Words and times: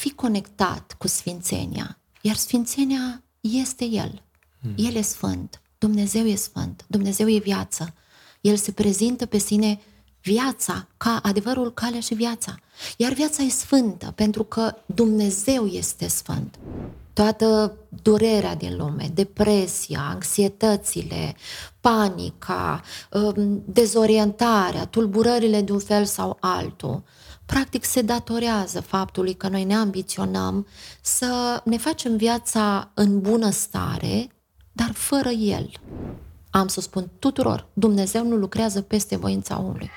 fi 0.00 0.10
conectat 0.10 0.94
cu 0.98 1.08
Sfințenia. 1.08 1.98
Iar 2.20 2.36
Sfințenia 2.36 3.22
este 3.40 3.84
El. 3.84 4.22
Hmm. 4.60 4.74
El 4.76 4.94
e 4.94 5.00
Sfânt. 5.00 5.60
Dumnezeu 5.78 6.26
e 6.26 6.34
Sfânt. 6.34 6.84
Dumnezeu 6.86 7.28
e 7.28 7.38
viață. 7.38 7.94
El 8.40 8.56
se 8.56 8.72
prezintă 8.72 9.26
pe 9.26 9.38
sine 9.38 9.80
viața 10.22 10.88
ca 10.96 11.20
adevărul, 11.22 11.72
calea 11.72 12.00
și 12.00 12.14
viața. 12.14 12.58
Iar 12.96 13.12
viața 13.12 13.42
e 13.42 13.48
sfântă 13.48 14.12
pentru 14.14 14.44
că 14.44 14.74
Dumnezeu 14.86 15.66
este 15.66 16.08
sfânt. 16.08 16.58
Toată 17.12 17.76
durerea 18.02 18.54
din 18.54 18.76
lume, 18.76 19.10
depresia, 19.14 20.00
anxietățile, 20.08 21.36
panica, 21.80 22.82
um, 23.10 23.62
dezorientarea, 23.66 24.86
tulburările 24.86 25.60
de 25.60 25.72
un 25.72 25.78
fel 25.78 26.04
sau 26.04 26.36
altul, 26.40 27.02
practic 27.50 27.84
se 27.84 28.02
datorează 28.02 28.80
faptului 28.80 29.34
că 29.34 29.48
noi 29.48 29.64
ne 29.64 29.74
ambiționăm 29.74 30.66
să 31.00 31.60
ne 31.64 31.76
facem 31.76 32.16
viața 32.16 32.90
în 32.94 33.20
bună 33.20 33.50
stare, 33.50 34.28
dar 34.72 34.90
fără 34.92 35.28
El. 35.28 35.70
Am 36.50 36.68
să 36.68 36.80
spun 36.80 37.10
tuturor, 37.18 37.66
Dumnezeu 37.72 38.26
nu 38.26 38.36
lucrează 38.36 38.80
peste 38.80 39.16
voința 39.16 39.58
omului. 39.58 39.90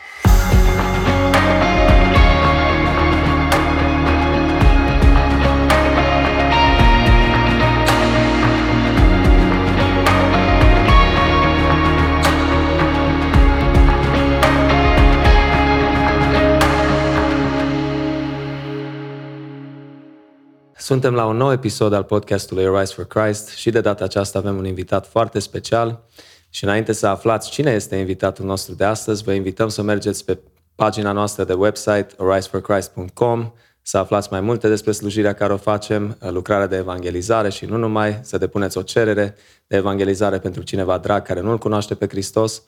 Suntem 20.84 21.14
la 21.14 21.26
un 21.26 21.38
nou 21.38 21.52
episod 21.52 21.94
al 21.94 22.04
podcastului 22.04 22.80
Rise 22.80 22.94
for 22.94 23.06
Christ 23.06 23.50
și 23.50 23.70
de 23.70 23.82
data 23.82 24.04
aceasta 24.04 24.38
avem 24.40 24.58
un 24.58 24.66
invitat 24.66 25.08
foarte 25.08 25.40
special. 25.40 26.08
Și 26.50 26.64
înainte 26.64 26.92
să 26.92 27.08
aflați 27.08 27.50
cine 27.50 27.72
este 27.72 27.96
invitatul 27.96 28.46
nostru 28.46 28.74
de 28.74 28.84
astăzi, 28.84 29.24
vă 29.24 29.32
invităm 29.32 29.70
să 29.70 29.82
mergeți 29.82 30.26
pe 30.26 30.40
pagina 30.76 31.12
noastră 31.12 31.44
de 31.44 31.54
website 31.54 32.08
ariseforchrist.com 32.18 33.52
să 33.82 33.98
aflați 33.98 34.28
mai 34.32 34.42
multe 34.42 34.68
despre 34.68 34.92
slujirea 34.92 35.34
care 35.34 35.54
o 35.54 35.58
facem, 35.58 36.18
lucrarea 36.20 36.68
de 36.68 36.76
evangelizare 36.76 37.50
și 37.50 37.66
nu 37.66 37.78
numai, 37.78 38.20
să 38.22 38.38
depuneți 38.38 38.78
o 38.78 38.82
cerere 38.82 39.36
de 39.68 39.78
evangelizare 39.78 40.40
pentru 40.40 40.62
cineva 40.62 40.98
drag 40.98 41.22
care 41.26 41.42
nu-L 41.42 41.58
cunoaște 41.58 41.96
pe 41.96 42.08
Hristos. 42.08 42.64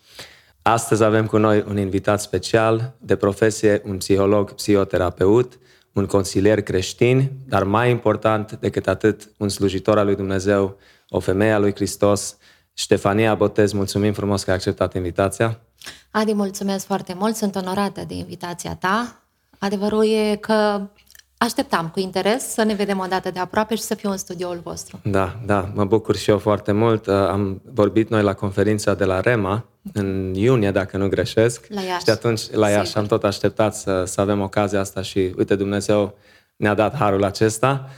Astăzi 0.61 1.03
avem 1.03 1.25
cu 1.25 1.37
noi 1.37 1.65
un 1.67 1.77
invitat 1.77 2.21
special, 2.21 2.95
de 2.99 3.15
profesie 3.15 3.81
un 3.85 3.97
psiholog 3.97 4.51
psihoterapeut, 4.51 5.59
un 5.95 6.05
consilier 6.05 6.61
creștin, 6.61 7.31
dar 7.47 7.63
mai 7.63 7.89
important 7.89 8.57
decât 8.59 8.87
atât, 8.87 9.29
un 9.37 9.49
slujitor 9.49 9.97
al 9.97 10.05
lui 10.05 10.15
Dumnezeu, 10.15 10.77
o 11.09 11.19
femeie 11.19 11.51
a 11.51 11.57
lui 11.57 11.75
Hristos, 11.75 12.37
Ștefania 12.73 13.35
Botez, 13.35 13.71
mulțumim 13.71 14.13
frumos 14.13 14.43
că 14.43 14.49
ai 14.49 14.55
acceptat 14.55 14.93
invitația. 14.93 15.59
Adi, 16.11 16.33
mulțumesc 16.33 16.85
foarte 16.85 17.13
mult, 17.13 17.35
sunt 17.35 17.55
onorată 17.55 18.03
de 18.07 18.13
invitația 18.13 18.75
ta. 18.75 19.23
Adevărul 19.59 20.05
e 20.05 20.35
că 20.35 20.87
așteptam 21.37 21.89
cu 21.89 21.99
interes 21.99 22.47
să 22.47 22.63
ne 22.63 22.73
vedem 22.73 22.99
o 22.99 23.05
dată 23.05 23.31
de 23.31 23.39
aproape 23.39 23.75
și 23.75 23.81
să 23.81 23.95
fiu 23.95 24.09
în 24.09 24.17
studioul 24.17 24.59
vostru. 24.63 24.99
Da, 25.03 25.39
da, 25.45 25.71
mă 25.73 25.85
bucur 25.85 26.15
și 26.15 26.29
eu 26.29 26.37
foarte 26.37 26.71
mult. 26.71 27.07
Uh, 27.07 27.13
am 27.13 27.61
vorbit 27.73 28.09
noi 28.09 28.23
la 28.23 28.33
conferința 28.33 28.93
de 28.93 29.03
la 29.03 29.19
REMA 29.19 29.65
în 29.93 30.33
iunie, 30.33 30.71
dacă 30.71 30.97
nu 30.97 31.07
greșesc. 31.07 31.65
La 31.69 31.81
Iași. 31.81 32.03
Și 32.03 32.09
atunci 32.09 32.51
la 32.51 32.69
Iași 32.69 32.85
Sigur. 32.85 33.01
am 33.01 33.07
tot 33.07 33.23
așteptat 33.23 33.75
să, 33.75 34.03
să 34.05 34.21
avem 34.21 34.41
ocazia 34.41 34.79
asta 34.79 35.01
și 35.01 35.33
uite, 35.37 35.55
Dumnezeu 35.55 36.17
ne-a 36.55 36.73
dat 36.73 36.95
harul 36.95 37.23
acesta. 37.23 37.89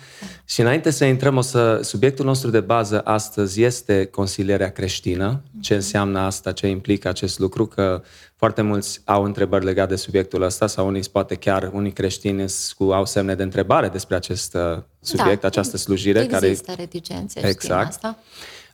Și 0.46 0.62
înainte 0.62 0.90
să 0.90 1.06
intrăm, 1.06 1.38
o 1.38 1.42
să, 1.42 1.80
subiectul 1.84 2.26
nostru 2.26 2.50
de 2.50 2.60
bază 2.60 3.02
astăzi 3.04 3.62
este 3.64 4.06
consilierea 4.06 4.72
creștină. 4.72 5.42
Ce 5.62 5.76
înseamnă 5.76 6.20
asta, 6.20 6.52
ce 6.52 6.68
implică 6.68 7.08
acest 7.08 7.40
lucru, 7.40 7.66
că 7.66 8.02
foarte 8.38 8.62
mulți 8.62 9.02
au 9.06 9.24
întrebări 9.24 9.66
legate 9.66 9.90
de 9.90 9.96
subiectul 9.96 10.42
ăsta 10.42 10.68
sau 10.68 10.88
unii, 10.88 11.04
poate 11.12 11.36
chiar 11.36 11.70
unii 11.74 11.92
creștini 11.92 12.46
cu, 12.78 12.84
au 12.84 13.06
semne 13.06 13.36
de 13.36 13.44
întrebare 13.44 13.88
despre 13.88 14.16
acest 14.16 14.56
uh, 14.56 14.82
subiect, 15.00 15.42
da, 15.42 15.48
această 15.48 15.78
slujire. 15.78 16.20
Există 16.20 16.66
care... 16.66 16.82
reticențe, 16.82 17.48
exact. 17.48 17.88
asta. 17.88 18.18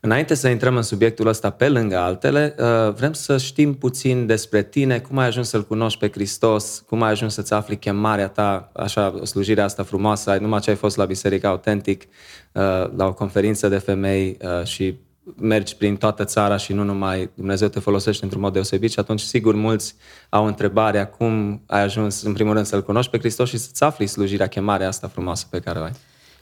Înainte 0.06 0.34
să 0.34 0.48
intrăm 0.48 0.76
în 0.76 0.82
subiectul 0.82 1.28
ăsta 1.28 1.50
pe 1.50 1.70
lângă 1.70 1.98
altele, 1.98 2.56
uh, 2.60 2.94
vrem 2.94 3.14
să 3.14 3.38
știm 3.38 3.74
puțin 3.74 4.26
despre 4.26 4.64
tine, 4.64 5.00
cum 5.00 5.18
ai 5.18 5.26
ajuns 5.26 5.50
să-L 5.50 5.66
cunoști 5.68 6.00
pe 6.00 6.10
Hristos, 6.12 6.84
cum 6.88 7.02
ai 7.02 7.12
ajuns 7.12 7.34
să-ți 7.34 7.54
afli 7.54 7.78
chemarea 7.78 8.28
ta, 8.28 8.72
așa, 8.74 9.14
slujirea 9.24 9.64
asta 9.64 9.84
frumoasă, 9.84 10.38
numai 10.42 10.60
ce 10.60 10.70
ai 10.70 10.76
fost 10.76 10.98
la 10.98 11.06
Biserica 11.06 11.50
Autentic, 11.50 12.02
uh, 12.04 12.62
la 12.96 13.06
o 13.06 13.14
conferință 13.14 13.68
de 13.68 13.78
femei 13.78 14.38
uh, 14.42 14.66
și 14.66 14.96
mergi 15.36 15.76
prin 15.76 15.98
toată 15.98 16.24
țara 16.24 16.58
și 16.58 16.74
nu 16.74 16.84
numai 16.84 17.30
Dumnezeu 17.36 17.68
te 17.68 17.80
folosește 17.80 18.24
într-un 18.24 18.42
mod 18.42 18.54
deosebit 18.54 18.92
și 18.92 19.00
atunci 19.00 19.20
sigur 19.20 19.56
mulți 19.56 19.96
au 20.30 20.46
întrebarea 20.46 21.08
cum 21.08 21.62
ai 21.66 21.82
ajuns 21.82 22.22
în 22.22 22.34
primul 22.34 22.54
rând 22.54 22.66
să-L 22.66 22.84
cunoști 22.84 23.12
pe 23.12 23.20
Hristos 23.20 23.50
și 23.50 23.58
să-ți 23.58 23.84
afli 23.84 24.08
slujirea, 24.08 24.48
chemarea 24.48 24.88
asta 24.88 25.08
frumoasă 25.08 25.46
pe 25.50 25.60
care 25.60 25.80
o 25.80 25.84
ai. 25.84 25.92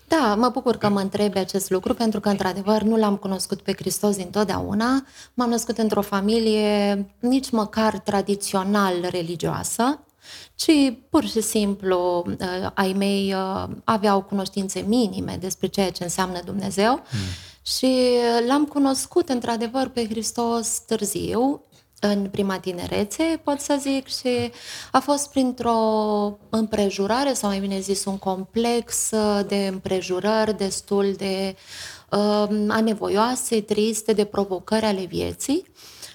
Da, 0.08 0.36
mă 0.36 0.50
bucur 0.50 0.78
că 0.78 0.90
mă 0.90 1.00
întrebi 1.00 1.38
acest 1.38 1.69
lucru, 1.69 1.94
pentru 1.94 2.19
că, 2.19 2.30
într-adevăr, 2.30 2.81
nu 2.81 2.97
l-am 2.97 3.16
cunoscut 3.16 3.62
pe 3.62 3.74
Hristos 3.74 4.16
dintotdeauna. 4.16 5.06
M-am 5.34 5.50
născut 5.50 5.78
într-o 5.78 6.02
familie 6.02 7.06
nici 7.19 7.50
măcar 7.50 8.00
tradițional 8.00 8.94
religioasă, 9.09 10.00
ci 10.56 10.72
pur 11.09 11.25
și 11.25 11.42
simplu 11.42 12.25
uh, 12.28 12.69
ai 12.74 12.94
mei 12.98 13.34
uh, 13.34 13.69
aveau 13.84 14.22
cunoștințe 14.22 14.84
minime 14.88 15.38
despre 15.40 15.68
ceea 15.68 15.92
ce 15.92 16.03
înseamnă 16.03 16.40
Dumnezeu 16.46 16.92
mm. 16.92 17.19
Și 17.61 18.17
l-am 18.47 18.66
cunoscut, 18.66 19.29
într-adevăr, 19.29 19.88
pe 19.88 20.07
Hristos 20.07 20.79
târziu, 20.79 21.66
în 21.99 22.29
prima 22.29 22.59
tinerețe, 22.59 23.41
pot 23.44 23.59
să 23.59 23.77
zic, 23.79 24.07
și 24.07 24.51
a 24.91 24.99
fost 24.99 25.29
printr-o 25.29 25.77
împrejurare, 26.50 27.33
sau 27.33 27.50
mai 27.50 27.59
bine 27.59 27.79
zis, 27.79 28.05
un 28.05 28.17
complex 28.17 29.09
de 29.47 29.67
împrejurări 29.71 30.57
destul 30.57 31.13
de 31.17 31.55
uh, 32.09 32.66
anevoioase, 32.67 33.61
triste, 33.61 34.13
de 34.13 34.25
provocări 34.25 34.85
ale 34.85 35.05
vieții. 35.05 35.66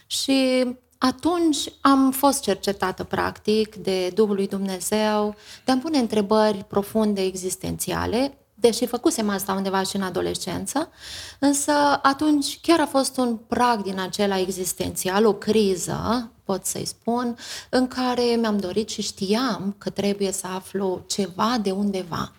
Și 0.07 0.67
atunci 0.99 1.59
am 1.81 2.11
fost 2.11 2.43
cercetată 2.43 3.05
practic 3.05 3.75
de 3.75 4.09
Duhul 4.09 4.35
lui 4.35 4.47
Dumnezeu, 4.47 5.35
de 5.65 5.73
a 5.73 5.77
pune 5.77 5.99
întrebări 5.99 6.65
profunde 6.65 7.23
existențiale, 7.23 8.39
deși 8.59 8.87
făcusem 8.87 9.29
asta 9.29 9.53
undeva 9.53 9.83
și 9.83 9.97
în 9.97 10.03
adolescență, 10.03 10.91
însă 11.39 11.73
atunci 12.03 12.59
chiar 12.63 12.81
a 12.81 12.87
fost 12.87 13.17
un 13.17 13.37
prag 13.37 13.83
din 13.83 14.01
acela 14.01 14.39
existențial, 14.39 15.27
o 15.27 15.33
criză, 15.33 16.31
pot 16.45 16.65
să-i 16.65 16.85
spun, 16.85 17.37
în 17.71 17.89
care 17.89 18.23
mi-am 18.23 18.59
dorit 18.59 18.89
și 18.89 19.03
știam 19.03 19.75
că 19.79 19.91
trebuie 19.91 20.33
să 20.33 20.47
aflu 20.47 21.05
ceva 21.07 21.59
de 21.63 21.71
undeva. 21.71 22.33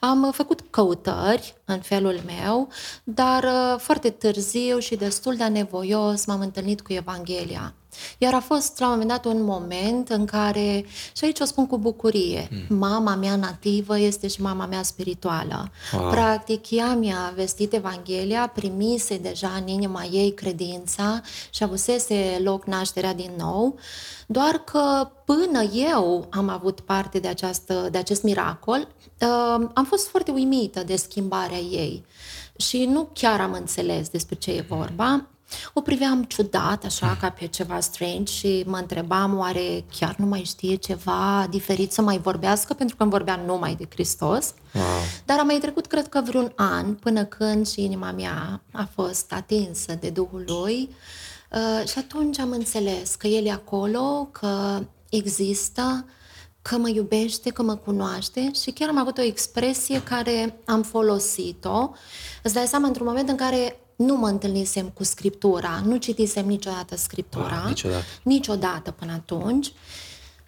Am 0.00 0.30
făcut 0.32 0.60
căutări 0.70 1.54
în 1.64 1.80
felul 1.80 2.20
meu, 2.26 2.68
dar 3.04 3.44
uh, 3.44 3.80
foarte 3.80 4.10
târziu 4.10 4.78
și 4.78 4.96
destul 4.96 5.36
de 5.36 5.44
nevoios 5.44 6.24
m-am 6.24 6.40
întâlnit 6.40 6.80
cu 6.80 6.92
Evanghelia. 6.92 7.74
Iar 8.18 8.34
a 8.34 8.40
fost 8.40 8.78
la 8.78 8.86
un 8.86 8.90
moment 8.90 9.08
dat 9.10 9.24
un 9.24 9.42
moment 9.42 10.08
în 10.08 10.24
care, 10.24 10.84
și 11.16 11.24
aici 11.24 11.40
o 11.40 11.44
spun 11.44 11.66
cu 11.66 11.78
bucurie, 11.78 12.48
mm. 12.50 12.76
mama 12.76 13.14
mea 13.14 13.36
nativă 13.36 13.98
este 13.98 14.28
și 14.28 14.42
mama 14.42 14.66
mea 14.66 14.82
spirituală. 14.82 15.70
Wow. 15.92 16.10
Practic, 16.10 16.70
ea 16.70 16.94
mi-a 16.94 17.32
vestit 17.34 17.72
Evanghelia, 17.72 18.46
primise 18.54 19.16
deja 19.16 19.48
în 19.60 19.66
inima 19.66 20.04
ei 20.04 20.34
credința 20.34 21.20
și 21.50 21.62
avusese 21.62 22.40
loc 22.42 22.64
nașterea 22.64 23.14
din 23.14 23.30
nou, 23.38 23.78
doar 24.26 24.58
că 24.64 25.10
până 25.24 25.62
eu 25.72 26.26
am 26.30 26.48
avut 26.48 26.80
parte 26.80 27.18
de, 27.18 27.28
această, 27.28 27.88
de 27.90 27.98
acest 27.98 28.22
miracol, 28.22 28.88
uh, 29.20 29.68
am 29.74 29.84
fost 29.84 30.08
foarte 30.08 30.30
uimită 30.30 30.82
de 30.82 30.96
schimbarea 30.96 31.58
ei 31.58 32.04
și 32.56 32.84
nu 32.84 33.08
chiar 33.12 33.40
am 33.40 33.52
înțeles 33.52 34.08
despre 34.08 34.34
ce 34.34 34.50
e 34.50 34.64
vorba. 34.68 35.26
O 35.72 35.80
priveam 35.80 36.24
ciudat, 36.24 36.84
așa, 36.84 37.16
ca 37.20 37.30
pe 37.30 37.46
ceva 37.46 37.80
strange 37.80 38.32
și 38.32 38.64
mă 38.66 38.76
întrebam 38.76 39.38
oare 39.38 39.84
chiar 39.98 40.14
nu 40.18 40.26
mai 40.26 40.42
știe 40.42 40.74
ceva 40.74 41.46
diferit 41.50 41.92
să 41.92 42.02
mai 42.02 42.18
vorbească, 42.18 42.74
pentru 42.74 42.96
că 42.96 43.02
îmi 43.02 43.12
vorbea 43.12 43.42
numai 43.46 43.74
de 43.74 43.86
Hristos. 43.90 44.54
Wow. 44.74 44.84
Dar 45.24 45.38
a 45.38 45.42
mai 45.42 45.58
trecut, 45.60 45.86
cred 45.86 46.08
că, 46.08 46.20
vreun 46.24 46.52
an 46.56 46.94
până 46.94 47.24
când 47.24 47.68
și 47.68 47.84
inima 47.84 48.12
mea 48.12 48.62
a 48.72 48.88
fost 48.94 49.32
atinsă 49.32 49.94
de 50.00 50.10
Duhul 50.10 50.44
lui 50.46 50.88
uh, 51.52 51.88
și 51.88 51.98
atunci 51.98 52.38
am 52.38 52.50
înțeles 52.50 53.14
că 53.14 53.26
El 53.26 53.46
e 53.46 53.50
acolo, 53.50 54.28
că 54.32 54.82
există, 55.10 56.04
că 56.62 56.76
mă 56.76 56.88
iubește, 56.88 57.50
că 57.50 57.62
mă 57.62 57.74
cunoaște 57.74 58.50
și 58.62 58.70
chiar 58.70 58.88
am 58.88 58.98
avut 58.98 59.18
o 59.18 59.22
expresie 59.22 60.02
care 60.02 60.60
am 60.64 60.82
folosit-o. 60.82 61.90
Îți 62.42 62.54
dai 62.54 62.66
seama 62.66 62.86
într-un 62.86 63.06
moment 63.06 63.28
în 63.28 63.36
care 63.36 63.81
nu 64.04 64.16
mă 64.16 64.28
întâlnisem 64.28 64.88
cu 64.88 65.04
scriptura, 65.04 65.82
nu 65.84 65.96
citisem 65.96 66.46
niciodată 66.46 66.96
scriptura, 66.96 67.58
wow, 67.58 67.68
niciodată. 67.68 68.04
niciodată 68.22 68.90
până 68.90 69.12
atunci, 69.12 69.72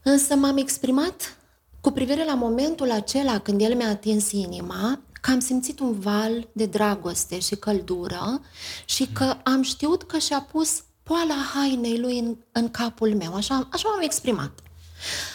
însă 0.02 0.34
m-am 0.34 0.56
exprimat 0.56 1.36
cu 1.80 1.90
privire 1.90 2.24
la 2.24 2.34
momentul 2.34 2.90
acela 2.90 3.38
când 3.38 3.60
el 3.60 3.74
mi-a 3.74 3.88
atins 3.88 4.32
inima, 4.32 5.00
că 5.20 5.30
am 5.30 5.40
simțit 5.40 5.80
un 5.80 6.00
val 6.00 6.48
de 6.52 6.66
dragoste 6.66 7.38
și 7.38 7.56
căldură 7.56 8.40
și 8.84 9.06
că 9.12 9.36
am 9.42 9.62
știut 9.62 10.02
că 10.02 10.18
și-a 10.18 10.40
pus 10.52 10.82
poala 11.02 11.34
hainei 11.54 11.98
lui 11.98 12.18
în, 12.18 12.36
în 12.52 12.70
capul 12.70 13.14
meu. 13.14 13.34
Așa, 13.34 13.68
așa 13.72 13.88
m-am 13.88 14.00
exprimat. 14.00 14.50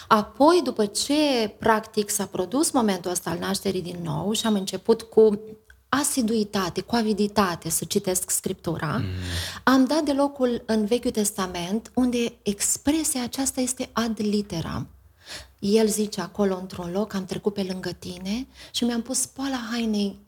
Apoi, 0.08 0.60
după 0.64 0.86
ce, 0.86 1.54
practic, 1.58 2.10
s-a 2.10 2.26
produs 2.26 2.70
momentul 2.70 3.10
ăsta 3.10 3.30
al 3.30 3.38
nașterii 3.38 3.82
din 3.82 3.98
nou 4.02 4.32
și 4.32 4.46
am 4.46 4.54
început 4.54 5.02
cu 5.02 5.40
asiduitate, 5.90 6.80
cu 6.80 6.94
aviditate 6.94 7.70
să 7.70 7.84
citesc 7.84 8.30
Scriptura, 8.30 8.96
mm. 8.96 9.04
am 9.64 9.84
dat 9.84 10.02
de 10.02 10.12
locul 10.12 10.62
în 10.66 10.84
Vechiul 10.84 11.10
Testament 11.10 11.90
unde 11.94 12.32
expresia 12.42 13.22
aceasta 13.22 13.60
este 13.60 13.88
ad 13.92 14.20
literam. 14.20 14.88
El 15.58 15.88
zice 15.88 16.20
acolo 16.20 16.58
într-un 16.58 16.90
loc, 16.90 17.14
am 17.14 17.24
trecut 17.24 17.54
pe 17.54 17.62
lângă 17.62 17.90
tine 17.90 18.46
și 18.70 18.84
mi-am 18.84 19.02
pus 19.02 19.26
poala 19.26 19.68
hainei 19.70 20.18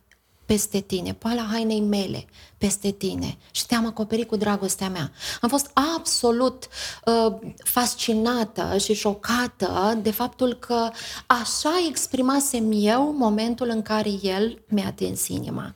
peste 0.53 0.81
tine, 0.81 1.15
poala 1.15 1.47
hainei 1.51 1.81
mele 1.81 2.25
peste 2.59 2.91
tine 2.91 3.39
și 3.51 3.67
te-am 3.67 3.87
acoperit 3.87 4.29
cu 4.29 4.37
dragostea 4.37 4.89
mea. 4.89 5.13
Am 5.41 5.49
fost 5.49 5.71
absolut 5.95 6.69
uh, 7.05 7.35
fascinată 7.65 8.79
și 8.79 8.95
șocată 8.95 9.99
de 10.03 10.11
faptul 10.11 10.55
că 10.55 10.91
așa 11.27 11.71
exprimasem 11.89 12.71
eu 12.75 13.15
momentul 13.19 13.69
în 13.69 13.83
care 13.83 14.11
el 14.23 14.63
mi-a 14.69 14.87
atins 14.87 15.29
inima. 15.29 15.75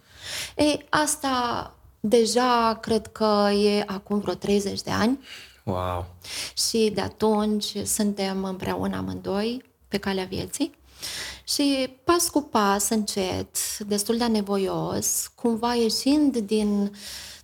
Ei, 0.56 0.86
asta 0.90 1.74
deja 2.00 2.78
cred 2.80 3.06
că 3.06 3.50
e 3.50 3.82
acum 3.86 4.20
vreo 4.20 4.34
30 4.34 4.82
de 4.82 4.90
ani. 4.90 5.18
Wow! 5.64 6.06
Și 6.68 6.90
de 6.94 7.00
atunci 7.00 7.76
suntem 7.84 8.44
împreună 8.44 8.96
amândoi 8.96 9.64
pe 9.88 9.98
calea 9.98 10.24
vieții. 10.24 10.74
Și 11.48 11.96
pas 12.04 12.28
cu 12.28 12.42
pas, 12.42 12.88
încet, 12.88 13.78
destul 13.78 14.16
de 14.16 14.26
nevoios, 14.26 15.30
cumva 15.34 15.74
ieșind 15.74 16.36
din 16.36 16.92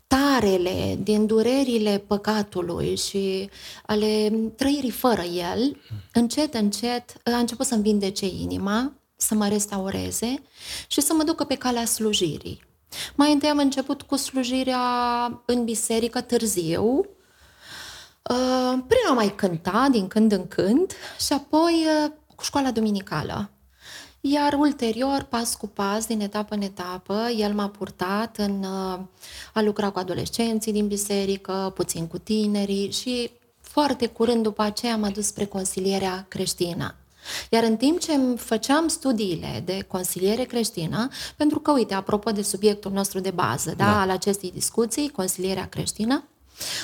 tarele, 0.06 0.98
din 1.02 1.26
durerile 1.26 2.04
păcatului 2.06 2.96
și 2.96 3.50
ale 3.86 4.30
trăirii 4.56 4.90
fără 4.90 5.22
el, 5.22 5.80
încet, 6.12 6.54
încet 6.54 7.14
a 7.24 7.36
început 7.36 7.66
să-mi 7.66 7.82
vindece 7.82 8.26
inima, 8.26 8.92
să 9.16 9.34
mă 9.34 9.48
restaureze 9.48 10.42
și 10.86 11.00
să 11.00 11.12
mă 11.14 11.22
ducă 11.22 11.44
pe 11.44 11.54
calea 11.54 11.84
slujirii. 11.84 12.62
Mai 13.14 13.32
întâi 13.32 13.48
am 13.48 13.58
început 13.58 14.02
cu 14.02 14.16
slujirea 14.16 14.80
în 15.46 15.64
biserică 15.64 16.20
târziu, 16.20 16.84
uh, 18.30 18.78
prin 18.86 19.06
a 19.08 19.12
mai 19.12 19.34
cânta 19.34 19.88
din 19.90 20.08
când 20.08 20.32
în 20.32 20.48
când 20.48 20.92
și 21.26 21.32
apoi 21.32 21.84
uh, 22.04 22.10
cu 22.34 22.42
școala 22.42 22.70
dominicală. 22.70 23.51
Iar 24.24 24.52
ulterior, 24.52 25.26
pas 25.28 25.54
cu 25.54 25.66
pas, 25.66 26.06
din 26.06 26.20
etapă 26.20 26.54
în 26.54 26.62
etapă, 26.62 27.28
el 27.36 27.54
m-a 27.54 27.68
purtat 27.68 28.36
în 28.36 28.62
uh, 28.62 28.98
a 29.52 29.60
lucra 29.62 29.90
cu 29.90 29.98
adolescenții 29.98 30.72
din 30.72 30.86
biserică, 30.86 31.72
puțin 31.74 32.06
cu 32.06 32.18
tinerii 32.18 32.90
și 32.90 33.30
foarte 33.60 34.06
curând 34.06 34.42
după 34.42 34.62
aceea 34.62 34.96
m-a 34.96 35.10
dus 35.10 35.26
spre 35.26 35.44
consilierea 35.44 36.24
creștină. 36.28 36.94
Iar 37.50 37.62
în 37.62 37.76
timp 37.76 38.00
ce 38.00 38.12
făceam 38.36 38.88
studiile 38.88 39.62
de 39.64 39.84
consiliere 39.88 40.44
creștină, 40.44 41.08
pentru 41.36 41.58
că, 41.58 41.70
uite, 41.70 41.94
apropo 41.94 42.30
de 42.30 42.42
subiectul 42.42 42.92
nostru 42.92 43.20
de 43.20 43.30
bază, 43.30 43.74
da, 43.76 43.84
da 43.84 44.00
al 44.00 44.10
acestei 44.10 44.50
discuții, 44.54 45.10
consilierea 45.10 45.68
creștină, 45.68 46.24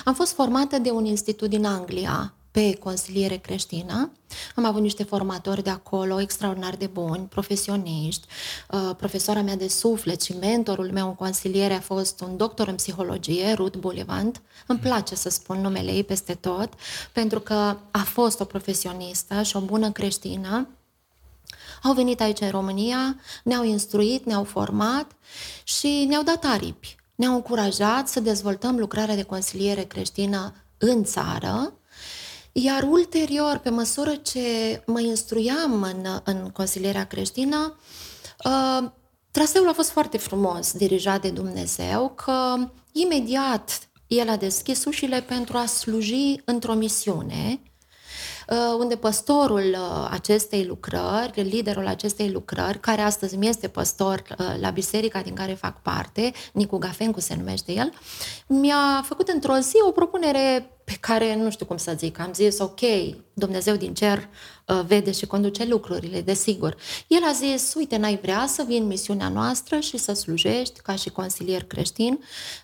am 0.04 0.14
fost 0.14 0.32
formată 0.32 0.78
de 0.78 0.90
un 0.90 1.04
institut 1.04 1.48
din 1.48 1.64
Anglia, 1.64 2.32
pe 2.50 2.74
consiliere 2.74 3.36
creștină. 3.36 4.12
Am 4.54 4.64
avut 4.64 4.80
niște 4.80 5.02
formatori 5.02 5.62
de 5.62 5.70
acolo 5.70 6.20
extraordinar 6.20 6.76
de 6.76 6.86
buni, 6.86 7.26
profesioniști. 7.26 8.26
Uh, 8.70 8.90
profesoara 8.96 9.42
mea 9.42 9.56
de 9.56 9.68
suflet 9.68 10.22
și 10.22 10.32
mentorul 10.32 10.90
meu 10.92 11.06
în 11.06 11.14
consiliere 11.14 11.74
a 11.74 11.80
fost 11.80 12.20
un 12.20 12.36
doctor 12.36 12.68
în 12.68 12.74
psihologie, 12.74 13.52
Ruth 13.52 13.78
Bullivant. 13.78 14.42
Îmi 14.66 14.78
place 14.78 15.14
să 15.14 15.28
spun 15.28 15.60
numele 15.60 15.92
ei 15.92 16.04
peste 16.04 16.34
tot, 16.34 16.72
pentru 17.12 17.40
că 17.40 17.76
a 17.90 18.02
fost 18.04 18.40
o 18.40 18.44
profesionistă 18.44 19.42
și 19.42 19.56
o 19.56 19.60
bună 19.60 19.90
creștină. 19.90 20.68
Au 21.82 21.92
venit 21.92 22.20
aici 22.20 22.40
în 22.40 22.50
România, 22.50 23.16
ne-au 23.44 23.64
instruit, 23.64 24.24
ne-au 24.26 24.44
format 24.44 25.10
și 25.64 26.04
ne-au 26.08 26.22
dat 26.22 26.44
aripi. 26.44 26.96
Ne-au 27.14 27.34
încurajat 27.34 28.08
să 28.08 28.20
dezvoltăm 28.20 28.76
lucrarea 28.76 29.14
de 29.14 29.22
consiliere 29.22 29.82
creștină 29.82 30.54
în 30.78 31.04
țară 31.04 31.72
iar 32.62 32.82
ulterior, 32.82 33.58
pe 33.58 33.70
măsură 33.70 34.14
ce 34.14 34.82
mă 34.86 35.00
instruiam 35.00 35.82
în, 35.82 36.20
în 36.24 36.50
consilierea 36.50 37.06
creștină, 37.06 37.78
uh, 38.44 38.90
traseul 39.30 39.68
a 39.68 39.72
fost 39.72 39.90
foarte 39.90 40.18
frumos 40.18 40.72
dirijat 40.72 41.20
de 41.20 41.30
Dumnezeu, 41.30 42.12
că 42.24 42.70
imediat 42.92 43.88
el 44.06 44.28
a 44.28 44.36
deschis 44.36 44.84
ușile 44.84 45.20
pentru 45.20 45.56
a 45.56 45.66
sluji 45.66 46.40
într-o 46.44 46.74
misiune, 46.74 47.60
uh, 47.62 47.68
unde 48.78 48.96
păstorul 48.96 49.76
uh, 49.78 50.08
acestei 50.10 50.64
lucrări, 50.64 51.42
liderul 51.42 51.86
acestei 51.86 52.30
lucrări, 52.30 52.80
care 52.80 53.00
astăzi 53.00 53.36
mi 53.36 53.48
este 53.48 53.68
păstor 53.68 54.22
uh, 54.38 54.54
la 54.60 54.70
biserica 54.70 55.20
din 55.20 55.34
care 55.34 55.52
fac 55.52 55.82
parte, 55.82 56.32
Nicu 56.52 56.76
Gafencu 56.76 57.20
se 57.20 57.34
numește 57.36 57.72
el, 57.72 57.92
mi-a 58.46 59.02
făcut 59.04 59.28
într-o 59.28 59.58
zi 59.58 59.76
o 59.86 59.90
propunere 59.90 60.70
pe 60.84 60.96
care 61.00 61.36
nu 61.36 61.50
știu 61.50 61.66
cum 61.66 61.76
să 61.76 61.94
zic, 61.96 62.18
am 62.18 62.32
zis 62.32 62.58
ok, 62.58 62.80
Dumnezeu 63.32 63.76
din 63.76 63.94
cer 63.94 64.18
uh, 64.18 64.57
vede 64.86 65.10
și 65.10 65.26
conduce 65.26 65.64
lucrurile, 65.64 66.20
desigur. 66.20 66.76
El 67.06 67.20
a 67.24 67.32
zis, 67.32 67.74
uite, 67.74 67.96
n-ai 67.96 68.18
vrea 68.22 68.46
să 68.46 68.64
vii 68.66 68.78
în 68.78 68.86
misiunea 68.86 69.28
noastră 69.28 69.78
și 69.78 69.96
să 69.96 70.12
slujești 70.12 70.80
ca 70.80 70.94
și 70.94 71.10
consilier 71.10 71.64
creștin. 71.64 72.18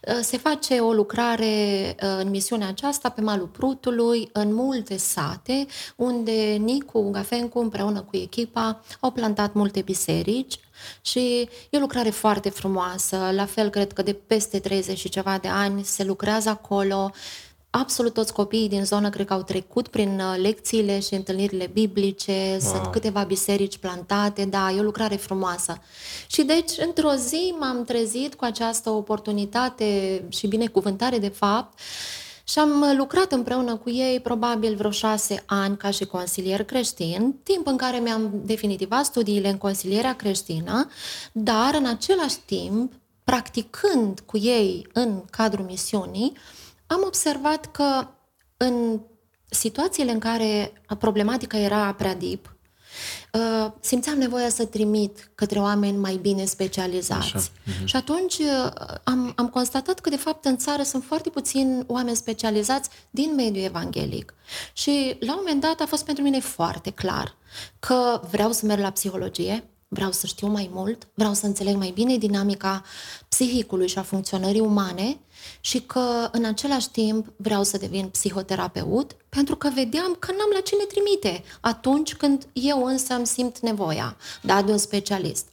Uh, 0.08 0.18
se 0.22 0.36
face 0.36 0.78
o 0.78 0.92
lucrare 0.92 1.94
uh, 2.02 2.16
în 2.18 2.30
misiunea 2.30 2.68
aceasta 2.68 3.08
pe 3.08 3.20
malul 3.20 3.46
Prutului, 3.46 4.28
în 4.32 4.54
multe 4.54 4.96
sate, 4.96 5.66
unde 5.96 6.56
Nicu 6.60 7.10
Gafencu 7.10 7.58
împreună 7.58 8.00
cu 8.00 8.16
echipa 8.16 8.80
au 9.00 9.10
plantat 9.10 9.52
multe 9.52 9.80
biserici 9.80 10.58
și 11.00 11.48
e 11.70 11.76
o 11.76 11.78
lucrare 11.78 12.10
foarte 12.10 12.48
frumoasă, 12.48 13.30
la 13.32 13.44
fel 13.44 13.68
cred 13.68 13.92
că 13.92 14.02
de 14.02 14.12
peste 14.12 14.58
30 14.58 14.98
și 14.98 15.08
ceva 15.08 15.38
de 15.38 15.48
ani 15.48 15.84
se 15.84 16.04
lucrează 16.04 16.48
acolo, 16.48 17.10
absolut 17.76 18.12
toți 18.12 18.32
copiii 18.32 18.68
din 18.68 18.84
zonă 18.84 19.10
cred 19.10 19.26
că 19.26 19.32
au 19.32 19.42
trecut 19.42 19.88
prin 19.88 20.20
uh, 20.20 20.40
lecțiile 20.40 21.00
și 21.00 21.14
întâlnirile 21.14 21.70
biblice, 21.72 22.48
wow. 22.50 22.72
sunt 22.72 22.92
câteva 22.92 23.22
biserici 23.22 23.78
plantate, 23.78 24.44
da, 24.44 24.70
e 24.70 24.80
o 24.80 24.82
lucrare 24.82 25.16
frumoasă. 25.16 25.78
Și 26.26 26.42
deci, 26.42 26.70
într-o 26.86 27.14
zi 27.14 27.54
m-am 27.58 27.84
trezit 27.84 28.34
cu 28.34 28.44
această 28.44 28.90
oportunitate 28.90 30.22
și 30.28 30.46
binecuvântare 30.46 31.18
de 31.18 31.28
fapt 31.28 31.78
și 32.44 32.58
am 32.58 32.94
lucrat 32.96 33.32
împreună 33.32 33.76
cu 33.76 33.90
ei 33.90 34.20
probabil 34.20 34.74
vreo 34.76 34.90
șase 34.90 35.42
ani 35.46 35.76
ca 35.76 35.90
și 35.90 36.04
consilier 36.04 36.64
creștin, 36.64 37.34
timp 37.42 37.66
în 37.66 37.76
care 37.76 37.98
mi-am 37.98 38.30
definitivat 38.44 39.04
studiile 39.04 39.48
în 39.48 39.58
consilierea 39.58 40.14
creștină, 40.16 40.88
dar 41.32 41.74
în 41.74 41.86
același 41.86 42.36
timp, 42.46 42.92
practicând 43.24 44.20
cu 44.20 44.36
ei 44.36 44.86
în 44.92 45.22
cadrul 45.30 45.64
misiunii, 45.64 46.32
am 46.86 47.02
observat 47.06 47.70
că 47.70 48.08
în 48.56 49.00
situațiile 49.50 50.10
în 50.10 50.18
care 50.18 50.72
problematica 50.98 51.58
era 51.58 51.94
prea 51.94 52.14
deep, 52.14 52.56
uh, 53.32 53.70
simțeam 53.80 54.18
nevoia 54.18 54.48
să 54.48 54.64
trimit 54.64 55.30
către 55.34 55.58
oameni 55.58 55.96
mai 55.96 56.16
bine 56.16 56.44
specializați. 56.44 57.34
Așa. 57.34 57.38
Uh-huh. 57.38 57.84
Și 57.84 57.96
atunci 57.96 58.38
uh, 58.38 58.70
am, 59.04 59.32
am 59.36 59.48
constatat 59.48 60.00
că, 60.00 60.08
de 60.10 60.16
fapt, 60.16 60.44
în 60.44 60.56
țară 60.56 60.82
sunt 60.82 61.04
foarte 61.04 61.30
puțini 61.30 61.84
oameni 61.86 62.16
specializați 62.16 62.88
din 63.10 63.34
mediul 63.34 63.64
evanghelic. 63.64 64.34
Și, 64.72 65.16
la 65.20 65.32
un 65.32 65.38
moment 65.44 65.60
dat, 65.60 65.80
a 65.80 65.86
fost 65.86 66.04
pentru 66.04 66.24
mine 66.24 66.40
foarte 66.40 66.90
clar 66.90 67.36
că 67.78 68.20
vreau 68.30 68.52
să 68.52 68.66
merg 68.66 68.80
la 68.80 68.90
psihologie, 68.90 69.64
vreau 69.94 70.12
să 70.12 70.26
știu 70.26 70.46
mai 70.46 70.70
mult, 70.72 71.08
vreau 71.14 71.34
să 71.34 71.46
înțeleg 71.46 71.76
mai 71.76 71.90
bine 71.90 72.16
dinamica 72.16 72.82
psihicului 73.28 73.88
și 73.88 73.98
a 73.98 74.02
funcționării 74.02 74.60
umane 74.60 75.18
și 75.60 75.80
că 75.80 76.28
în 76.32 76.44
același 76.44 76.90
timp 76.90 77.32
vreau 77.36 77.62
să 77.62 77.78
devin 77.78 78.08
psihoterapeut 78.08 79.16
pentru 79.28 79.56
că 79.56 79.70
vedeam 79.74 80.16
că 80.18 80.30
n-am 80.32 80.50
la 80.54 80.60
cine 80.60 80.84
trimite 80.84 81.44
atunci 81.60 82.14
când 82.14 82.46
eu 82.52 82.84
însă 82.84 83.14
îmi 83.14 83.26
simt 83.26 83.58
nevoia 83.58 84.16
da, 84.42 84.62
de 84.62 84.70
un 84.70 84.78
specialist. 84.78 85.46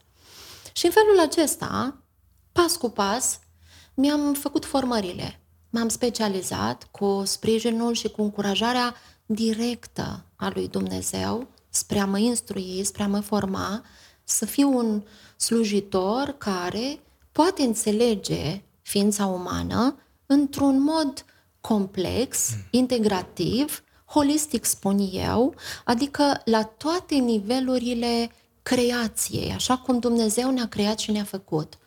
Și 0.73 0.85
în 0.85 0.91
felul 0.91 1.19
acesta, 1.19 1.97
pas 2.51 2.75
cu 2.75 2.89
pas, 2.89 3.39
mi-am 3.93 4.33
făcut 4.33 4.65
formările. 4.65 5.39
M-am 5.69 5.89
specializat 5.89 6.87
cu 6.91 7.21
sprijinul 7.25 7.93
și 7.93 8.09
cu 8.09 8.21
încurajarea 8.21 8.95
directă 9.25 10.25
a 10.35 10.51
lui 10.53 10.67
Dumnezeu 10.67 11.47
spre 11.69 11.99
a 11.99 12.05
mă 12.05 12.17
instrui, 12.17 12.81
spre 12.83 13.03
a 13.03 13.07
mă 13.07 13.19
forma, 13.19 13.83
să 14.31 14.45
fiu 14.45 14.77
un 14.77 15.03
slujitor 15.37 16.35
care 16.37 16.99
poate 17.31 17.61
înțelege 17.61 18.61
ființa 18.81 19.25
umană 19.25 19.95
într-un 20.25 20.81
mod 20.81 21.25
complex, 21.61 22.49
integrativ, 22.69 23.83
holistic 24.05 24.65
spun 24.65 25.09
eu, 25.11 25.55
adică 25.85 26.41
la 26.45 26.63
toate 26.63 27.15
nivelurile 27.15 28.31
creației, 28.63 29.51
așa 29.51 29.77
cum 29.77 29.99
Dumnezeu 29.99 30.51
ne-a 30.51 30.67
creat 30.67 30.99
și 30.99 31.11
ne-a 31.11 31.23
făcut. 31.23 31.77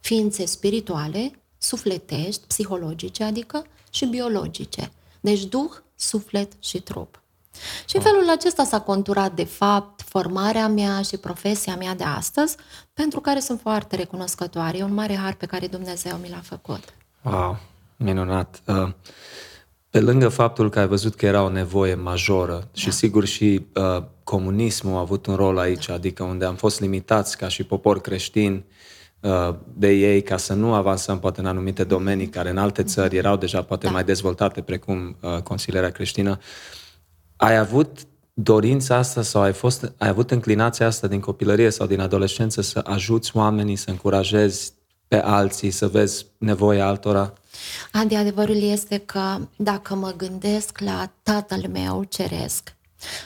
Ființe 0.00 0.44
spirituale, 0.44 1.42
sufletești, 1.58 2.46
psihologice, 2.46 3.24
adică 3.24 3.66
și 3.90 4.06
biologice. 4.06 4.92
Deci 5.20 5.44
duh, 5.44 5.70
suflet 5.96 6.52
și 6.58 6.80
trup. 6.80 7.21
Și 7.88 7.96
în 7.96 8.02
felul 8.02 8.30
acesta 8.30 8.64
s-a 8.64 8.80
conturat, 8.80 9.32
de 9.32 9.44
fapt, 9.44 10.02
formarea 10.02 10.68
mea 10.68 11.02
și 11.02 11.16
profesia 11.16 11.76
mea 11.76 11.94
de 11.94 12.04
astăzi, 12.04 12.56
pentru 12.92 13.20
care 13.20 13.40
sunt 13.40 13.60
foarte 13.60 13.96
recunoscătoare. 13.96 14.78
E 14.78 14.82
un 14.82 14.94
mare 14.94 15.16
har 15.16 15.34
pe 15.34 15.46
care 15.46 15.66
Dumnezeu 15.66 16.16
mi 16.16 16.28
l-a 16.28 16.42
făcut. 16.42 16.82
Wow, 17.22 17.58
minunat! 17.96 18.62
Uh, 18.66 18.88
pe 19.92 20.00
lângă 20.00 20.28
faptul 20.28 20.70
că 20.70 20.78
ai 20.78 20.86
văzut 20.86 21.14
că 21.14 21.26
era 21.26 21.42
o 21.42 21.48
nevoie 21.48 21.94
majoră 21.94 22.58
da. 22.58 22.68
și 22.72 22.90
sigur 22.90 23.24
și 23.24 23.66
uh, 23.74 24.02
comunismul 24.24 24.96
a 24.96 24.98
avut 24.98 25.26
un 25.26 25.34
rol 25.34 25.58
aici, 25.58 25.86
da. 25.86 25.94
adică 25.94 26.22
unde 26.22 26.44
am 26.44 26.54
fost 26.54 26.80
limitați 26.80 27.38
ca 27.38 27.48
și 27.48 27.62
popor 27.62 28.00
creștin 28.00 28.64
uh, 29.20 29.54
de 29.74 29.90
ei 29.90 30.22
ca 30.22 30.36
să 30.36 30.54
nu 30.54 30.74
avansăm 30.74 31.18
poate 31.18 31.40
în 31.40 31.46
anumite 31.46 31.84
domenii 31.84 32.28
care 32.28 32.50
în 32.50 32.58
alte 32.58 32.82
țări 32.82 33.16
erau 33.16 33.36
deja 33.36 33.62
poate 33.62 33.86
da. 33.86 33.92
mai 33.92 34.04
dezvoltate, 34.04 34.60
precum 34.60 35.16
uh, 35.20 35.38
consilierea 35.42 35.90
creștină. 35.90 36.38
Ai 37.36 37.56
avut 37.56 37.98
dorința 38.34 38.96
asta 38.96 39.22
sau 39.22 39.42
ai, 39.42 39.52
fost, 39.52 39.92
ai 39.98 40.08
avut 40.08 40.30
înclinația 40.30 40.86
asta 40.86 41.06
din 41.06 41.20
copilărie 41.20 41.70
sau 41.70 41.86
din 41.86 42.00
adolescență 42.00 42.60
să 42.60 42.80
ajuți 42.84 43.36
oamenii, 43.36 43.76
să 43.76 43.90
încurajezi 43.90 44.72
pe 45.08 45.16
alții, 45.16 45.70
să 45.70 45.88
vezi 45.88 46.26
nevoia 46.38 46.86
altora? 46.86 47.32
Adi, 47.92 48.14
adevărul 48.14 48.62
este 48.62 48.98
că 48.98 49.38
dacă 49.56 49.94
mă 49.94 50.14
gândesc 50.16 50.78
la 50.78 51.10
Tatăl 51.22 51.68
meu 51.72 52.04
ceresc, 52.04 52.76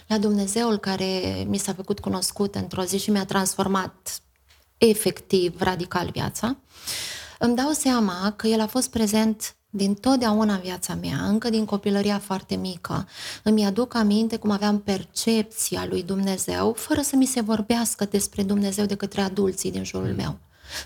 la 0.07 0.19
Dumnezeul 0.19 0.79
care 0.79 1.45
mi 1.49 1.59
s-a 1.59 1.73
făcut 1.73 2.01
cunoscut 2.01 2.55
într-o 2.55 2.83
zi 2.83 2.99
și 2.99 3.11
mi-a 3.11 3.25
transformat 3.25 4.21
efectiv, 4.79 5.61
radical 5.61 6.09
viața, 6.13 6.57
îmi 7.39 7.57
dau 7.57 7.71
seama 7.71 8.33
că 8.37 8.47
El 8.47 8.61
a 8.61 8.67
fost 8.67 8.91
prezent 8.91 9.56
din 9.71 9.95
totdeauna 9.95 10.55
în 10.55 10.61
viața 10.61 10.95
mea, 10.95 11.27
încă 11.27 11.51
din 11.51 11.65
copilăria 11.65 12.19
foarte 12.19 12.55
mică. 12.55 13.09
Îmi 13.43 13.65
aduc 13.65 13.95
aminte 13.95 14.37
cum 14.37 14.51
aveam 14.51 14.81
percepția 14.81 15.87
lui 15.89 16.03
Dumnezeu, 16.03 16.73
fără 16.73 17.01
să 17.01 17.17
mi 17.17 17.27
se 17.27 17.41
vorbească 17.41 18.05
despre 18.05 18.43
Dumnezeu 18.43 18.85
de 18.85 18.95
către 18.95 19.21
adulții 19.21 19.71
din 19.71 19.85
jurul 19.85 20.09
mm. 20.09 20.17
meu. 20.17 20.39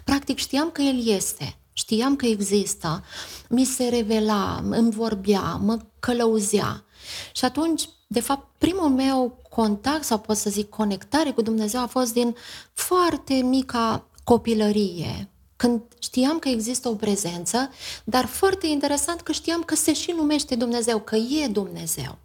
Practic 0.05 0.39
știam 0.39 0.71
că 0.71 0.83
El 0.83 1.07
este, 1.07 1.57
știam 1.73 2.17
că 2.17 2.27
există, 2.27 3.05
mi 3.49 3.65
se 3.65 3.89
revela, 3.89 4.65
îmi 4.71 4.91
vorbea, 4.91 5.55
mă 5.55 5.79
călăuzea. 5.99 6.85
Și 7.33 7.45
atunci, 7.45 7.89
de 8.07 8.21
fapt, 8.21 8.49
primul 8.59 8.89
meu 8.89 9.43
contact, 9.51 10.05
sau 10.05 10.19
pot 10.19 10.37
să 10.37 10.51
zic 10.51 10.69
conectare 10.69 11.31
cu 11.31 11.43
Dumnezeu, 11.43 11.81
a 11.81 11.87
fost 11.87 12.13
din 12.13 12.37
foarte 12.73 13.35
mica 13.35 14.05
copilărie, 14.25 15.30
când 15.61 15.81
știam 15.99 16.39
că 16.39 16.49
există 16.49 16.89
o 16.89 16.95
prezență, 16.95 17.71
dar 18.05 18.25
foarte 18.25 18.67
interesant 18.67 19.21
că 19.21 19.33
știam 19.33 19.63
că 19.63 19.75
se 19.75 19.93
și 19.93 20.15
numește 20.17 20.55
Dumnezeu, 20.55 21.01
că 21.01 21.17
e 21.17 21.47
Dumnezeu. 21.47 22.19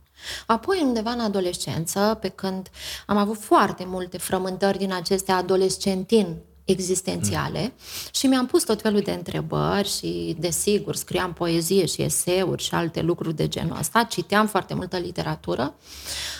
Apoi, 0.45 0.79
undeva 0.81 1.11
în 1.11 1.19
adolescență, 1.19 2.17
pe 2.21 2.27
când 2.27 2.69
am 3.05 3.17
avut 3.17 3.37
foarte 3.37 3.83
multe 3.87 4.17
frământări 4.17 4.77
din 4.77 4.93
acestea 4.93 5.35
adolescentin 5.35 6.35
existențiale 6.65 7.61
mm. 7.61 7.71
și 8.13 8.27
mi-am 8.27 8.45
pus 8.45 8.63
tot 8.63 8.81
felul 8.81 9.01
de 9.01 9.11
întrebări 9.11 9.89
și, 9.89 10.35
desigur, 10.39 10.95
scriam 10.95 11.33
poezie 11.33 11.85
și 11.85 12.01
eseuri 12.01 12.63
și 12.63 12.73
alte 12.73 13.01
lucruri 13.01 13.35
de 13.35 13.47
genul 13.47 13.77
ăsta, 13.79 14.03
citeam 14.03 14.47
foarte 14.47 14.73
multă 14.73 14.97
literatură, 14.97 15.73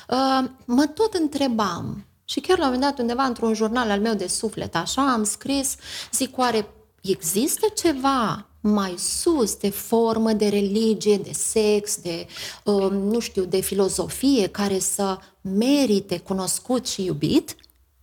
uh, 0.10 0.50
mă 0.66 0.86
tot 0.94 1.14
întrebam 1.14 2.06
și 2.26 2.40
chiar 2.40 2.58
la 2.58 2.66
un 2.66 2.72
moment 2.72 2.90
dat, 2.90 3.00
undeva 3.00 3.24
într-un 3.24 3.54
jurnal 3.54 3.90
al 3.90 4.00
meu 4.00 4.14
de 4.14 4.28
suflet, 4.28 4.76
așa, 4.76 5.12
am 5.12 5.24
scris, 5.24 5.76
zic, 6.12 6.38
oare 6.38 6.68
există 7.12 7.68
ceva 7.76 8.46
mai 8.68 8.94
sus 8.98 9.56
de 9.56 9.70
formă 9.70 10.34
de 10.34 10.48
religie, 10.48 11.18
de 11.18 11.32
sex, 11.34 12.02
de, 12.02 12.28
uh, 12.64 12.90
nu 12.92 13.20
știu, 13.20 13.44
de 13.44 13.60
filozofie 13.60 14.48
care 14.48 14.80
să 14.80 15.18
merite 15.42 16.18
cunoscut 16.18 16.88
și 16.88 17.06
iubit? 17.06 17.56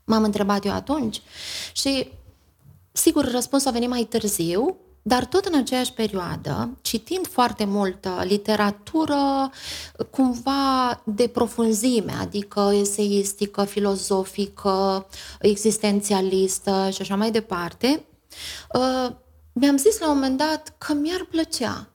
M-am 0.04 0.23
întrebat 0.23 0.64
eu 0.64 0.73
atunci. 0.73 1.23
Și, 1.73 2.11
sigur, 2.92 3.30
răspunsul 3.30 3.68
a 3.68 3.73
venit 3.73 3.88
mai 3.88 4.04
târziu, 4.04 4.76
dar 5.02 5.25
tot 5.25 5.44
în 5.44 5.54
aceeași 5.54 5.92
perioadă, 5.92 6.78
citind 6.82 7.26
foarte 7.26 7.64
multă 7.64 8.23
literatură 8.25 9.50
cumva 10.11 11.02
de 11.04 11.26
profunzime, 11.26 12.12
adică 12.21 12.71
eseistică, 12.75 13.64
filozofică, 13.64 15.06
existențialistă 15.40 16.88
și 16.92 17.00
așa 17.00 17.16
mai 17.16 17.30
departe, 17.30 18.04
uh, 18.74 19.14
mi-am 19.52 19.76
zis 19.76 19.98
la 19.98 20.08
un 20.08 20.14
moment 20.14 20.38
dat 20.38 20.74
că 20.78 20.92
mi-ar 20.92 21.26
plăcea 21.30 21.92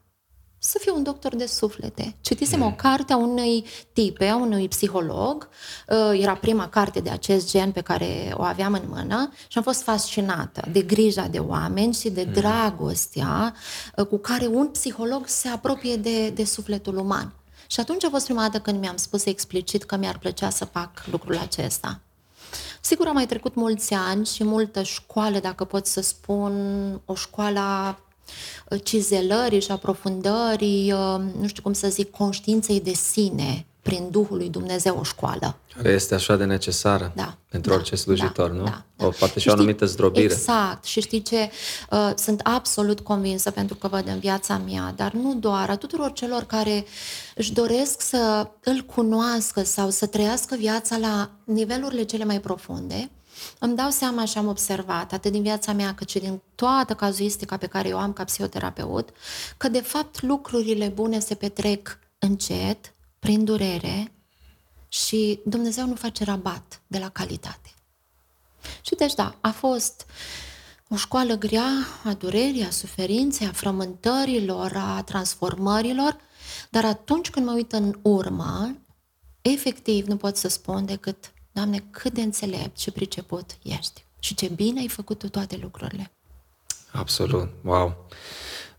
să 0.60 0.78
fiu 0.82 0.96
un 0.96 1.04
doctor 1.04 1.36
de 1.36 1.46
suflete. 1.46 2.16
Citisem 2.22 2.60
mm. 2.60 2.66
o 2.66 2.72
carte 2.72 3.14
a 3.14 3.18
unei 3.18 3.66
tipe, 3.94 4.26
a 4.26 4.36
unui 4.36 4.68
psiholog, 4.68 5.50
uh, 5.88 6.20
era 6.22 6.36
prima 6.36 6.70
carte 6.70 7.00
de 7.00 7.10
acest 7.10 7.50
gen 7.50 7.72
pe 7.72 7.82
care 7.82 8.34
o 8.34 8.42
aveam 8.42 8.74
în 8.74 8.84
mână 8.88 9.32
și 9.48 9.58
am 9.58 9.64
fost 9.64 9.82
fascinată 9.82 10.68
de 10.72 10.82
grija 10.82 11.28
de 11.28 11.40
oameni 11.40 11.94
și 11.94 12.10
de 12.10 12.24
mm. 12.28 12.34
dragostea 12.34 13.54
uh, 13.96 14.06
cu 14.06 14.18
care 14.18 14.48
un 14.48 14.68
psiholog 14.68 15.28
se 15.28 15.48
apropie 15.48 15.96
de, 15.96 16.30
de 16.30 16.44
sufletul 16.44 16.98
uman. 16.98 17.34
Și 17.68 17.80
atunci 17.80 18.04
a 18.04 18.10
fost 18.10 18.26
prima 18.26 18.42
dată 18.42 18.60
când 18.60 18.80
mi-am 18.80 18.98
spus 18.98 19.26
explicit 19.26 19.84
că 19.84 19.96
mi-ar 19.98 20.18
plăcea 20.18 20.50
să 20.50 20.66
fac 20.66 21.04
lucrul 21.12 21.38
acesta. 21.38 22.02
Sigur, 22.88 23.08
am 23.08 23.14
mai 23.14 23.26
trecut 23.26 23.56
mulți 23.56 23.94
ani 23.94 24.26
și 24.26 24.44
multă 24.44 24.84
școală, 24.84 25.40
dacă 25.40 25.64
pot 25.64 25.86
să 25.86 26.02
spun, 26.02 26.54
o 27.06 27.16
școală 27.16 27.60
a 27.60 28.00
cizelării 28.84 29.62
și 29.62 29.72
aprofundării, 29.72 30.92
uh, 30.92 31.22
nu 31.40 31.48
știu 31.48 31.62
cum 31.62 31.74
să 31.74 31.90
zic, 31.90 32.12
conștiinței 32.12 32.82
de 32.82 32.94
sine 32.94 33.66
prin 33.88 34.08
Duhul 34.12 34.38
lui 34.38 34.50
Dumnezeu 34.50 34.98
o 35.00 35.04
școală. 35.04 35.58
Care 35.76 35.90
este 35.90 36.16
așa 36.16 36.36
de 36.36 36.44
necesară 36.44 37.12
da, 37.16 37.38
pentru 37.50 37.70
da, 37.70 37.76
orice 37.76 37.96
slujitor, 37.96 38.50
da, 38.50 38.56
nu? 38.56 38.64
Da, 38.64 38.84
da. 38.96 39.06
O, 39.06 39.10
poate 39.10 39.40
și 39.40 39.50
o 39.50 39.52
anumită 39.52 39.86
zdrobire. 39.86 40.34
Exact. 40.34 40.84
Și 40.84 41.02
știi 41.02 41.22
ce? 41.22 41.50
Uh, 41.92 42.12
sunt 42.16 42.40
absolut 42.44 43.00
convinsă, 43.00 43.52
pentru 43.52 43.76
că 43.76 43.88
văd 43.88 44.08
în 44.08 44.20
viața 44.20 44.58
mea, 44.58 44.94
dar 44.96 45.12
nu 45.12 45.36
doar, 45.36 45.70
a 45.70 45.76
tuturor 45.76 46.14
celor 46.14 46.44
care 46.44 46.86
își 47.36 47.54
doresc 47.54 48.02
să 48.02 48.48
îl 48.64 48.82
cunoască 48.82 49.64
sau 49.64 49.90
să 49.90 50.06
trăiască 50.06 50.56
viața 50.56 50.98
la 50.98 51.30
nivelurile 51.44 52.04
cele 52.04 52.24
mai 52.24 52.40
profunde, 52.40 53.10
îmi 53.60 53.76
dau 53.76 53.90
seama 53.90 54.26
și 54.26 54.38
am 54.38 54.48
observat, 54.48 55.14
atât 55.14 55.32
din 55.32 55.42
viața 55.42 55.74
mea, 55.74 55.94
cât 55.94 56.10
și 56.10 56.20
din 56.20 56.42
toată 56.56 56.94
cazuistica 56.94 57.58
pe 57.58 57.68
care 57.68 57.88
eu 57.88 57.98
am 57.98 58.14
ca 58.14 58.24
psihoterapeut, 58.24 59.10
că 59.58 59.68
de 59.68 59.82
fapt 59.82 60.22
lucrurile 60.22 60.88
bune 60.88 61.20
se 61.20 61.36
petrec 61.36 62.00
încet, 62.20 62.94
prin 63.20 63.46
durere 63.46 64.12
și 64.88 65.40
Dumnezeu 65.46 65.86
nu 65.86 65.96
face 65.96 66.24
rabat 66.24 66.82
de 66.88 66.98
la 66.98 67.10
calitate. 67.10 67.74
Și 68.82 68.96
deci 68.96 69.14
da, 69.14 69.38
a 69.42 69.50
fost 69.50 70.06
o 70.90 70.96
școală 70.96 71.36
grea 71.36 71.72
a 72.04 72.14
durerii, 72.14 72.64
a 72.64 72.70
suferinței, 72.70 73.48
a 73.48 73.52
frământărilor, 73.52 74.72
a 74.76 75.04
transformărilor, 75.04 76.18
dar 76.70 76.86
atunci 76.86 77.30
când 77.30 77.46
mă 77.46 77.52
uit 77.52 77.72
în 77.72 78.00
urmă, 78.02 78.78
efectiv 79.42 80.06
nu 80.06 80.18
pot 80.18 80.38
să 80.38 80.48
spun 80.48 80.86
decât 80.86 81.32
Doamne, 81.58 81.84
cât 81.92 82.14
de 82.14 82.22
înțelept 82.22 82.80
și 82.80 82.92
priceput 82.92 83.58
ești 83.64 84.06
și 84.20 84.36
ce 84.36 84.48
bine 84.48 84.80
ai 84.80 84.88
făcut 84.88 85.18
tu 85.18 85.30
toate 85.30 85.58
lucrurile. 85.62 86.12
Absolut, 86.92 87.50
wow! 87.64 88.08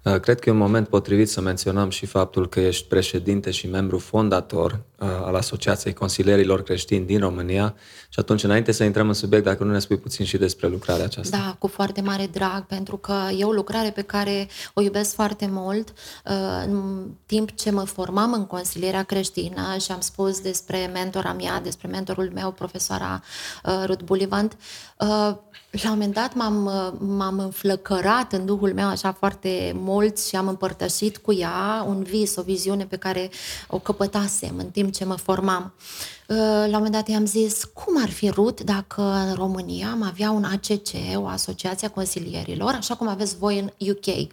Uh, 0.02 0.20
cred 0.20 0.40
că 0.40 0.48
e 0.48 0.52
un 0.52 0.58
moment 0.58 0.88
potrivit 0.88 1.28
să 1.28 1.40
menționăm 1.40 1.90
și 1.90 2.06
faptul 2.06 2.48
că 2.48 2.60
ești 2.60 2.86
președinte 2.86 3.50
și 3.50 3.66
membru 3.66 3.98
fondator 3.98 4.72
uh, 4.98 5.08
al 5.08 5.34
Asociației 5.34 5.92
Consilierilor 5.92 6.62
Creștini 6.62 7.06
din 7.06 7.18
România 7.20 7.74
și 8.08 8.20
atunci, 8.20 8.42
înainte 8.42 8.72
să 8.72 8.84
intrăm 8.84 9.08
în 9.08 9.14
subiect, 9.14 9.44
dacă 9.44 9.64
nu 9.64 9.72
ne 9.72 9.78
spui 9.78 9.96
puțin 9.98 10.24
și 10.24 10.36
despre 10.36 10.68
lucrarea 10.68 11.04
aceasta. 11.04 11.36
Da, 11.36 11.56
cu 11.58 11.66
foarte 11.66 12.00
mare 12.00 12.28
drag, 12.32 12.66
pentru 12.66 12.96
că 12.96 13.14
e 13.36 13.44
o 13.44 13.52
lucrare 13.52 13.90
pe 13.90 14.02
care 14.02 14.48
o 14.74 14.80
iubesc 14.80 15.14
foarte 15.14 15.48
mult. 15.50 15.88
Uh, 15.88 16.62
în 16.66 17.06
timp 17.26 17.50
ce 17.50 17.70
mă 17.70 17.84
formam 17.84 18.32
în 18.32 18.46
consilierea 18.46 19.02
creștină 19.02 19.76
și 19.80 19.92
am 19.92 20.00
spus 20.00 20.40
despre 20.40 20.90
mentora 20.92 21.32
mea, 21.32 21.60
despre 21.60 21.88
mentorul 21.88 22.30
meu, 22.34 22.52
profesoara 22.52 23.22
Ruth 23.86 24.02
Bulivant, 24.04 24.56
la 25.70 25.90
un 25.90 25.96
moment 25.96 26.14
dat 26.14 26.34
m-am, 26.34 26.70
m-am 26.98 27.38
înflăcărat 27.38 28.32
în 28.32 28.46
Duhul 28.46 28.74
meu 28.74 28.88
așa 28.88 29.12
foarte 29.12 29.72
mult 29.74 30.20
și 30.20 30.36
am 30.36 30.48
împărtășit 30.48 31.16
cu 31.16 31.32
ea 31.32 31.84
un 31.88 32.02
vis, 32.02 32.36
o 32.36 32.42
viziune 32.42 32.84
pe 32.84 32.96
care 32.96 33.30
o 33.68 33.78
căpătasem 33.78 34.54
în 34.56 34.70
timp 34.70 34.92
ce 34.92 35.04
mă 35.04 35.14
formam. 35.14 35.72
Uh, 36.26 36.36
la 36.46 36.64
un 36.64 36.70
moment 36.70 36.92
dat 36.92 37.08
i-am 37.08 37.26
zis, 37.26 37.64
cum 37.64 38.02
ar 38.02 38.10
fi 38.10 38.28
rut 38.28 38.60
dacă 38.60 39.02
în 39.02 39.34
România 39.34 39.90
am 39.90 40.02
avea 40.02 40.30
un 40.30 40.44
ACC, 40.44 41.16
o 41.16 41.26
Asociație 41.26 41.86
a 41.86 41.90
Consilierilor, 41.90 42.74
așa 42.74 42.94
cum 42.94 43.08
aveți 43.08 43.36
voi 43.38 43.58
în 43.58 43.88
UK. 43.88 44.28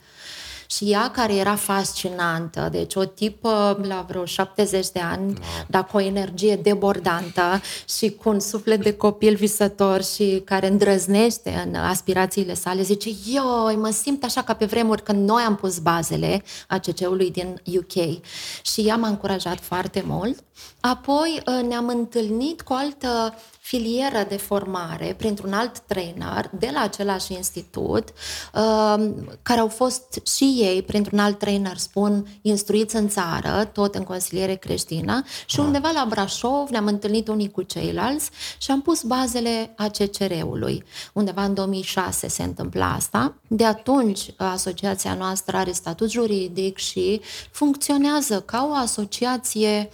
Și 0.68 0.92
ea 0.92 1.12
care 1.12 1.36
era 1.36 1.56
fascinantă, 1.56 2.70
deci 2.72 2.96
o 2.96 3.06
tipă 3.06 3.80
la 3.88 4.06
vreo 4.08 4.26
70 4.26 4.90
de 4.90 5.00
ani, 5.00 5.26
wow. 5.26 5.66
dar 5.68 5.86
cu 5.86 5.98
o 5.98 6.02
energie 6.02 6.56
debordantă 6.56 7.62
și 7.90 8.10
cu 8.10 8.30
un 8.30 8.40
suflet 8.40 8.84
de 8.84 8.94
copil 8.94 9.36
visător 9.36 10.04
și 10.04 10.42
care 10.46 10.68
îndrăznește 10.68 11.64
în 11.66 11.76
aspirațiile 11.76 12.54
sale, 12.54 12.82
zice, 12.82 13.10
eu 13.34 13.80
mă 13.80 13.90
simt 13.90 14.24
așa 14.24 14.42
ca 14.42 14.54
pe 14.54 14.66
vremuri 14.66 15.04
când 15.04 15.30
noi 15.30 15.44
am 15.44 15.56
pus 15.56 15.80
bazele 15.80 16.44
ACC-ului 16.68 17.32
din 17.32 17.62
UK. 17.66 18.22
Și 18.62 18.82
ea 18.82 18.96
m-a 18.96 19.08
încurajat 19.08 19.60
foarte 19.60 20.04
mult. 20.08 20.44
Apoi 20.80 21.42
uh, 21.46 21.68
ne-am 21.68 21.88
întâlnit 21.88 22.62
cu 22.62 22.74
o 22.74 22.76
altă 22.76 23.36
filieră 23.66 24.26
de 24.28 24.38
formare 24.38 25.16
printr-un 25.18 25.54
alt 25.54 25.80
trainer 25.80 26.50
de 26.60 26.70
la 26.74 26.82
același 26.82 27.34
institut, 27.34 28.10
uh, 28.54 29.06
care 29.42 29.60
au 29.60 29.68
fost 29.68 30.22
și 30.36 30.44
ei, 30.44 30.82
printr-un 30.82 31.20
alt 31.20 31.40
trainer, 31.40 31.78
spun, 31.78 32.28
instruiți 32.42 32.96
în 32.96 33.08
țară, 33.08 33.70
tot 33.74 33.96
în 33.96 34.04
consiliere 34.04 34.56
creștină, 34.56 35.24
și 35.46 35.60
ah. 35.60 35.66
undeva 35.66 35.92
la 35.94 36.06
Brașov 36.10 36.70
ne-am 36.70 36.86
întâlnit 36.86 37.28
unii 37.28 37.52
cu 37.52 37.62
ceilalți 37.62 38.30
și 38.58 38.72
am 38.72 38.82
pus 38.82 39.02
bazele 39.04 39.74
ACCR-ului. 39.76 40.84
Undeva 41.14 41.44
în 41.44 41.54
2006 41.54 42.28
se 42.28 42.44
întâmpla 42.44 42.94
asta. 42.94 43.36
De 43.48 43.66
atunci, 43.66 44.34
asociația 44.38 45.14
noastră 45.14 45.58
are 45.58 45.72
statut 45.72 46.10
juridic 46.10 46.78
și 46.78 47.22
funcționează 47.52 48.42
ca 48.42 48.68
o 48.72 48.74
asociație 48.74 49.90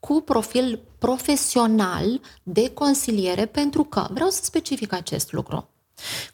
cu 0.00 0.20
profil 0.20 0.80
profesional 1.06 2.20
de 2.42 2.70
consiliere, 2.70 3.46
pentru 3.46 3.84
că, 3.84 4.06
vreau 4.10 4.28
să 4.28 4.40
specific 4.42 4.92
acest 4.92 5.32
lucru, 5.32 5.68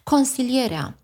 consilierea 0.03 0.97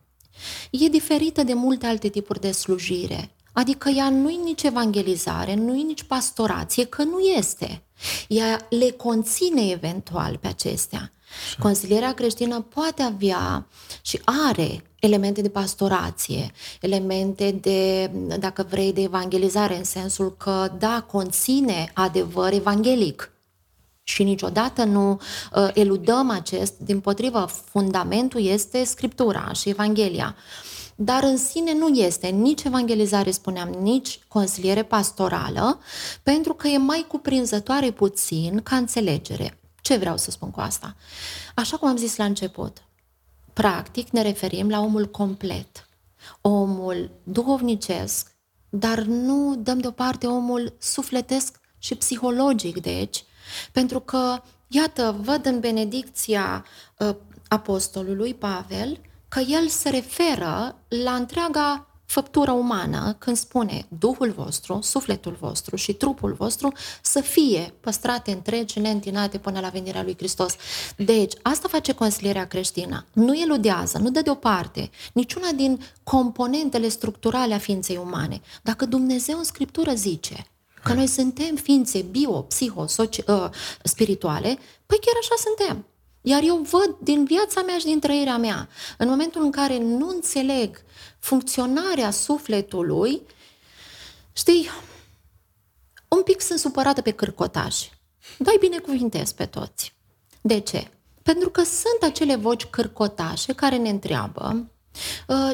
e 0.72 0.88
diferită 0.88 1.44
de 1.44 1.54
multe 1.54 1.86
alte 1.86 2.08
tipuri 2.08 2.40
de 2.40 2.52
slujire. 2.52 3.36
Adică 3.54 3.90
ea 3.90 4.10
nu-i 4.10 4.40
nici 4.44 4.64
evangelizare, 4.64 5.56
nu-i 5.56 5.84
nici 5.84 6.04
pastorație, 6.04 6.86
că 6.86 7.04
nu 7.04 7.20
este. 7.20 7.84
Ea 8.28 8.68
le 8.70 8.90
conține 8.92 9.70
eventual 9.70 10.38
pe 10.38 10.48
acestea. 10.48 11.12
Consilierea 11.60 12.14
creștină 12.14 12.62
poate 12.62 13.02
avea 13.02 13.68
și 14.02 14.22
are 14.24 14.84
elemente 15.00 15.42
de 15.42 15.50
pastorație, 15.50 16.52
elemente 16.82 17.52
de, 17.52 18.12
dacă 18.40 18.68
vrei, 18.70 18.94
de 18.94 19.02
evangelizare, 19.02 19.78
în 19.78 19.84
sensul 19.84 20.36
că, 20.38 20.76
da, 20.80 21.06
conține 21.12 21.92
adevăr 21.94 22.54
evanghelic. 22.54 23.32
Și 24.10 24.24
niciodată 24.24 24.84
nu 24.84 25.12
uh, 25.12 25.70
eludăm 25.74 26.30
acest, 26.30 26.78
din 26.78 27.00
potrivă, 27.00 27.46
fundamentul 27.46 28.42
este 28.42 28.84
Scriptura 28.84 29.52
și 29.54 29.70
Evanghelia. 29.70 30.36
Dar 30.96 31.24
în 31.24 31.38
sine 31.38 31.74
nu 31.74 31.88
este 31.88 32.28
nici 32.28 32.64
evangelizare, 32.64 33.32
spuneam, 33.32 33.70
nici 33.70 34.20
consiliere 34.28 34.84
pastorală, 34.84 35.80
pentru 36.24 36.54
că 36.54 36.68
e 36.68 36.78
mai 36.78 37.06
cuprinzătoare 37.08 37.92
puțin 37.92 38.62
ca 38.64 38.76
înțelegere. 38.76 39.60
Ce 39.82 39.98
vreau 39.98 40.18
să 40.18 40.32
spun 40.32 40.52
cu 40.52 40.60
asta? 40.60 40.96
Așa 41.56 41.78
cum 41.78 41.88
am 41.88 41.98
zis 41.98 42.16
la 42.16 42.24
început, 42.24 42.78
practic 43.54 44.10
ne 44.10 44.22
referim 44.22 44.70
la 44.70 44.80
omul 44.80 45.06
complet, 45.06 45.88
omul 46.42 47.12
duhovnicesc, 47.24 48.36
dar 48.70 49.00
nu 49.00 49.56
dăm 49.56 49.80
deoparte 49.80 50.28
omul 50.28 50.76
sufletesc 50.80 51.60
și 51.78 51.96
psihologic, 51.96 52.82
deci, 52.82 53.24
pentru 53.72 54.00
că, 54.00 54.42
iată, 54.68 55.16
văd 55.22 55.46
în 55.46 55.60
benedicția 55.60 56.66
uh, 56.98 57.16
apostolului 57.48 58.34
Pavel 58.34 59.00
că 59.28 59.40
el 59.40 59.68
se 59.68 59.90
referă 59.90 60.76
la 60.88 61.12
întreaga 61.14 61.90
făptură 62.10 62.52
umană 62.52 63.16
când 63.18 63.38
spune 63.38 63.86
Duhul 64.00 64.32
vostru, 64.32 64.80
sufletul 64.82 65.38
vostru 65.40 65.76
și 65.76 65.94
trupul 65.94 66.34
vostru 66.34 66.74
să 67.02 67.22
fie 67.22 67.74
păstrate 67.80 68.32
întregi, 68.32 68.80
neîntinate 68.80 69.38
până 69.38 69.60
la 69.60 69.70
venirea 69.70 70.04
lui 70.04 70.16
Hristos. 70.18 70.56
Deci, 70.98 71.34
asta 71.42 71.68
face 71.68 71.94
consilierea 71.94 72.48
creștină. 72.48 73.06
Nu 73.14 73.40
eludează, 73.40 73.98
nu 73.98 74.10
dă 74.10 74.22
deoparte 74.22 74.90
niciuna 75.14 75.52
din 75.52 75.82
componentele 76.04 76.88
structurale 76.88 77.54
a 77.54 77.58
ființei 77.58 77.98
umane. 77.98 78.42
Dacă 78.62 78.86
Dumnezeu 78.86 79.38
în 79.38 79.44
Scriptură 79.44 79.94
zice 79.94 80.46
că 80.84 80.94
noi 80.94 81.08
suntem 81.08 81.56
ființe 81.56 82.02
bio, 82.02 82.42
psiho, 82.42 82.88
soci, 82.88 83.18
uh, 83.18 83.50
spirituale, 83.84 84.60
păi 84.86 85.00
chiar 85.02 85.16
așa 85.20 85.36
suntem. 85.38 85.86
Iar 86.22 86.42
eu 86.44 86.56
văd 86.56 86.96
din 87.02 87.26
viața 87.26 87.62
mea 87.62 87.78
și 87.78 87.86
din 87.86 88.00
trăirea 88.00 88.38
mea, 88.38 88.70
în 88.98 89.08
momentul 89.08 89.44
în 89.44 89.52
care 89.52 89.78
nu 89.78 90.10
înțeleg 90.10 90.82
funcționarea 91.20 92.12
sufletului, 92.12 93.22
știi, 94.34 94.70
un 96.08 96.24
pic 96.24 96.42
sunt 96.42 96.60
supărată 96.60 97.02
pe 97.02 97.12
cârcotași. 97.12 97.92
Dai 98.38 98.56
binecuvintez 98.60 99.32
pe 99.32 99.46
toți. 99.46 99.96
De 100.42 100.60
ce? 100.60 100.92
Pentru 101.24 101.50
că 101.50 101.64
sunt 101.64 102.12
acele 102.12 102.36
voci 102.36 102.66
cârcotașe 102.66 103.54
care 103.54 103.78
ne 103.78 103.90
întreabă 103.90 104.42
ă, 104.44 104.66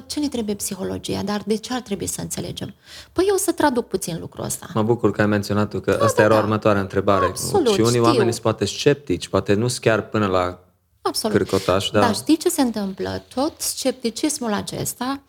ce 0.06 0.19
ne 0.19 0.28
trebuie 0.28 0.56
psihologia, 0.56 1.21
dar 1.24 1.41
de 1.45 1.56
ce 1.56 1.74
ar 1.74 1.82
trebui 1.82 2.08
să 2.08 2.21
înțelegem? 2.21 2.74
Păi 3.13 3.26
eu 3.28 3.36
o 3.36 3.38
să 3.38 3.52
traduc 3.52 3.88
puțin 3.88 4.17
lucrul 4.19 4.43
ăsta. 4.43 4.67
Mă 4.74 4.84
bucur 4.84 5.12
că 5.12 5.21
ai 5.21 5.28
menționat 5.28 5.82
că 5.82 5.95
da, 6.00 6.06
asta 6.06 6.17
da, 6.17 6.24
era 6.24 6.34
da. 6.34 6.39
următoarea 6.39 6.82
întrebare. 6.82 7.26
Absolut, 7.26 7.74
și 7.74 7.80
unii 7.80 7.89
știu. 7.89 8.04
oameni 8.04 8.32
sunt 8.32 8.41
poate 8.41 8.65
sceptici, 8.65 9.28
poate 9.28 9.54
nu 9.54 9.67
chiar 9.80 10.02
până 10.10 10.26
la 10.26 10.60
Absolut. 11.02 11.38
cârcotaș. 11.38 11.89
Da. 11.89 12.00
Dar 12.00 12.15
știi 12.15 12.38
ce 12.38 12.50
se 12.50 12.62
întâmplă? 12.62 13.24
Tot 13.34 13.54
scepticismul 13.58 14.54
acesta 14.54 15.21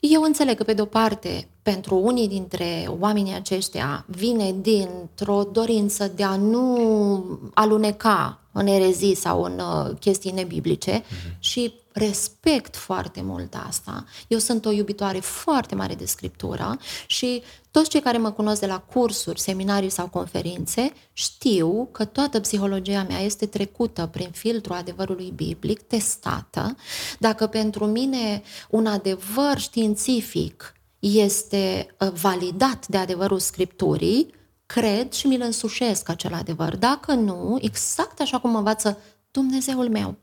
eu 0.00 0.22
înțeleg 0.22 0.56
că, 0.56 0.62
pe 0.62 0.72
de-o 0.72 0.84
parte, 0.84 1.48
pentru 1.62 1.96
unii 1.96 2.28
dintre 2.28 2.86
oamenii 3.00 3.34
aceștia 3.34 4.04
vine 4.08 4.54
dintr-o 4.60 5.42
dorință 5.52 6.12
de 6.14 6.22
a 6.22 6.36
nu 6.36 7.40
aluneca 7.54 8.40
în 8.52 8.66
erezii 8.66 9.14
sau 9.14 9.42
în 9.42 9.58
uh, 9.58 9.96
chestii 9.98 10.30
nebiblice 10.30 11.00
mm-hmm. 11.00 11.38
și 11.38 11.74
respect 11.92 12.76
foarte 12.76 13.22
mult 13.22 13.54
asta. 13.66 14.04
Eu 14.28 14.38
sunt 14.38 14.64
o 14.64 14.70
iubitoare 14.70 15.18
foarte 15.18 15.74
mare 15.74 15.94
de 15.94 16.04
scriptură 16.04 16.78
și 17.06 17.42
toți 17.70 17.90
cei 17.90 18.00
care 18.00 18.18
mă 18.18 18.30
cunosc 18.30 18.60
de 18.60 18.66
la 18.66 18.78
cursuri, 18.78 19.40
seminarii 19.40 19.90
sau 19.90 20.08
conferințe 20.08 20.92
știu 21.12 21.88
că 21.92 22.04
toată 22.04 22.40
psihologia 22.40 23.02
mea 23.08 23.20
este 23.20 23.46
trecută 23.46 24.06
prin 24.06 24.30
filtrul 24.30 24.76
adevărului 24.76 25.32
biblic, 25.34 25.80
testată. 25.80 26.76
Dacă 27.18 27.46
pentru 27.46 27.86
mine 27.86 28.42
un 28.68 28.86
adevăr 28.86 29.58
științific 29.58 30.74
este 30.98 31.94
uh, 31.98 32.10
validat 32.12 32.86
de 32.86 32.96
adevărul 32.96 33.38
scripturii, 33.38 34.34
cred 34.66 35.12
și 35.12 35.26
mi-l 35.26 35.40
însușesc 35.40 36.08
acel 36.08 36.34
adevăr. 36.34 36.76
Dacă 36.76 37.12
nu, 37.12 37.58
exact 37.60 38.20
așa 38.20 38.38
cum 38.38 38.56
învață 38.56 38.98
Dumnezeul 39.30 39.88
meu, 39.88 40.16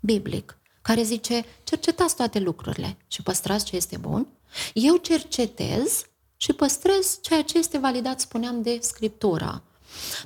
biblic, 0.00 0.57
care 0.88 1.02
zice, 1.02 1.44
cercetați 1.64 2.16
toate 2.16 2.38
lucrurile 2.38 2.96
și 3.08 3.22
păstrați 3.22 3.64
ce 3.64 3.76
este 3.76 3.96
bun, 3.96 4.26
eu 4.74 4.96
cercetez 4.96 6.06
și 6.36 6.52
păstrez 6.52 7.18
ceea 7.20 7.42
ce 7.42 7.58
este 7.58 7.78
validat, 7.78 8.20
spuneam, 8.20 8.62
de 8.62 8.78
Scriptura. 8.80 9.62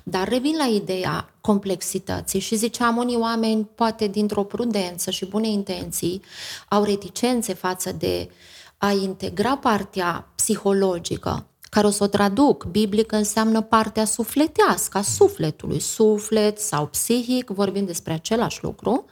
Dar 0.02 0.28
revin 0.28 0.56
la 0.56 0.64
ideea 0.64 1.34
complexității 1.40 2.40
și 2.40 2.56
ziceam, 2.56 2.96
unii 2.96 3.16
oameni, 3.16 3.64
poate 3.64 4.06
dintr-o 4.06 4.44
prudență 4.44 5.10
și 5.10 5.24
bune 5.24 5.48
intenții, 5.48 6.22
au 6.68 6.82
reticențe 6.82 7.54
față 7.54 7.92
de 7.92 8.30
a 8.78 8.92
integra 8.92 9.56
partea 9.56 10.28
psihologică 10.34 11.46
care 11.74 11.86
o 11.86 11.90
să 11.90 12.04
o 12.04 12.06
traduc. 12.06 12.64
Biblic 12.64 13.12
înseamnă 13.12 13.60
partea 13.60 14.04
sufletească, 14.04 14.98
a 14.98 15.02
sufletului, 15.02 15.80
suflet 15.80 16.58
sau 16.58 16.86
psihic, 16.86 17.48
vorbim 17.48 17.84
despre 17.84 18.12
același 18.12 18.62
lucru, 18.62 19.04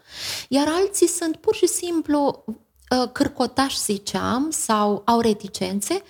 iar 0.49 0.67
alții 0.69 1.09
sunt 1.09 1.37
pur 1.37 1.55
și 1.55 1.67
simplu 1.67 2.45
ă, 2.91 3.07
cârcotași, 3.07 3.81
ziceam, 3.81 4.51
sau 4.51 5.03
au 5.05 5.21
reticențe, 5.21 6.03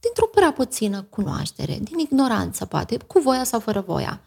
dintr-o 0.00 0.26
prea 0.26 0.52
puțină 0.52 1.02
cunoaștere, 1.02 1.78
din 1.82 1.98
ignoranță, 1.98 2.64
poate, 2.64 2.96
cu 3.06 3.18
voia 3.18 3.44
sau 3.44 3.60
fără 3.60 3.84
voia. 3.86 4.20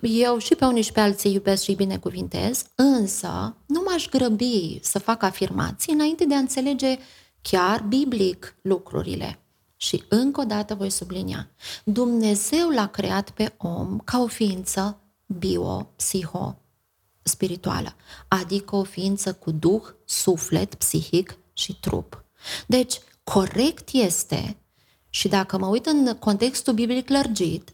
Eu 0.00 0.38
și 0.38 0.54
pe 0.54 0.64
unii 0.64 0.82
și 0.82 0.92
pe 0.92 1.00
alții 1.00 1.32
iubesc 1.32 1.62
și 1.62 1.74
binecuvintez, 1.74 2.64
însă 2.74 3.56
nu 3.66 3.82
m-aș 3.86 4.08
grăbi 4.08 4.78
să 4.82 4.98
fac 4.98 5.22
afirmații 5.22 5.92
înainte 5.92 6.24
de 6.24 6.34
a 6.34 6.38
înțelege 6.38 6.98
chiar 7.42 7.84
biblic 7.88 8.56
lucrurile. 8.62 9.41
Și 9.82 10.04
încă 10.08 10.40
o 10.40 10.44
dată 10.44 10.74
voi 10.74 10.90
sublinia, 10.90 11.50
Dumnezeu 11.84 12.68
l-a 12.68 12.86
creat 12.86 13.30
pe 13.30 13.54
om 13.56 13.98
ca 13.98 14.20
o 14.20 14.26
ființă 14.26 15.00
bio-psiho 15.26 16.58
spirituală, 17.22 17.94
adică 18.28 18.76
o 18.76 18.82
ființă 18.82 19.34
cu 19.34 19.50
duh, 19.50 19.82
suflet, 20.04 20.74
psihic 20.74 21.38
și 21.52 21.80
trup. 21.80 22.24
Deci, 22.66 23.00
corect 23.24 23.88
este, 23.92 24.56
și 25.08 25.28
dacă 25.28 25.58
mă 25.58 25.66
uit 25.66 25.86
în 25.86 26.16
contextul 26.18 26.72
biblic 26.72 27.08
lărgit, 27.08 27.72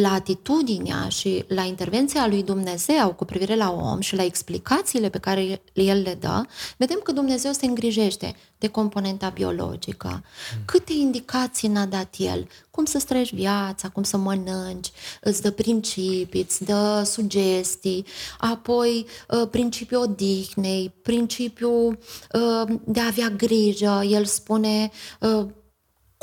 la 0.00 0.12
atitudinea 0.12 1.08
și 1.08 1.44
la 1.48 1.62
intervenția 1.62 2.26
lui 2.26 2.42
Dumnezeu 2.42 3.14
cu 3.14 3.24
privire 3.24 3.56
la 3.56 3.70
om 3.70 4.00
și 4.00 4.16
la 4.16 4.24
explicațiile 4.24 5.08
pe 5.08 5.18
care 5.18 5.62
el 5.72 6.02
le 6.02 6.16
dă, 6.20 6.42
vedem 6.76 7.00
că 7.02 7.12
Dumnezeu 7.12 7.52
se 7.52 7.66
îngrijește 7.66 8.36
de 8.58 8.68
componenta 8.68 9.28
biologică. 9.28 10.24
Câte 10.64 10.92
indicații 10.92 11.68
n-a 11.68 11.86
dat 11.86 12.14
el? 12.18 12.48
Cum 12.70 12.84
să 12.84 12.98
străiești 12.98 13.34
viața, 13.34 13.88
cum 13.88 14.02
să 14.02 14.16
mănânci, 14.16 14.92
îți 15.20 15.42
dă 15.42 15.50
principii, 15.50 16.40
îți 16.40 16.64
dă 16.64 17.02
sugestii, 17.04 18.06
apoi 18.38 19.06
uh, 19.28 19.48
principiul 19.50 20.02
odihnei, 20.02 20.92
principiul 21.02 21.98
uh, 22.32 22.76
de 22.84 23.00
a 23.00 23.06
avea 23.06 23.28
grijă. 23.28 24.02
El 24.08 24.24
spune 24.24 24.90
uh, 25.20 25.46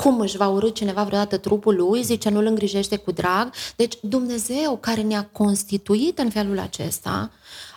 cum 0.02 0.20
își 0.20 0.36
va 0.36 0.48
urâ 0.48 0.68
cineva 0.68 1.02
vreodată 1.02 1.36
trupul 1.36 1.74
lui, 1.74 2.02
zice, 2.02 2.28
nu-l 2.28 2.46
îngrijește 2.46 2.96
cu 2.96 3.10
drag. 3.10 3.52
Deci 3.76 3.94
Dumnezeu 4.00 4.76
care 4.80 5.00
ne-a 5.00 5.28
constituit 5.32 6.18
în 6.18 6.30
felul 6.30 6.58
acesta, 6.58 7.30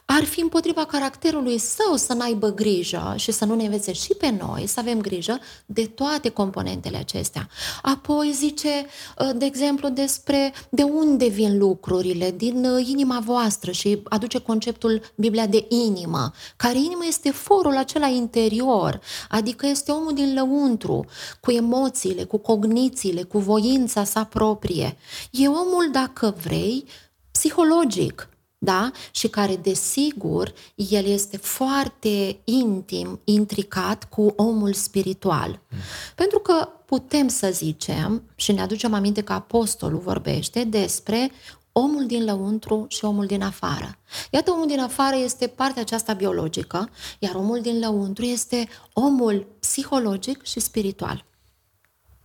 ar 0.06 0.24
fi 0.24 0.42
împotriva 0.42 0.86
caracterului 0.86 1.58
său 1.58 1.96
să 1.96 2.14
n-aibă 2.14 2.54
grijă 2.54 3.14
și 3.18 3.32
să 3.32 3.46
nu 3.46 3.56
ne 3.56 3.64
învețe 3.64 3.94
și 3.94 4.14
pe 4.14 4.30
noi 4.40 4.68
să 4.68 4.80
avem 4.80 5.02
grijă 5.02 5.40
de 5.66 5.86
toate 5.86 6.30
componentele 6.30 6.98
acestea. 6.98 7.50
Apoi 7.82 8.32
zice, 8.36 8.86
uh, 9.20 9.30
de 9.36 9.46
exemplu, 9.46 9.90
despre 9.90 10.54
de 10.70 10.84
unde 10.84 11.28
vin 11.28 11.58
lucrurile, 11.58 12.32
din 12.32 12.66
uh, 12.66 12.88
inima 12.88 13.20
voastră 13.20 13.72
și 13.72 14.02
aduce 14.04 14.40
conceptul 14.40 15.02
Biblia 15.16 15.46
de 15.46 15.66
inimă, 15.70 16.32
care 16.56 16.78
inimă 16.78 17.04
este 17.08 17.32
forul 17.32 17.78
acela 17.78 18.08
interior, 18.08 19.00
adică 19.30 19.66
este 19.66 19.92
omul 19.92 20.14
din 20.14 20.34
lăuntru, 20.34 21.06
cu 21.42 21.52
emoțiile, 21.52 22.24
cu 22.24 22.38
cognițiile, 22.38 23.24
cu 23.24 23.40
voința 23.40 24.04
sa 24.04 24.24
proprie. 24.24 24.98
E 25.32 25.48
omul, 25.48 25.90
dacă 25.92 26.36
vrei, 26.44 26.86
psihologic, 27.32 28.30
da? 28.66 28.92
și 29.12 29.28
care, 29.28 29.56
desigur, 29.56 30.54
el 30.76 31.06
este 31.06 31.38
foarte 31.38 32.38
intim, 32.44 33.20
intricat 33.24 34.10
cu 34.10 34.34
omul 34.36 34.74
spiritual. 34.74 35.60
Mm. 35.70 35.78
Pentru 36.16 36.40
că 36.40 36.70
putem 36.86 37.28
să 37.28 37.50
zicem, 37.52 38.24
și 38.36 38.52
ne 38.52 38.62
aducem 38.62 38.94
aminte 38.94 39.22
că 39.22 39.34
apostolul 39.34 40.00
vorbește 40.00 40.64
despre 40.64 41.32
omul 41.72 42.06
din 42.06 42.24
lăuntru 42.24 42.86
și 42.90 43.06
omul 43.06 43.26
din 43.26 43.42
afară. 43.42 43.98
Iată, 44.32 44.52
omul 44.52 44.68
din 44.68 44.80
afară 44.80 45.16
este 45.16 45.48
partea 45.48 45.82
aceasta 45.82 46.14
biologică, 46.14 46.90
iar 47.20 47.36
omul 47.36 47.62
din 47.62 47.80
lăuntru 47.80 48.24
este 48.24 48.68
omul 48.94 49.48
psihologic 49.60 50.44
și 50.44 50.60
spiritual. 50.60 51.26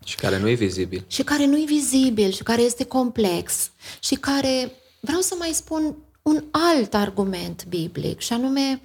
Și 0.05 0.17
care 0.17 0.39
nu 0.39 0.49
e 0.49 0.55
vizibil. 0.55 1.05
Și 1.07 1.23
care 1.23 1.47
nu 1.47 1.59
e 1.59 1.65
vizibil, 1.65 2.31
și 2.31 2.43
care 2.43 2.63
este 2.63 2.85
complex, 2.85 3.71
și 4.01 4.15
care, 4.15 4.73
vreau 5.01 5.21
să 5.21 5.35
mai 5.39 5.51
spun, 5.53 5.97
un 6.31 6.45
alt 6.51 6.95
argument 6.95 7.67
biblic 7.69 8.21
și 8.21 8.33
anume 8.33 8.81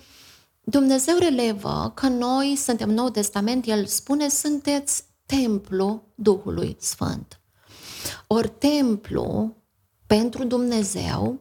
Dumnezeu 0.63 1.17
relevă 1.17 1.91
că 1.95 2.07
noi 2.07 2.55
suntem 2.55 2.89
Nou 2.89 3.09
Testament, 3.09 3.67
El 3.67 3.85
spune 3.85 4.29
sunteți 4.29 5.03
templu 5.25 6.03
Duhului 6.15 6.77
Sfânt. 6.79 7.39
Ori 8.27 8.49
templu 8.57 9.55
pentru 10.07 10.43
Dumnezeu 10.43 11.39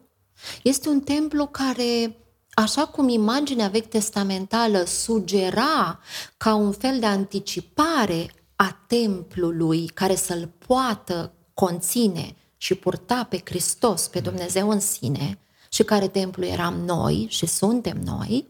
este 0.63 0.89
un 0.89 1.01
templu 1.01 1.47
care 1.47 2.19
Așa 2.57 2.87
cum 2.87 3.09
imaginea 3.09 3.69
vechi 3.69 3.89
testamentală 3.89 4.85
sugera 4.85 6.01
ca 6.37 6.55
un 6.55 6.73
fel 6.73 6.99
de 6.99 7.07
anticipare 7.07 8.31
a 8.57 8.85
templului 8.87 9.87
care 9.87 10.15
să-l 10.15 10.51
poată 10.67 11.33
conține 11.55 12.37
și 12.57 12.75
purta 12.75 13.25
pe 13.25 13.41
Hristos, 13.45 14.09
pe 14.09 14.21
Dumnezeu 14.21 14.71
în 14.71 14.81
sine, 14.81 15.39
și 15.75 15.83
care 15.83 16.09
templu 16.09 16.45
eram 16.45 16.75
noi 16.75 17.27
și 17.31 17.47
suntem 17.47 18.01
noi, 18.05 18.49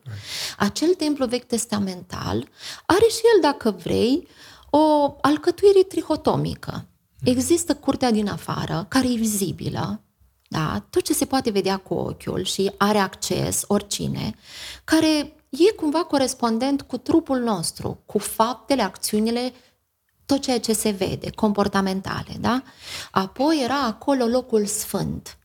acel 0.58 0.94
templu 0.94 1.26
vechi 1.26 1.46
testamental 1.46 2.48
are 2.86 3.06
și 3.08 3.20
el, 3.34 3.40
dacă 3.40 3.70
vrei, 3.70 4.28
o 4.70 5.16
alcătuire 5.20 5.82
trihotomică. 5.82 6.86
Există 7.22 7.74
curtea 7.74 8.10
din 8.10 8.28
afară, 8.28 8.86
care 8.88 9.06
e 9.06 9.16
vizibilă, 9.16 10.00
da? 10.48 10.84
tot 10.90 11.02
ce 11.02 11.12
se 11.12 11.24
poate 11.24 11.50
vedea 11.50 11.76
cu 11.76 11.94
ochiul 11.94 12.44
și 12.44 12.72
are 12.76 12.98
acces 12.98 13.64
oricine, 13.66 14.34
care 14.84 15.36
e 15.48 15.72
cumva 15.76 16.04
corespondent 16.04 16.82
cu 16.82 16.96
trupul 16.96 17.38
nostru, 17.38 18.02
cu 18.06 18.18
faptele, 18.18 18.82
acțiunile, 18.82 19.52
tot 20.26 20.40
ceea 20.40 20.60
ce 20.60 20.72
se 20.72 20.90
vede, 20.90 21.30
comportamentale. 21.30 22.34
Da? 22.40 22.62
Apoi 23.10 23.60
era 23.62 23.82
acolo 23.82 24.26
locul 24.26 24.66
sfânt, 24.66 25.38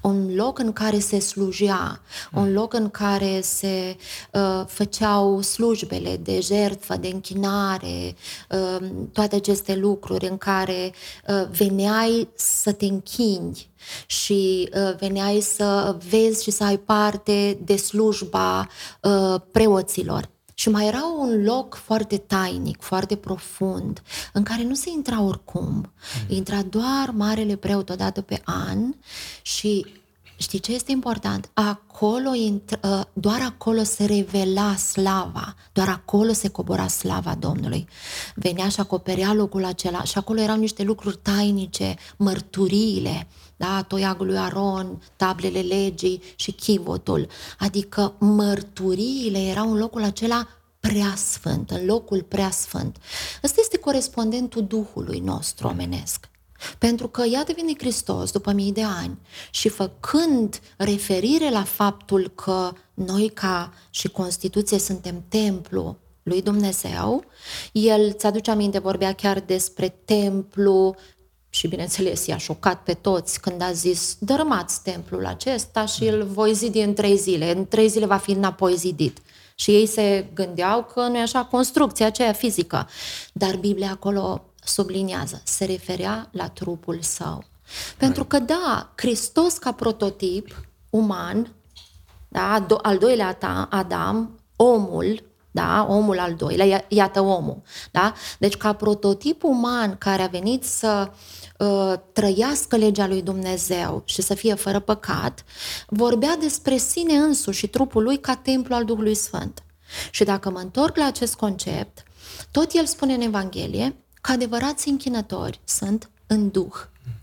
un 0.00 0.34
loc 0.34 0.58
în 0.58 0.72
care 0.72 0.98
se 0.98 1.18
slujea, 1.18 2.00
un 2.32 2.52
loc 2.52 2.74
în 2.74 2.90
care 2.90 3.40
se 3.40 3.96
uh, 4.32 4.64
făceau 4.66 5.40
slujbele 5.40 6.16
de 6.16 6.40
jertfă, 6.40 6.96
de 6.96 7.08
închinare, 7.08 8.14
uh, 8.50 8.88
toate 9.12 9.36
aceste 9.36 9.76
lucruri 9.76 10.26
în 10.28 10.38
care 10.38 10.92
uh, 11.28 11.46
veneai 11.50 12.28
să 12.34 12.72
te 12.72 12.84
închini 12.84 13.70
și 14.06 14.68
uh, 14.74 14.96
veneai 14.98 15.40
să 15.40 15.96
vezi 16.08 16.42
și 16.42 16.50
să 16.50 16.64
ai 16.64 16.78
parte 16.78 17.58
de 17.64 17.76
slujba 17.76 18.68
uh, 19.02 19.40
preoților. 19.50 20.28
Și 20.60 20.68
mai 20.68 20.86
era 20.86 21.04
un 21.18 21.44
loc 21.44 21.74
foarte 21.74 22.16
tainic, 22.16 22.82
foarte 22.82 23.16
profund, 23.16 24.02
în 24.32 24.42
care 24.42 24.62
nu 24.62 24.74
se 24.74 24.90
intra 24.90 25.22
oricum. 25.22 25.92
Mm. 26.28 26.36
Intra 26.36 26.62
doar 26.62 27.10
marele 27.12 27.56
preot 27.56 27.88
odată 27.90 28.20
pe 28.20 28.42
an 28.44 28.94
și 29.42 29.86
știi 30.36 30.58
ce 30.58 30.72
este 30.72 30.90
important? 30.90 31.50
Acolo, 31.52 32.30
ă, 32.82 33.08
doar 33.12 33.40
acolo 33.40 33.82
se 33.82 34.04
revela 34.04 34.76
slava, 34.76 35.54
doar 35.72 35.88
acolo 35.88 36.32
se 36.32 36.48
cobora 36.48 36.88
slava 36.88 37.34
Domnului. 37.34 37.88
Venea 38.34 38.68
și 38.68 38.80
acoperea 38.80 39.32
locul 39.32 39.64
acela 39.64 40.02
și 40.02 40.18
acolo 40.18 40.40
erau 40.40 40.56
niște 40.56 40.82
lucruri 40.82 41.18
tainice, 41.22 41.94
mărturiile, 42.16 43.26
da, 43.60 43.82
toiagul 43.82 44.26
lui 44.26 44.38
Aron, 44.38 45.02
tablele 45.16 45.60
legii 45.60 46.22
și 46.36 46.52
chivotul. 46.52 47.26
Adică 47.58 48.14
mărturiile 48.18 49.38
erau 49.38 49.70
în 49.70 49.78
locul 49.78 50.02
acela 50.02 50.48
preasfânt, 50.80 51.70
în 51.70 51.84
locul 51.84 52.22
preasfânt. 52.22 52.96
Ăsta 53.42 53.60
este 53.60 53.78
corespondentul 53.78 54.64
Duhului 54.64 55.18
nostru 55.18 55.66
omenesc. 55.66 56.28
Pentru 56.78 57.08
că 57.08 57.24
iată 57.30 57.52
vine 57.52 57.72
Hristos 57.78 58.30
după 58.30 58.52
mii 58.52 58.72
de 58.72 58.82
ani 58.82 59.18
și 59.50 59.68
făcând 59.68 60.60
referire 60.76 61.50
la 61.50 61.62
faptul 61.62 62.32
că 62.34 62.72
noi 62.94 63.28
ca 63.28 63.72
și 63.90 64.08
Constituție 64.08 64.78
suntem 64.78 65.24
templu 65.28 65.96
lui 66.22 66.42
Dumnezeu, 66.42 67.24
el, 67.72 68.12
ți-aduce 68.12 68.50
aminte, 68.50 68.78
vorbea 68.78 69.12
chiar 69.12 69.40
despre 69.40 69.88
templu 70.04 70.96
și 71.50 71.68
bineînțeles 71.68 72.26
i-a 72.26 72.36
șocat 72.36 72.82
pe 72.82 72.94
toți 72.94 73.40
când 73.40 73.62
a 73.62 73.72
zis 73.72 74.16
dărâmați 74.18 74.82
templul 74.82 75.26
acesta 75.26 75.84
și 75.84 76.04
îl 76.04 76.24
voi 76.24 76.54
zidi 76.54 76.80
în 76.80 76.94
trei 76.94 77.16
zile, 77.16 77.56
în 77.56 77.66
trei 77.68 77.88
zile 77.88 78.06
va 78.06 78.16
fi 78.16 78.30
înapoi 78.30 78.76
zidit. 78.76 79.18
Și 79.54 79.70
ei 79.70 79.86
se 79.86 80.26
gândeau 80.34 80.84
că 80.84 81.00
nu 81.00 81.16
e 81.16 81.20
așa 81.20 81.44
construcția 81.44 82.06
aceea 82.06 82.32
fizică. 82.32 82.88
Dar 83.32 83.56
Biblia 83.56 83.90
acolo 83.90 84.44
subliniază, 84.64 85.42
se 85.44 85.64
referea 85.64 86.28
la 86.32 86.48
trupul 86.48 86.98
său. 87.00 87.44
Pentru 87.96 88.24
că, 88.24 88.38
da, 88.38 88.92
Hristos 88.96 89.58
ca 89.58 89.72
prototip 89.72 90.64
uman, 90.90 91.54
da, 92.28 92.66
al 92.82 92.98
doilea 92.98 93.38
Adam, 93.70 94.40
omul, 94.56 95.22
da, 95.50 95.86
omul 95.88 96.18
al 96.18 96.34
doilea, 96.34 96.84
iată 96.88 97.20
omul, 97.20 97.62
da? 97.90 98.12
Deci 98.38 98.56
ca 98.56 98.72
prototip 98.72 99.42
uman 99.42 99.96
care 99.98 100.22
a 100.22 100.26
venit 100.26 100.64
să 100.64 101.10
uh, 101.10 101.39
trăiască 102.12 102.76
legea 102.76 103.06
lui 103.06 103.22
Dumnezeu 103.22 104.02
și 104.04 104.22
să 104.22 104.34
fie 104.34 104.54
fără 104.54 104.78
păcat, 104.78 105.44
vorbea 105.86 106.36
despre 106.36 106.76
sine 106.76 107.14
însuși 107.14 107.58
și 107.58 107.66
trupul 107.66 108.02
lui 108.02 108.18
ca 108.18 108.34
templu 108.34 108.74
al 108.74 108.84
Duhului 108.84 109.14
Sfânt. 109.14 109.62
Și 110.10 110.24
dacă 110.24 110.50
mă 110.50 110.58
întorc 110.58 110.96
la 110.96 111.06
acest 111.06 111.34
concept, 111.34 112.02
tot 112.50 112.72
el 112.72 112.86
spune 112.86 113.14
în 113.14 113.20
Evanghelie 113.20 113.96
că 114.20 114.32
adevărați 114.32 114.88
închinători 114.88 115.60
sunt 115.64 116.10
în 116.26 116.50
duh 116.50 116.74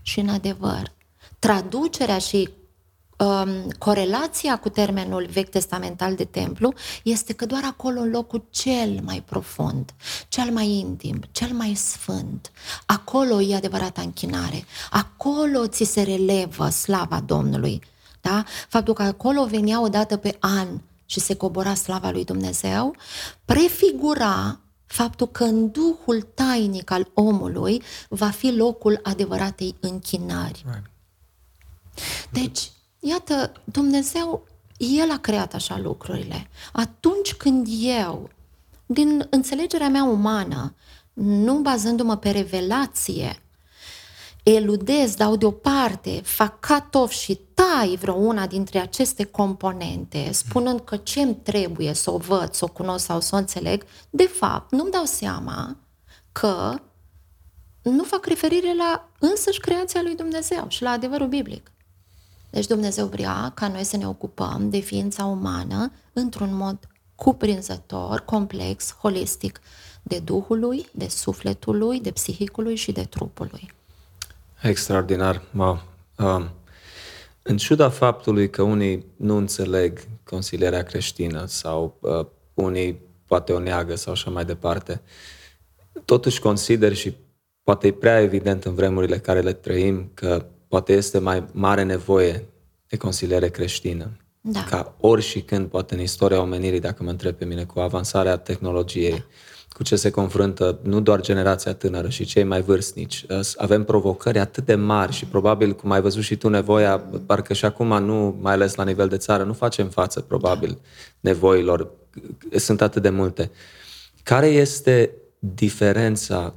și 0.02 0.20
în 0.20 0.28
adevăr. 0.28 0.92
Traducerea 1.38 2.18
și 2.18 2.48
um, 3.18 3.70
corelația 3.78 4.58
cu 4.58 4.68
termenul 4.68 5.26
vechi 5.30 5.48
testamental 5.48 6.14
de 6.14 6.24
templu 6.24 6.74
este 7.02 7.32
că 7.32 7.46
doar 7.46 7.62
acolo, 7.64 8.00
în 8.00 8.10
locul 8.10 8.44
cel 8.50 9.00
mai 9.04 9.22
profund, 9.26 9.94
cel 10.28 10.50
mai 10.50 10.68
intim, 10.68 11.22
cel 11.30 11.52
mai 11.52 11.74
sfânt, 11.74 12.50
acolo 12.86 13.40
e 13.40 13.56
adevărata 13.56 14.00
închinare, 14.00 14.64
acolo 14.90 15.66
ți 15.66 15.84
se 15.84 16.02
relevă 16.02 16.68
slava 16.68 17.20
Domnului. 17.20 17.82
Da? 18.20 18.44
Faptul 18.68 18.94
că 18.94 19.02
acolo 19.02 19.44
venea 19.44 19.82
o 19.82 19.88
dată 19.88 20.16
pe 20.16 20.36
an 20.40 20.68
și 21.06 21.20
se 21.20 21.34
cobora 21.34 21.74
slava 21.74 22.10
lui 22.10 22.24
Dumnezeu, 22.24 22.96
prefigura 23.44 24.60
faptul 24.86 25.28
că 25.28 25.44
în 25.44 25.70
duhul 25.70 26.22
tainic 26.34 26.90
al 26.90 27.10
omului 27.14 27.82
va 28.08 28.30
fi 28.30 28.50
locul 28.50 29.00
adevăratei 29.02 29.74
închinări. 29.80 30.64
Deci, 32.30 32.70
iată, 32.98 33.52
Dumnezeu, 33.64 34.46
El 34.76 35.10
a 35.10 35.18
creat 35.18 35.54
așa 35.54 35.78
lucrurile. 35.78 36.48
Atunci 36.72 37.34
când 37.34 37.66
eu, 37.80 38.30
din 38.86 39.26
înțelegerea 39.30 39.88
mea 39.88 40.04
umană, 40.04 40.74
nu 41.12 41.58
bazându-mă 41.58 42.16
pe 42.16 42.30
revelație, 42.30 43.42
eludez, 44.42 45.14
dau 45.14 45.36
deoparte, 45.36 46.20
fac 46.24 46.66
cut-off 46.66 47.12
și 47.12 47.40
tai 47.54 47.96
vreo 47.96 48.14
una 48.14 48.46
dintre 48.46 48.78
aceste 48.78 49.24
componente, 49.24 50.32
spunând 50.32 50.80
că 50.80 50.96
ce 50.96 51.20
îmi 51.20 51.36
trebuie 51.36 51.92
să 51.92 52.10
o 52.10 52.16
văd, 52.16 52.52
să 52.52 52.64
o 52.64 52.68
cunosc 52.68 53.04
sau 53.04 53.20
să 53.20 53.34
o 53.34 53.38
înțeleg, 53.38 53.84
de 54.10 54.24
fapt, 54.26 54.72
nu-mi 54.72 54.90
dau 54.90 55.04
seama 55.04 55.76
că 56.32 56.74
nu 57.82 58.02
fac 58.02 58.26
referire 58.26 58.74
la 58.74 59.08
însăși 59.18 59.60
creația 59.60 60.02
lui 60.02 60.14
Dumnezeu 60.14 60.64
și 60.68 60.82
la 60.82 60.90
adevărul 60.90 61.28
biblic. 61.28 61.72
Deci 62.58 62.66
Dumnezeu 62.66 63.06
vrea 63.06 63.52
ca 63.54 63.68
noi 63.68 63.84
să 63.84 63.96
ne 63.96 64.06
ocupăm 64.06 64.70
de 64.70 64.78
ființa 64.78 65.24
umană 65.24 65.92
într-un 66.12 66.54
mod 66.54 66.78
cuprinzător, 67.14 68.20
complex, 68.20 68.96
holistic, 69.00 69.60
de 70.02 70.18
Duhului, 70.18 70.86
de 70.92 71.08
sufletului, 71.08 72.00
de 72.00 72.10
psihicului 72.10 72.74
și 72.74 72.92
de 72.92 73.04
trupului. 73.04 73.72
Extraordinar. 74.62 75.42
Wow. 75.56 75.82
Um, 76.16 76.50
în 77.42 77.56
ciuda 77.56 77.88
faptului 77.88 78.50
că 78.50 78.62
unii 78.62 79.04
nu 79.16 79.36
înțeleg 79.36 80.00
consilierea 80.24 80.82
creștină 80.82 81.44
sau 81.46 81.96
uh, 82.00 82.26
unii 82.54 83.00
poate 83.26 83.52
o 83.52 83.58
neagă 83.58 83.94
sau 83.94 84.12
așa 84.12 84.30
mai 84.30 84.44
departe, 84.44 85.00
totuși 86.04 86.40
consider 86.40 86.94
și 86.94 87.16
poate 87.62 87.86
e 87.86 87.92
prea 87.92 88.20
evident 88.20 88.64
în 88.64 88.74
vremurile 88.74 89.18
care 89.18 89.40
le 89.40 89.52
trăim 89.52 90.10
că 90.14 90.46
poate 90.68 90.92
este 90.92 91.18
mai 91.18 91.44
mare 91.52 91.82
nevoie 91.82 92.48
de 92.88 92.96
consiliere 92.96 93.48
creștină. 93.48 94.10
Da. 94.40 94.64
Ca 94.64 94.94
ori 95.00 95.22
și 95.22 95.40
când, 95.40 95.66
poate 95.66 95.94
în 95.94 96.00
istoria 96.00 96.40
omenirii, 96.40 96.80
dacă 96.80 97.02
mă 97.02 97.10
întreb 97.10 97.34
pe 97.34 97.44
mine, 97.44 97.64
cu 97.64 97.78
avansarea 97.78 98.36
tehnologiei, 98.36 99.10
da 99.10 99.24
cu 99.78 99.84
ce 99.84 99.96
se 99.96 100.10
confruntă 100.10 100.78
nu 100.82 101.00
doar 101.00 101.20
generația 101.20 101.74
tânără 101.74 102.08
și 102.08 102.24
cei 102.24 102.44
mai 102.44 102.62
vârstnici. 102.62 103.26
Avem 103.56 103.84
provocări 103.84 104.38
atât 104.38 104.64
de 104.64 104.74
mari 104.74 105.12
și 105.12 105.24
probabil, 105.24 105.74
cum 105.74 105.90
ai 105.90 106.00
văzut 106.00 106.22
și 106.22 106.36
tu, 106.36 106.48
nevoia, 106.48 106.98
parcă 107.26 107.52
și 107.52 107.64
acum 107.64 108.04
nu, 108.04 108.36
mai 108.40 108.52
ales 108.52 108.74
la 108.74 108.84
nivel 108.84 109.08
de 109.08 109.16
țară, 109.16 109.42
nu 109.42 109.52
facem 109.52 109.88
față, 109.88 110.20
probabil, 110.20 110.78
nevoilor. 111.20 111.90
Sunt 112.56 112.80
atât 112.80 113.02
de 113.02 113.08
multe. 113.08 113.50
Care 114.22 114.46
este 114.46 115.10
diferența 115.38 116.54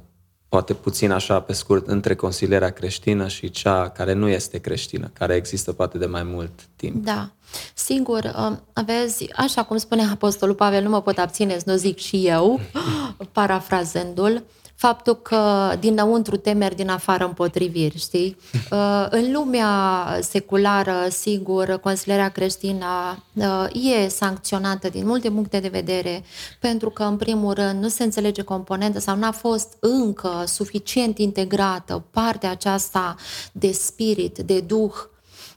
poate 0.52 0.74
puțin 0.74 1.10
așa 1.10 1.40
pe 1.40 1.52
scurt, 1.52 1.86
între 1.86 2.14
consilierea 2.14 2.70
creștină 2.70 3.28
și 3.28 3.50
cea 3.50 3.88
care 3.88 4.12
nu 4.12 4.28
este 4.28 4.58
creștină, 4.58 5.10
care 5.12 5.34
există 5.34 5.72
poate 5.72 5.98
de 5.98 6.06
mai 6.06 6.22
mult 6.22 6.50
timp. 6.76 7.04
Da, 7.04 7.30
sigur, 7.74 8.34
um, 8.38 8.62
aveți, 8.72 9.28
așa 9.36 9.62
cum 9.62 9.76
spune 9.76 10.02
Apostolul 10.12 10.54
Pavel, 10.54 10.82
nu 10.82 10.88
mă 10.88 11.02
pot 11.02 11.18
abține 11.18 11.58
să 11.58 11.64
nu 11.66 11.76
zic 11.76 11.98
și 11.98 12.26
eu, 12.26 12.60
parafrazându-l, 13.32 14.42
faptul 14.82 15.16
că 15.16 15.74
dinăuntru 15.80 16.36
temeri, 16.36 16.76
din 16.76 16.88
afară 16.88 17.24
împotriviri, 17.24 17.98
știi? 17.98 18.36
Uh, 18.72 19.06
în 19.10 19.32
lumea 19.32 19.74
seculară, 20.20 21.06
sigur, 21.10 21.78
consilierea 21.82 22.28
creștină 22.28 22.86
uh, 23.34 23.66
e 23.72 24.08
sancționată 24.08 24.88
din 24.88 25.06
multe 25.06 25.30
puncte 25.30 25.60
de 25.60 25.68
vedere, 25.68 26.24
pentru 26.60 26.90
că, 26.90 27.02
în 27.02 27.16
primul 27.16 27.52
rând, 27.52 27.82
nu 27.82 27.88
se 27.88 28.02
înțelege 28.02 28.42
componentă 28.42 28.98
sau 28.98 29.16
n-a 29.16 29.30
fost 29.30 29.76
încă 29.80 30.44
suficient 30.46 31.18
integrată 31.18 32.04
partea 32.10 32.50
aceasta 32.50 33.16
de 33.52 33.72
spirit, 33.72 34.38
de 34.38 34.60
duh 34.60 34.94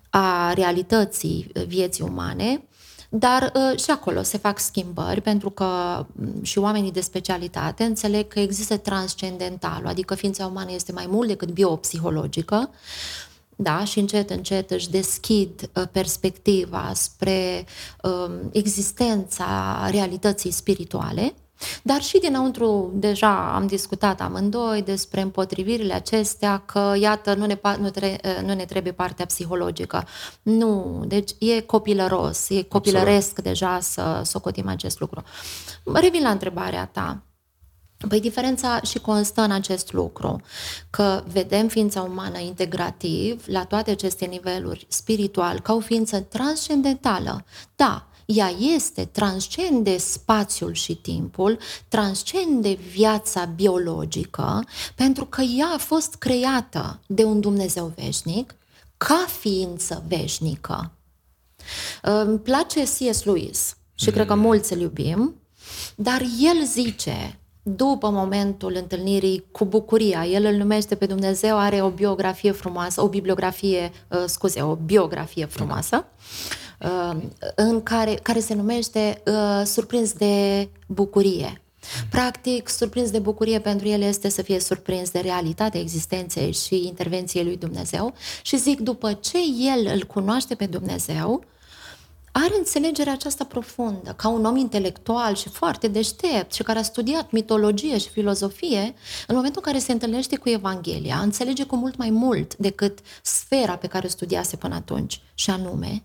a 0.09 0.53
realității 0.53 1.51
vieții 1.67 2.03
umane 2.03 2.63
dar 3.17 3.51
uh, 3.55 3.79
și 3.79 3.91
acolo 3.91 4.21
se 4.23 4.37
fac 4.37 4.59
schimbări 4.59 5.21
pentru 5.21 5.49
că 5.49 5.65
mm, 6.11 6.43
și 6.43 6.57
oamenii 6.57 6.91
de 6.91 7.01
specialitate 7.01 7.83
înțeleg 7.83 8.27
că 8.27 8.39
există 8.39 8.77
transcendentalul, 8.77 9.87
adică 9.87 10.15
ființa 10.15 10.45
umană 10.45 10.71
este 10.71 10.91
mai 10.91 11.05
mult 11.09 11.27
decât 11.27 11.51
biopsihologică, 11.51 12.69
da, 13.55 13.83
și 13.83 13.99
încet, 13.99 14.29
încet 14.29 14.71
își 14.71 14.89
deschid 14.89 15.69
uh, 15.73 15.83
perspectiva 15.91 16.91
spre 16.93 17.65
um, 18.03 18.49
existența 18.51 19.87
realității 19.91 20.51
spirituale 20.51 21.33
dar 21.83 22.01
și 22.01 22.19
dinăuntru, 22.19 22.91
deja 22.93 23.53
am 23.55 23.67
discutat 23.67 24.21
amândoi 24.21 24.81
despre 24.81 25.21
împotrivirile 25.21 25.93
acestea, 25.93 26.63
că 26.65 26.93
iată, 26.99 27.33
nu 27.33 27.45
ne, 27.45 27.59
nu, 27.79 27.89
tre, 27.89 28.19
nu 28.45 28.53
ne 28.53 28.65
trebuie 28.65 28.91
partea 28.91 29.25
psihologică. 29.25 30.07
Nu, 30.41 31.03
deci 31.07 31.31
e 31.39 31.61
copilăros, 31.61 32.49
e 32.49 32.61
copilăresc 32.61 33.29
Absolut. 33.29 33.43
deja 33.43 33.79
să 33.79 34.21
socotim 34.23 34.67
acest 34.67 34.99
lucru. 34.99 35.23
Revin 35.93 36.21
la 36.21 36.29
întrebarea 36.29 36.85
ta. 36.85 37.23
Păi 38.07 38.19
diferența 38.19 38.81
și 38.81 38.99
constă 38.99 39.41
în 39.41 39.51
acest 39.51 39.93
lucru, 39.93 40.41
că 40.89 41.23
vedem 41.31 41.67
ființa 41.67 42.01
umană 42.01 42.39
integrativ 42.39 43.43
la 43.45 43.63
toate 43.63 43.91
aceste 43.91 44.25
niveluri 44.25 44.85
spiritual 44.89 45.59
ca 45.59 45.73
o 45.73 45.79
ființă 45.79 46.19
transcendentală. 46.19 47.45
Da, 47.75 48.07
ea 48.25 48.49
este, 48.75 49.05
transcende 49.05 49.97
spațiul 49.97 50.73
și 50.73 50.95
timpul, 50.95 51.57
transcende 51.87 52.73
viața 52.73 53.45
biologică, 53.45 54.63
pentru 54.95 55.25
că 55.25 55.41
ea 55.41 55.67
a 55.73 55.77
fost 55.77 56.15
creată 56.15 56.99
de 57.07 57.23
un 57.23 57.39
Dumnezeu 57.39 57.93
veșnic, 57.95 58.55
ca 58.97 59.25
ființă 59.39 60.03
veșnică. 60.07 60.91
Îmi 62.01 62.39
place 62.39 62.83
C.S. 62.83 63.23
Lewis 63.23 63.77
și 63.93 64.07
mm. 64.07 64.13
cred 64.13 64.27
că 64.27 64.35
mm. 64.35 64.41
mulți 64.41 64.73
îl 64.73 64.79
iubim, 64.79 65.35
dar 65.95 66.21
el 66.21 66.65
zice, 66.65 67.39
după 67.63 68.09
momentul 68.09 68.75
întâlnirii 68.75 69.45
cu 69.51 69.65
bucuria, 69.65 70.25
el 70.25 70.45
îl 70.45 70.55
numește 70.55 70.95
pe 70.95 71.05
Dumnezeu, 71.05 71.57
are 71.57 71.81
o 71.81 71.89
biografie 71.89 72.51
frumoasă, 72.51 73.01
o 73.01 73.07
bibliografie, 73.07 73.91
uh, 74.07 74.23
scuze, 74.25 74.61
o 74.61 74.75
biografie 74.75 75.45
frumoasă. 75.45 75.95
Mm 75.95 76.63
Uh, 76.64 76.64
în 77.55 77.83
care, 77.83 78.13
care 78.13 78.39
se 78.39 78.53
numește 78.53 79.21
uh, 79.25 79.65
Surprins 79.65 80.13
de 80.13 80.69
bucurie. 80.87 81.61
Practic, 82.09 82.69
surprins 82.69 83.11
de 83.11 83.19
bucurie 83.19 83.59
pentru 83.59 83.87
el 83.87 84.01
este 84.01 84.29
să 84.29 84.41
fie 84.41 84.59
surprins 84.59 85.09
de 85.11 85.19
realitatea 85.19 85.79
existenței 85.79 86.53
și 86.53 86.85
intervenției 86.85 87.43
lui 87.43 87.57
Dumnezeu 87.57 88.13
și 88.41 88.57
zic, 88.57 88.79
după 88.79 89.13
ce 89.13 89.37
el 89.59 89.91
îl 89.93 90.03
cunoaște 90.03 90.55
pe 90.55 90.65
Dumnezeu, 90.65 91.43
are 92.31 92.53
înțelegerea 92.57 93.13
aceasta 93.13 93.43
profundă, 93.43 94.13
ca 94.15 94.27
un 94.27 94.45
om 94.45 94.55
intelectual 94.55 95.35
și 95.35 95.49
foarte 95.49 95.87
deștept 95.87 96.53
și 96.53 96.63
care 96.63 96.79
a 96.79 96.83
studiat 96.83 97.31
mitologie 97.31 97.97
și 97.97 98.09
filozofie, 98.09 98.93
în 99.27 99.35
momentul 99.35 99.61
în 99.65 99.71
care 99.71 99.83
se 99.83 99.91
întâlnește 99.91 100.37
cu 100.37 100.49
Evanghelia, 100.49 101.17
înțelege 101.17 101.65
cu 101.65 101.75
mult 101.75 101.97
mai 101.97 102.09
mult 102.09 102.55
decât 102.55 102.99
sfera 103.21 103.77
pe 103.77 103.87
care 103.87 104.05
o 104.05 104.09
studiase 104.09 104.55
până 104.55 104.75
atunci, 104.75 105.21
și 105.33 105.49
anume 105.49 106.03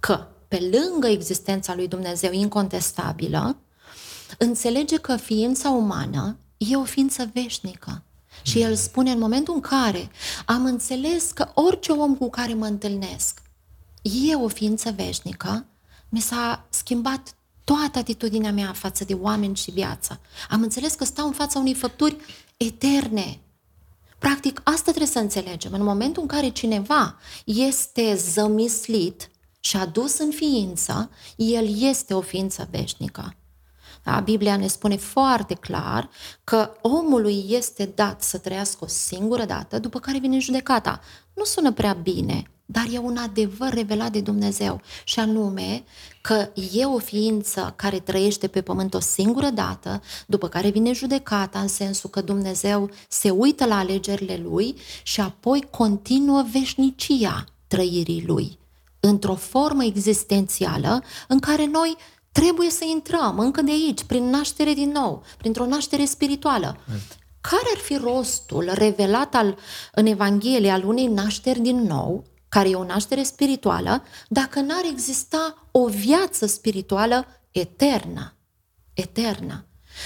că, 0.00 0.26
pe 0.48 0.70
lângă 0.72 1.06
existența 1.06 1.74
lui 1.74 1.88
Dumnezeu 1.88 2.32
incontestabilă, 2.32 3.56
înțelege 4.38 4.96
că 4.96 5.16
ființa 5.16 5.70
umană 5.70 6.38
e 6.56 6.76
o 6.76 6.84
ființă 6.84 7.30
veșnică. 7.32 8.02
Și 8.42 8.60
el 8.60 8.74
spune 8.74 9.10
în 9.10 9.18
momentul 9.18 9.54
în 9.54 9.60
care 9.60 10.10
am 10.46 10.64
înțeles 10.64 11.30
că 11.30 11.50
orice 11.54 11.92
om 11.92 12.16
cu 12.16 12.30
care 12.30 12.54
mă 12.54 12.66
întâlnesc 12.66 13.42
e 14.02 14.34
o 14.34 14.48
ființă 14.48 14.94
veșnică, 14.96 15.66
mi 16.08 16.20
s-a 16.20 16.66
schimbat 16.68 17.34
toată 17.64 17.98
atitudinea 17.98 18.52
mea 18.52 18.72
față 18.72 19.04
de 19.04 19.14
oameni 19.14 19.56
și 19.56 19.70
viață. 19.70 20.20
Am 20.48 20.62
înțeles 20.62 20.94
că 20.94 21.04
stau 21.04 21.26
în 21.26 21.32
fața 21.32 21.58
unei 21.58 21.74
făpturi 21.74 22.16
eterne. 22.56 23.40
Practic, 24.18 24.60
asta 24.64 24.82
trebuie 24.82 25.06
să 25.06 25.18
înțelegem. 25.18 25.72
În 25.72 25.82
momentul 25.82 26.22
în 26.22 26.28
care 26.28 26.48
cineva 26.48 27.18
este 27.44 28.14
zămislit 28.14 29.29
și 29.60 29.76
adus 29.76 30.18
în 30.18 30.30
ființă, 30.30 31.10
el 31.36 31.82
este 31.82 32.14
o 32.14 32.20
ființă 32.20 32.68
veșnică. 32.70 33.34
Da? 34.02 34.20
Biblia 34.20 34.56
ne 34.56 34.66
spune 34.66 34.96
foarte 34.96 35.54
clar 35.54 36.10
că 36.44 36.70
omului 36.82 37.44
este 37.48 37.92
dat 37.94 38.22
să 38.22 38.38
trăiască 38.38 38.78
o 38.84 38.86
singură 38.86 39.44
dată, 39.44 39.78
după 39.78 39.98
care 39.98 40.18
vine 40.18 40.38
judecata. 40.38 41.00
Nu 41.34 41.44
sună 41.44 41.72
prea 41.72 41.92
bine, 41.92 42.42
dar 42.64 42.86
e 42.92 42.98
un 42.98 43.16
adevăr 43.16 43.72
revelat 43.72 44.12
de 44.12 44.20
Dumnezeu, 44.20 44.80
și 45.04 45.18
anume 45.18 45.84
că 46.20 46.48
e 46.72 46.84
o 46.84 46.98
ființă 46.98 47.72
care 47.76 47.98
trăiește 47.98 48.48
pe 48.48 48.62
pământ 48.62 48.94
o 48.94 49.00
singură 49.00 49.50
dată, 49.50 50.02
după 50.26 50.48
care 50.48 50.70
vine 50.70 50.92
judecata, 50.92 51.60
în 51.60 51.68
sensul 51.68 52.10
că 52.10 52.20
Dumnezeu 52.20 52.90
se 53.08 53.30
uită 53.30 53.64
la 53.66 53.78
alegerile 53.78 54.40
lui 54.42 54.74
și 55.02 55.20
apoi 55.20 55.66
continuă 55.70 56.46
veșnicia 56.52 57.44
trăirii 57.66 58.24
lui 58.26 58.59
într-o 59.00 59.34
formă 59.34 59.84
existențială 59.84 61.02
în 61.28 61.38
care 61.38 61.66
noi 61.66 61.96
trebuie 62.32 62.70
să 62.70 62.84
intrăm 62.84 63.38
încă 63.38 63.62
de 63.62 63.70
aici, 63.70 64.04
prin 64.04 64.24
naștere 64.24 64.72
din 64.72 64.90
nou, 64.90 65.22
printr-o 65.38 65.66
naștere 65.66 66.04
spirituală. 66.04 66.76
Care 67.40 67.68
ar 67.74 67.80
fi 67.80 67.96
rostul 67.96 68.70
revelat 68.72 69.34
al, 69.34 69.58
în 69.92 70.06
Evanghelie 70.06 70.70
al 70.70 70.84
unei 70.84 71.06
nașteri 71.06 71.60
din 71.60 71.82
nou 71.82 72.24
care 72.48 72.68
e 72.68 72.74
o 72.74 72.84
naștere 72.84 73.22
spirituală, 73.22 74.02
dacă 74.28 74.60
n-ar 74.60 74.84
exista 74.90 75.68
o 75.70 75.86
viață 75.86 76.46
spirituală 76.46 77.26
eternă. 77.50 78.34
Eternă. 78.94 79.64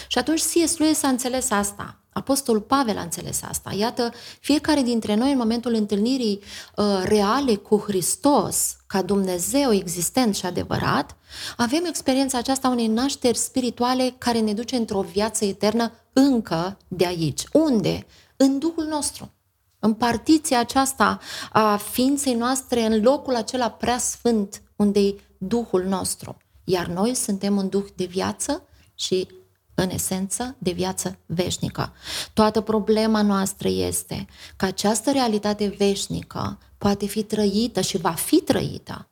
Și 0.09 0.19
atunci 0.19 0.41
C.S. 0.41 0.77
Lewis 0.77 1.03
a 1.03 1.09
înțeles 1.09 1.51
asta. 1.51 2.04
Apostolul 2.15 2.61
Pavel 2.61 2.99
a 2.99 3.03
înțeles 3.03 3.43
asta. 3.43 3.73
Iată, 3.73 4.13
fiecare 4.41 4.83
dintre 4.83 5.15
noi 5.15 5.33
în 5.33 5.39
momentul 5.39 5.75
întâlnirii 5.75 6.41
uh, 6.77 6.85
reale 7.05 7.55
cu 7.55 7.77
Hristos, 7.87 8.77
ca 8.87 9.03
Dumnezeu 9.03 9.73
existent 9.73 10.37
și 10.37 10.47
adevărat, 10.47 11.17
avem 11.57 11.85
experiența 11.85 12.39
aceasta 12.39 12.69
unei 12.69 12.87
nașteri 12.87 13.37
spirituale 13.37 14.15
care 14.19 14.41
ne 14.41 14.53
duce 14.53 14.77
într-o 14.77 15.01
viață 15.01 15.45
eternă 15.45 15.93
încă 16.13 16.77
de 16.89 17.07
aici. 17.07 17.43
Unde? 17.53 18.07
În 18.37 18.59
Duhul 18.59 18.85
nostru. 18.85 19.33
În 19.79 19.95
partiția 19.95 20.59
aceasta 20.59 21.19
a 21.53 21.77
ființei 21.77 22.35
noastre, 22.35 22.87
în 22.87 23.03
locul 23.03 23.35
acela 23.35 23.71
prea 23.71 23.99
sfânt, 23.99 24.63
unde 24.77 25.01
e 25.01 25.15
Duhul 25.39 25.85
nostru. 25.85 26.37
Iar 26.65 26.87
noi 26.87 27.15
suntem 27.15 27.57
un 27.57 27.69
Duh 27.69 27.87
de 27.97 28.05
viață 28.05 28.63
și 28.95 29.29
în 29.75 29.91
esență, 29.91 30.57
de 30.59 30.71
viață 30.71 31.19
veșnică. 31.27 31.93
Toată 32.33 32.61
problema 32.61 33.23
noastră 33.23 33.69
este 33.69 34.27
că 34.57 34.65
această 34.65 35.11
realitate 35.11 35.75
veșnică 35.79 36.59
poate 36.79 37.07
fi 37.07 37.23
trăită 37.23 37.81
și 37.81 37.97
va 37.97 38.11
fi 38.11 38.37
trăită. 38.37 39.09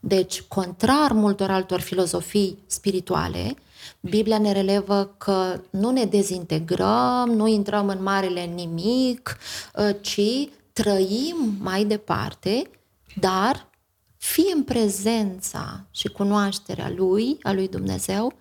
Deci, 0.00 0.42
contrar 0.42 1.12
multor 1.12 1.50
altor 1.50 1.80
filozofii 1.80 2.58
spirituale, 2.66 3.54
Biblia 4.00 4.38
ne 4.38 4.52
relevă 4.52 5.14
că 5.18 5.60
nu 5.70 5.90
ne 5.90 6.04
dezintegrăm, 6.04 7.30
nu 7.34 7.46
intrăm 7.46 7.88
în 7.88 8.02
marele 8.02 8.44
nimic, 8.44 9.38
ă, 9.76 9.92
ci 9.92 10.48
trăim 10.72 11.56
mai 11.60 11.84
departe, 11.84 12.70
dar 13.20 13.66
fie 14.16 14.52
în 14.54 14.62
prezența 14.62 15.86
și 15.90 16.08
cunoașterea 16.08 16.92
Lui, 16.96 17.36
a 17.42 17.52
Lui 17.52 17.68
Dumnezeu, 17.68 18.32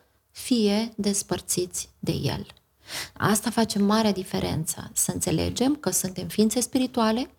fie 0.43 0.93
despărțiți 0.95 1.89
de 1.99 2.11
El. 2.11 2.45
Asta 3.13 3.49
face 3.49 3.79
marea 3.79 4.11
diferență, 4.11 4.91
să 4.93 5.11
înțelegem 5.11 5.75
că 5.75 5.89
suntem 5.89 6.27
ființe 6.27 6.59
spirituale, 6.59 7.29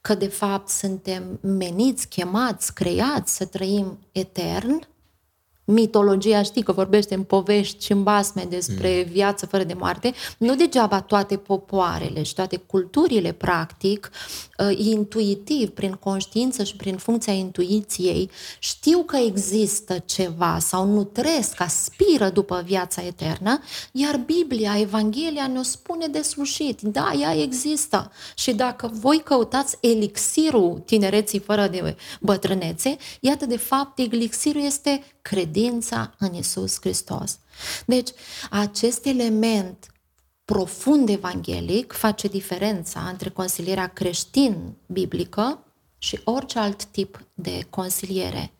că 0.00 0.14
de 0.14 0.28
fapt 0.28 0.68
suntem 0.68 1.38
meniți, 1.42 2.08
chemați, 2.08 2.74
creați 2.74 3.36
să 3.36 3.44
trăim 3.44 3.98
etern 4.12 4.88
mitologia 5.70 6.42
știi 6.42 6.62
că 6.62 6.72
vorbește 6.72 7.14
în 7.14 7.22
povești 7.22 7.84
și 7.84 7.92
în 7.92 8.02
basme 8.02 8.46
despre 8.48 9.02
mm. 9.06 9.12
viață 9.12 9.46
fără 9.46 9.64
de 9.64 9.74
moarte, 9.74 10.12
nu 10.38 10.54
degeaba 10.54 11.00
toate 11.00 11.36
popoarele 11.36 12.22
și 12.22 12.34
toate 12.34 12.56
culturile, 12.56 13.32
practic, 13.32 14.10
uh, 14.58 14.78
intuitiv, 14.78 15.68
prin 15.68 15.92
conștiință 15.92 16.64
și 16.64 16.76
prin 16.76 16.96
funcția 16.96 17.32
intuiției, 17.32 18.30
știu 18.58 18.98
că 18.98 19.16
există 19.16 20.02
ceva 20.04 20.58
sau 20.60 20.86
nutresc, 20.86 21.60
aspiră 21.60 22.28
după 22.28 22.62
viața 22.66 23.02
eternă, 23.02 23.60
iar 23.92 24.16
Biblia, 24.16 24.78
Evanghelia 24.78 25.46
ne-o 25.46 25.62
spune 25.62 26.06
de 26.06 26.22
slușit. 26.22 26.80
Da, 26.80 27.12
ea 27.20 27.36
există. 27.36 28.12
Și 28.34 28.52
dacă 28.52 28.90
voi 28.92 29.20
căutați 29.24 29.76
elixirul 29.80 30.82
tinereții 30.86 31.38
fără 31.38 31.66
de 31.66 31.96
bătrânețe, 32.20 32.96
iată, 33.20 33.46
de 33.46 33.56
fapt, 33.56 33.98
elixirul 33.98 34.62
este 34.64 35.02
credința 35.22 36.14
în 36.18 36.34
Isus 36.34 36.80
Hristos. 36.80 37.38
Deci, 37.86 38.10
acest 38.50 39.04
element 39.06 39.86
profund 40.44 41.08
evanghelic 41.08 41.92
face 41.92 42.28
diferența 42.28 43.00
între 43.00 43.30
consilierea 43.30 43.86
creștin-biblică 43.86 45.64
și 45.98 46.20
orice 46.24 46.58
alt 46.58 46.84
tip 46.84 47.26
de 47.34 47.66
consiliere, 47.70 48.52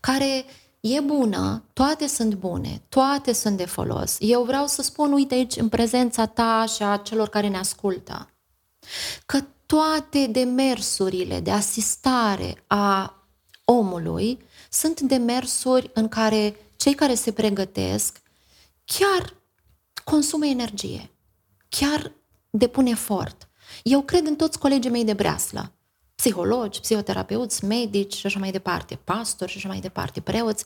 care 0.00 0.44
e 0.80 1.00
bună, 1.00 1.64
toate 1.72 2.06
sunt 2.06 2.34
bune, 2.34 2.82
toate 2.88 3.32
sunt 3.32 3.56
de 3.56 3.64
folos. 3.64 4.16
Eu 4.20 4.42
vreau 4.42 4.66
să 4.66 4.82
spun, 4.82 5.12
uite 5.12 5.34
aici, 5.34 5.56
în 5.56 5.68
prezența 5.68 6.26
ta 6.26 6.64
și 6.74 6.82
a 6.82 6.96
celor 6.96 7.28
care 7.28 7.48
ne 7.48 7.56
ascultă, 7.58 8.30
că 9.26 9.40
toate 9.66 10.26
demersurile 10.26 11.40
de 11.40 11.50
asistare 11.50 12.64
a 12.66 13.14
omului 13.64 14.38
sunt 14.74 15.00
demersuri 15.00 15.90
în 15.92 16.08
care 16.08 16.56
cei 16.76 16.94
care 16.94 17.14
se 17.14 17.32
pregătesc 17.32 18.22
chiar 18.84 19.34
consumă 20.04 20.46
energie, 20.46 21.10
chiar 21.68 22.12
depun 22.50 22.86
efort. 22.86 23.48
Eu 23.82 24.02
cred 24.02 24.26
în 24.26 24.36
toți 24.36 24.58
colegii 24.58 24.90
mei 24.90 25.04
de 25.04 25.12
breaslă, 25.12 25.72
psihologi, 26.14 26.80
psihoterapeuți, 26.80 27.64
medici 27.64 28.14
și 28.14 28.26
așa 28.26 28.38
mai 28.38 28.50
departe, 28.50 28.98
pastori 29.04 29.50
și 29.50 29.56
așa 29.56 29.68
mai 29.68 29.80
departe, 29.80 30.20
preoți. 30.20 30.64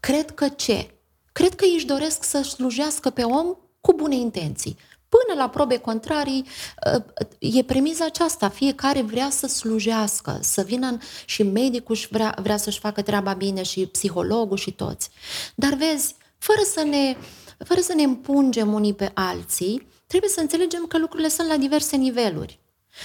Cred 0.00 0.30
că 0.30 0.48
ce? 0.48 0.94
Cred 1.32 1.54
că 1.54 1.64
își 1.76 1.86
doresc 1.86 2.24
să 2.24 2.42
slujească 2.42 3.10
pe 3.10 3.22
om 3.22 3.56
cu 3.80 3.92
bune 3.92 4.14
intenții. 4.14 4.76
Până 5.10 5.40
la 5.40 5.48
probe 5.48 5.76
contrarii, 5.76 6.46
ă, 6.94 7.04
e 7.38 7.62
premiza 7.62 8.04
aceasta. 8.04 8.48
Fiecare 8.48 9.02
vrea 9.02 9.30
să 9.30 9.46
slujească, 9.46 10.38
să 10.42 10.62
vină 10.62 10.96
și 11.24 11.42
medicul 11.42 11.98
vrea, 12.10 12.34
vrea 12.42 12.56
să-și 12.56 12.78
facă 12.78 13.02
treaba 13.02 13.32
bine 13.32 13.62
și 13.62 13.86
psihologul 13.86 14.56
și 14.56 14.72
toți. 14.72 15.10
Dar 15.54 15.74
vezi, 15.74 16.14
fără 16.38 16.60
să 16.74 16.82
ne, 16.82 17.16
fără 17.58 17.80
să 17.80 17.94
ne 17.94 18.02
împungem 18.02 18.72
unii 18.72 18.94
pe 18.94 19.10
alții, 19.14 19.86
trebuie 20.06 20.30
să 20.30 20.40
înțelegem 20.40 20.86
că 20.86 20.98
lucrurile 20.98 21.28
sunt 21.28 21.48
la 21.48 21.56
diverse 21.56 21.96
niveluri. 21.96 22.58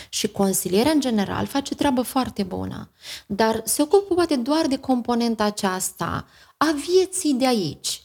Și 0.10 0.28
consilierea 0.28 0.92
în 0.92 1.00
general 1.00 1.46
face 1.46 1.76
treabă 1.76 2.02
foarte 2.02 2.44
bună, 2.44 2.92
dar 3.26 3.62
se 3.66 3.82
ocupă 3.82 4.14
poate 4.14 4.36
doar 4.36 4.68
de 4.68 4.78
componenta 4.78 5.44
aceasta 5.44 6.28
a 6.58 6.76
vieții 6.88 7.34
de 7.34 7.48
aici, 7.48 8.04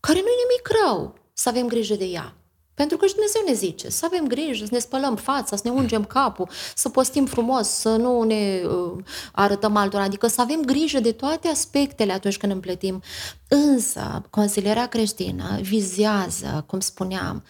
care 0.00 0.18
nu 0.18 0.26
e 0.26 0.44
nimic 0.46 0.84
rău 0.84 1.14
să 1.32 1.48
avem 1.48 1.66
grijă 1.66 1.94
de 1.94 2.04
ea. 2.04 2.34
Pentru 2.80 2.98
că 2.98 3.06
și 3.06 3.12
Dumnezeu 3.12 3.42
ne 3.46 3.52
zice 3.52 3.88
să 3.88 4.04
avem 4.04 4.26
grijă, 4.26 4.64
să 4.64 4.70
ne 4.72 4.78
spălăm 4.78 5.16
fața, 5.16 5.56
să 5.56 5.62
ne 5.64 5.70
ungem 5.70 6.04
capul, 6.04 6.48
să 6.74 6.88
postim 6.88 7.26
frumos, 7.26 7.68
să 7.68 7.88
nu 7.88 8.22
ne 8.22 8.62
uh, 8.64 9.04
arătăm 9.32 9.76
altora, 9.76 10.02
adică 10.02 10.26
să 10.26 10.40
avem 10.40 10.62
grijă 10.62 11.00
de 11.00 11.12
toate 11.12 11.48
aspectele 11.48 12.12
atunci 12.12 12.36
când 12.36 12.52
împletim. 12.52 13.02
Însă, 13.48 14.22
consilierea 14.30 14.86
creștină 14.86 15.58
vizează, 15.60 16.64
cum 16.66 16.80
spuneam, 16.80 17.44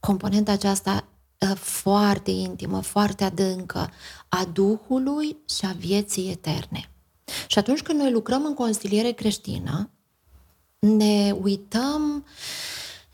componenta 0.00 0.52
aceasta 0.52 1.04
uh, 1.38 1.56
foarte 1.56 2.30
intimă, 2.30 2.80
foarte 2.80 3.24
adâncă 3.24 3.90
a 4.28 4.44
Duhului 4.52 5.36
și 5.58 5.64
a 5.64 5.74
vieții 5.78 6.30
eterne. 6.30 6.90
Și 7.46 7.58
atunci 7.58 7.82
când 7.82 8.00
noi 8.00 8.10
lucrăm 8.10 8.44
în 8.44 8.54
consiliere 8.54 9.10
creștină, 9.10 9.90
ne 10.78 11.34
uităm 11.42 12.24
uh, 12.26 12.32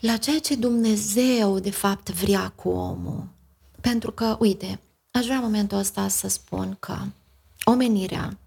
la 0.01 0.17
ceea 0.17 0.39
ce 0.39 0.55
Dumnezeu, 0.55 1.59
de 1.59 1.71
fapt, 1.71 2.09
vrea 2.09 2.49
cu 2.49 2.69
omul. 2.69 3.27
Pentru 3.81 4.11
că, 4.11 4.35
uite, 4.39 4.79
aș 5.11 5.25
vrea 5.25 5.35
în 5.35 5.43
momentul 5.43 5.77
ăsta 5.77 6.07
să 6.07 6.27
spun 6.27 6.77
că 6.79 6.97
omenirea, 7.63 8.37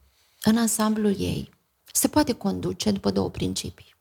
în 0.43 0.57
ansamblul 0.57 1.21
ei, 1.21 1.51
se 1.93 2.09
poate 2.09 2.33
conduce 2.33 2.91
după 2.91 3.11
două 3.11 3.31
principii. 3.31 3.95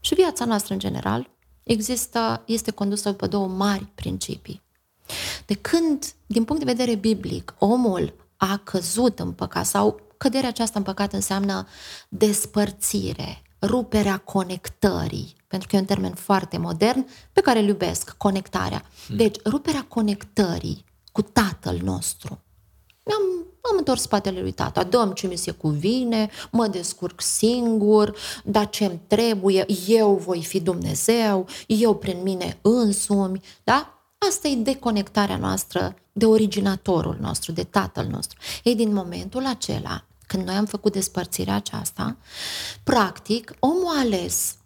Și 0.00 0.14
viața 0.14 0.44
noastră, 0.44 0.72
în 0.72 0.78
general, 0.78 1.30
există, 1.62 2.42
este 2.46 2.70
condusă 2.70 3.10
după 3.10 3.26
două 3.26 3.46
mari 3.46 3.84
principii. 3.94 4.62
De 5.46 5.54
când, 5.54 6.12
din 6.26 6.44
punct 6.44 6.64
de 6.64 6.72
vedere 6.72 6.94
biblic, 6.94 7.54
omul 7.58 8.14
a 8.36 8.56
căzut 8.56 9.18
în 9.18 9.32
păcat 9.32 9.66
sau 9.66 10.00
căderea 10.16 10.48
aceasta 10.48 10.78
în 10.78 10.84
păcat 10.84 11.12
înseamnă 11.12 11.66
despărțire, 12.08 13.42
ruperea 13.60 14.18
conectării, 14.18 15.36
pentru 15.46 15.68
că 15.68 15.76
e 15.76 15.78
un 15.78 15.84
termen 15.84 16.14
foarte 16.14 16.58
modern 16.58 17.06
pe 17.32 17.40
care 17.40 17.58
îl 17.58 17.66
iubesc, 17.66 18.14
conectarea. 18.16 18.84
Hmm. 19.06 19.16
Deci, 19.16 19.36
ruperea 19.44 19.84
conectării 19.88 20.84
cu 21.12 21.22
Tatăl 21.22 21.80
nostru. 21.82 22.42
Am, 23.02 23.46
am 23.70 23.76
întors 23.76 24.00
spatele 24.00 24.40
lui 24.40 24.52
tata, 24.52 24.84
dăm 24.84 25.12
ce 25.12 25.26
mi 25.26 25.36
se 25.36 25.50
cuvine, 25.50 26.30
mă 26.50 26.66
descurc 26.66 27.20
singur, 27.20 28.16
dar 28.44 28.68
ce-mi 28.68 29.00
trebuie, 29.06 29.66
eu 29.86 30.14
voi 30.14 30.44
fi 30.44 30.60
Dumnezeu, 30.60 31.46
eu 31.66 31.94
prin 31.94 32.22
mine 32.22 32.58
însumi, 32.62 33.40
da? 33.64 33.92
Asta 34.28 34.48
e 34.48 34.54
deconectarea 34.54 35.36
noastră 35.36 35.94
de 36.12 36.26
originatorul 36.26 37.16
nostru, 37.20 37.52
de 37.52 37.64
tatăl 37.64 38.06
nostru. 38.06 38.38
Ei, 38.62 38.74
din 38.74 38.92
momentul 38.92 39.46
acela, 39.46 40.04
când 40.28 40.46
noi 40.46 40.54
am 40.54 40.66
făcut 40.66 40.92
despărțirea 40.92 41.54
aceasta, 41.54 42.16
practic, 42.84 43.54
omul 43.58 43.96
a 43.96 43.98
ales 43.98 44.56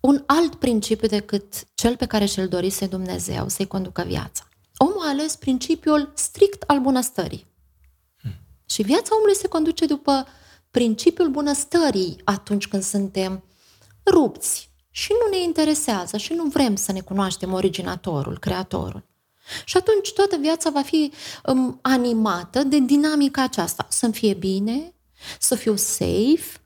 un 0.00 0.22
alt 0.26 0.54
principiu 0.54 1.08
decât 1.08 1.64
cel 1.74 1.96
pe 1.96 2.06
care 2.06 2.24
și-l 2.24 2.48
dorise 2.48 2.86
Dumnezeu 2.86 3.48
să-i 3.48 3.66
conducă 3.66 4.02
viața. 4.02 4.48
Omul 4.76 5.02
a 5.04 5.08
ales 5.08 5.36
principiul 5.36 6.12
strict 6.14 6.62
al 6.66 6.80
bunăstării. 6.80 7.46
Hmm. 8.20 8.34
Și 8.66 8.82
viața 8.82 9.14
omului 9.14 9.36
se 9.36 9.48
conduce 9.48 9.86
după 9.86 10.26
principiul 10.70 11.28
bunăstării 11.28 12.20
atunci 12.24 12.68
când 12.68 12.82
suntem 12.82 13.44
rupți 14.04 14.70
și 14.90 15.12
nu 15.12 15.36
ne 15.36 15.42
interesează 15.42 16.16
și 16.16 16.32
nu 16.32 16.44
vrem 16.44 16.76
să 16.76 16.92
ne 16.92 17.00
cunoaștem 17.00 17.52
originatorul, 17.52 18.38
creatorul. 18.38 19.09
Și 19.64 19.76
atunci 19.76 20.12
toată 20.12 20.36
viața 20.40 20.70
va 20.70 20.82
fi 20.82 21.12
um, 21.44 21.78
animată 21.82 22.62
de 22.62 22.78
dinamica 22.78 23.42
aceasta. 23.42 23.86
Să-mi 23.88 24.12
fie 24.12 24.34
bine, 24.34 24.94
să 25.38 25.54
fiu 25.54 25.76
safe. 25.76 26.60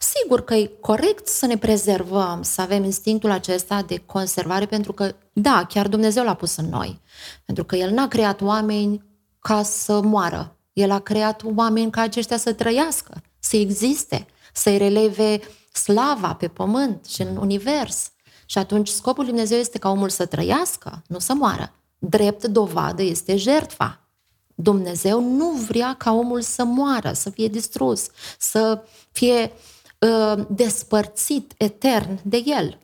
Sigur 0.00 0.44
că 0.44 0.54
e 0.54 0.70
corect 0.80 1.26
să 1.26 1.46
ne 1.46 1.58
prezervăm, 1.58 2.42
să 2.42 2.60
avem 2.60 2.84
instinctul 2.84 3.30
acesta 3.30 3.82
de 3.82 4.02
conservare, 4.06 4.66
pentru 4.66 4.92
că, 4.92 5.14
da, 5.32 5.66
chiar 5.68 5.88
Dumnezeu 5.88 6.24
l-a 6.24 6.34
pus 6.34 6.56
în 6.56 6.68
noi. 6.68 7.00
Pentru 7.44 7.64
că 7.64 7.76
El 7.76 7.90
n-a 7.90 8.08
creat 8.08 8.40
oameni 8.40 9.02
ca 9.38 9.62
să 9.62 10.00
moară. 10.00 10.56
El 10.72 10.90
a 10.90 10.98
creat 10.98 11.42
oameni 11.54 11.90
ca 11.90 12.00
aceștia 12.00 12.36
să 12.36 12.52
trăiască, 12.52 13.22
să 13.38 13.56
existe, 13.56 14.26
să-i 14.52 14.78
releve 14.78 15.40
slava 15.72 16.34
pe 16.34 16.48
pământ 16.48 17.06
și 17.06 17.22
în 17.22 17.36
univers. 17.36 18.10
Și 18.46 18.58
atunci 18.58 18.88
scopul 18.88 19.22
lui 19.24 19.32
Dumnezeu 19.32 19.58
este 19.58 19.78
ca 19.78 19.88
omul 19.88 20.08
să 20.08 20.26
trăiască, 20.26 21.02
nu 21.06 21.18
să 21.18 21.34
moară. 21.34 21.72
Drept 21.98 22.44
dovadă 22.44 23.02
este 23.02 23.36
jertfa. 23.36 24.08
Dumnezeu 24.54 25.20
nu 25.20 25.50
vrea 25.50 25.94
ca 25.94 26.12
omul 26.12 26.40
să 26.40 26.64
moară, 26.64 27.12
să 27.12 27.30
fie 27.30 27.48
distrus, 27.48 28.06
să 28.38 28.82
fie 29.10 29.52
uh, 29.98 30.44
despărțit 30.48 31.54
etern 31.56 32.20
de 32.22 32.42
el. 32.46 32.78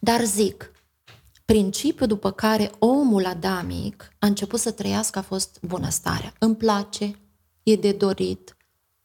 Dar 0.00 0.24
zic, 0.24 0.72
principiul 1.44 2.08
după 2.08 2.30
care 2.30 2.70
omul 2.78 3.26
adamic 3.26 4.12
a 4.18 4.26
început 4.26 4.60
să 4.60 4.70
trăiască 4.70 5.18
a 5.18 5.22
fost 5.22 5.58
bunăstarea. 5.62 6.32
Îmi 6.38 6.56
place, 6.56 7.18
e 7.62 7.76
de 7.76 7.92
dorit, 7.92 8.56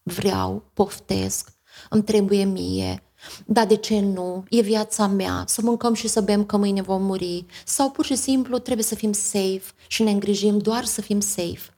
vreau, 0.03 0.69
poftesc, 0.73 1.49
îmi 1.89 2.03
trebuie 2.03 2.43
mie, 2.43 3.03
dar 3.45 3.65
de 3.65 3.75
ce 3.75 3.99
nu? 3.99 4.43
E 4.49 4.61
viața 4.61 5.07
mea, 5.07 5.43
să 5.47 5.61
mâncăm 5.61 5.93
și 5.93 6.07
să 6.07 6.21
bem 6.21 6.45
că 6.45 6.57
mâine 6.57 6.81
vom 6.81 7.03
muri. 7.03 7.45
Sau 7.65 7.89
pur 7.91 8.05
și 8.05 8.15
simplu 8.15 8.57
trebuie 8.57 8.85
să 8.85 8.95
fim 8.95 9.11
safe 9.11 9.63
și 9.87 10.03
ne 10.03 10.11
îngrijim 10.11 10.57
doar 10.57 10.85
să 10.85 11.01
fim 11.01 11.19
safe. 11.19 11.73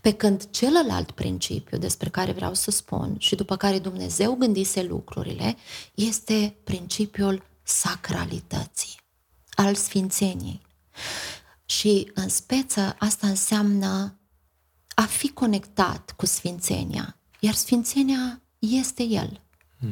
Pe 0.00 0.12
când 0.12 0.50
celălalt 0.50 1.10
principiu 1.10 1.78
despre 1.78 2.08
care 2.08 2.32
vreau 2.32 2.54
să 2.54 2.70
spun 2.70 3.14
și 3.18 3.34
după 3.34 3.56
care 3.56 3.78
Dumnezeu 3.78 4.34
gândise 4.34 4.82
lucrurile 4.82 5.56
este 5.94 6.56
principiul 6.64 7.42
sacralității, 7.62 9.00
al 9.50 9.74
sfințeniei. 9.74 10.60
Și 11.64 12.10
în 12.14 12.28
speță 12.28 12.96
asta 12.98 13.26
înseamnă 13.26 14.18
a 14.94 15.02
fi 15.02 15.28
conectat 15.28 16.14
cu 16.16 16.26
sfințenia, 16.26 17.16
iar 17.40 17.54
sfințenia 17.54 18.42
este 18.58 19.02
El. 19.02 19.40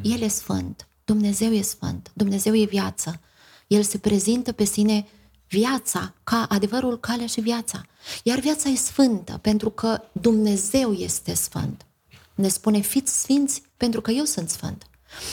El 0.03 0.21
e 0.21 0.29
sfânt. 0.29 0.89
Dumnezeu 1.05 1.53
e 1.53 1.63
sfânt, 1.63 2.11
Dumnezeu 2.15 2.57
e 2.57 2.65
viață. 2.65 3.21
El 3.67 3.83
se 3.83 3.99
prezintă 3.99 4.53
pe 4.53 4.65
sine 4.65 5.07
viața, 5.49 6.15
ca 6.25 6.47
adevărul, 6.49 7.01
calea 7.01 7.27
și 7.27 7.41
viața. 7.41 7.83
Iar 8.23 8.39
viața 8.39 8.69
e 8.69 8.75
sfântă, 8.75 9.39
pentru 9.43 9.71
că 9.71 10.01
Dumnezeu 10.13 10.93
este 10.93 11.35
sfânt. 11.35 11.87
Ne 12.35 12.49
spune, 12.49 12.81
fiți 12.81 13.21
sfinți 13.21 13.63
pentru 13.77 14.01
că 14.01 14.11
eu 14.11 14.25
sunt 14.25 14.49
sfânt. 14.49 14.87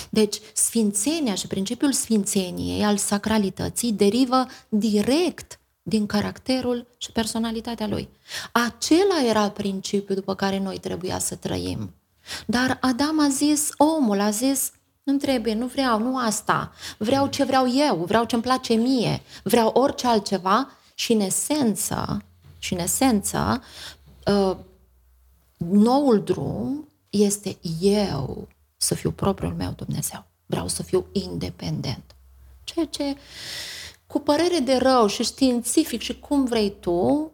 Deci, 0.09 0.39
sfințenia 0.53 1.35
și 1.35 1.47
principiul 1.47 1.91
sfințeniei, 1.91 2.83
al 2.83 2.97
sacralității, 2.97 3.91
derivă 3.91 4.45
direct 4.69 5.59
din 5.83 6.05
caracterul 6.05 6.87
și 6.97 7.11
personalitatea 7.11 7.87
lui. 7.87 8.09
Acela 8.51 9.25
era 9.27 9.49
principiul 9.49 10.15
după 10.15 10.35
care 10.35 10.59
noi 10.59 10.79
trebuia 10.79 11.19
să 11.19 11.35
trăim. 11.35 11.93
Dar 12.45 12.77
Adam 12.81 13.19
a 13.19 13.29
zis, 13.29 13.69
omul 13.77 14.19
a 14.19 14.29
zis, 14.29 14.71
nu 15.03 15.17
trebuie, 15.17 15.53
nu 15.53 15.65
vreau, 15.65 15.99
nu 15.99 16.17
asta. 16.17 16.73
Vreau 16.97 17.27
ce 17.27 17.43
vreau 17.43 17.73
eu, 17.73 17.95
vreau 17.95 18.25
ce 18.25 18.35
îmi 18.35 18.43
place 18.43 18.73
mie, 18.73 19.21
vreau 19.43 19.67
orice 19.67 20.07
altceva 20.07 20.69
și 20.95 21.11
în 21.11 21.19
esență, 21.19 22.23
și 22.57 22.73
în 22.73 22.79
esență, 22.79 23.63
uh, 24.25 24.57
noul 25.57 26.23
drum 26.23 26.87
este 27.09 27.57
eu 27.79 28.47
să 28.77 28.95
fiu 28.95 29.11
propriul 29.11 29.53
meu 29.53 29.73
Dumnezeu. 29.75 30.25
Vreau 30.45 30.67
să 30.67 30.83
fiu 30.83 31.05
independent. 31.11 32.15
Ceea 32.63 32.85
ce, 32.85 33.17
cu 34.07 34.19
părere 34.19 34.59
de 34.59 34.75
rău 34.75 35.07
și 35.07 35.23
științific 35.23 36.01
și 36.01 36.19
cum 36.19 36.45
vrei 36.45 36.75
tu, 36.79 37.31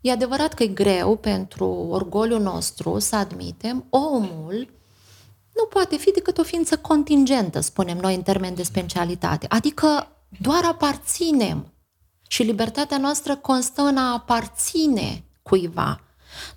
e 0.00 0.10
adevărat 0.10 0.54
că 0.54 0.62
e 0.62 0.66
greu 0.66 1.16
pentru 1.16 1.66
orgoliul 1.66 2.40
nostru 2.40 2.98
să 2.98 3.16
admitem, 3.16 3.84
omul 3.90 4.68
nu 5.54 5.64
poate 5.66 5.96
fi 5.96 6.10
decât 6.10 6.38
o 6.38 6.42
ființă 6.42 6.76
contingentă, 6.76 7.60
spunem 7.60 7.98
noi 7.98 8.14
în 8.14 8.22
termen 8.22 8.54
de 8.54 8.62
specialitate. 8.62 9.46
Adică 9.48 10.08
doar 10.40 10.64
aparținem. 10.64 11.72
Și 12.28 12.42
libertatea 12.42 12.98
noastră 12.98 13.36
constă 13.36 13.82
în 13.82 13.96
a 13.96 14.12
aparține 14.12 15.24
cuiva. 15.42 16.00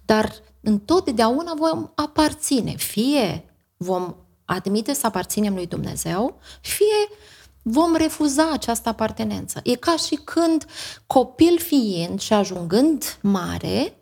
Dar 0.06 0.34
întotdeauna 0.62 1.54
vom 1.58 1.92
aparține. 1.96 2.76
Fie 2.76 3.46
vom 3.78 4.16
admite 4.46 4.94
să 4.94 5.06
aparținem 5.06 5.54
lui 5.54 5.68
Dumnezeu, 5.68 6.40
fie 6.62 7.18
vom 7.64 7.96
refuza 7.96 8.50
această 8.52 8.90
apartenență. 8.90 9.60
E 9.64 9.76
ca 9.76 9.96
și 9.96 10.16
când 10.16 10.66
copil 11.08 11.60
fiind 11.60 12.20
și 12.20 12.34
ajungând 12.34 13.18
mare, 13.22 13.98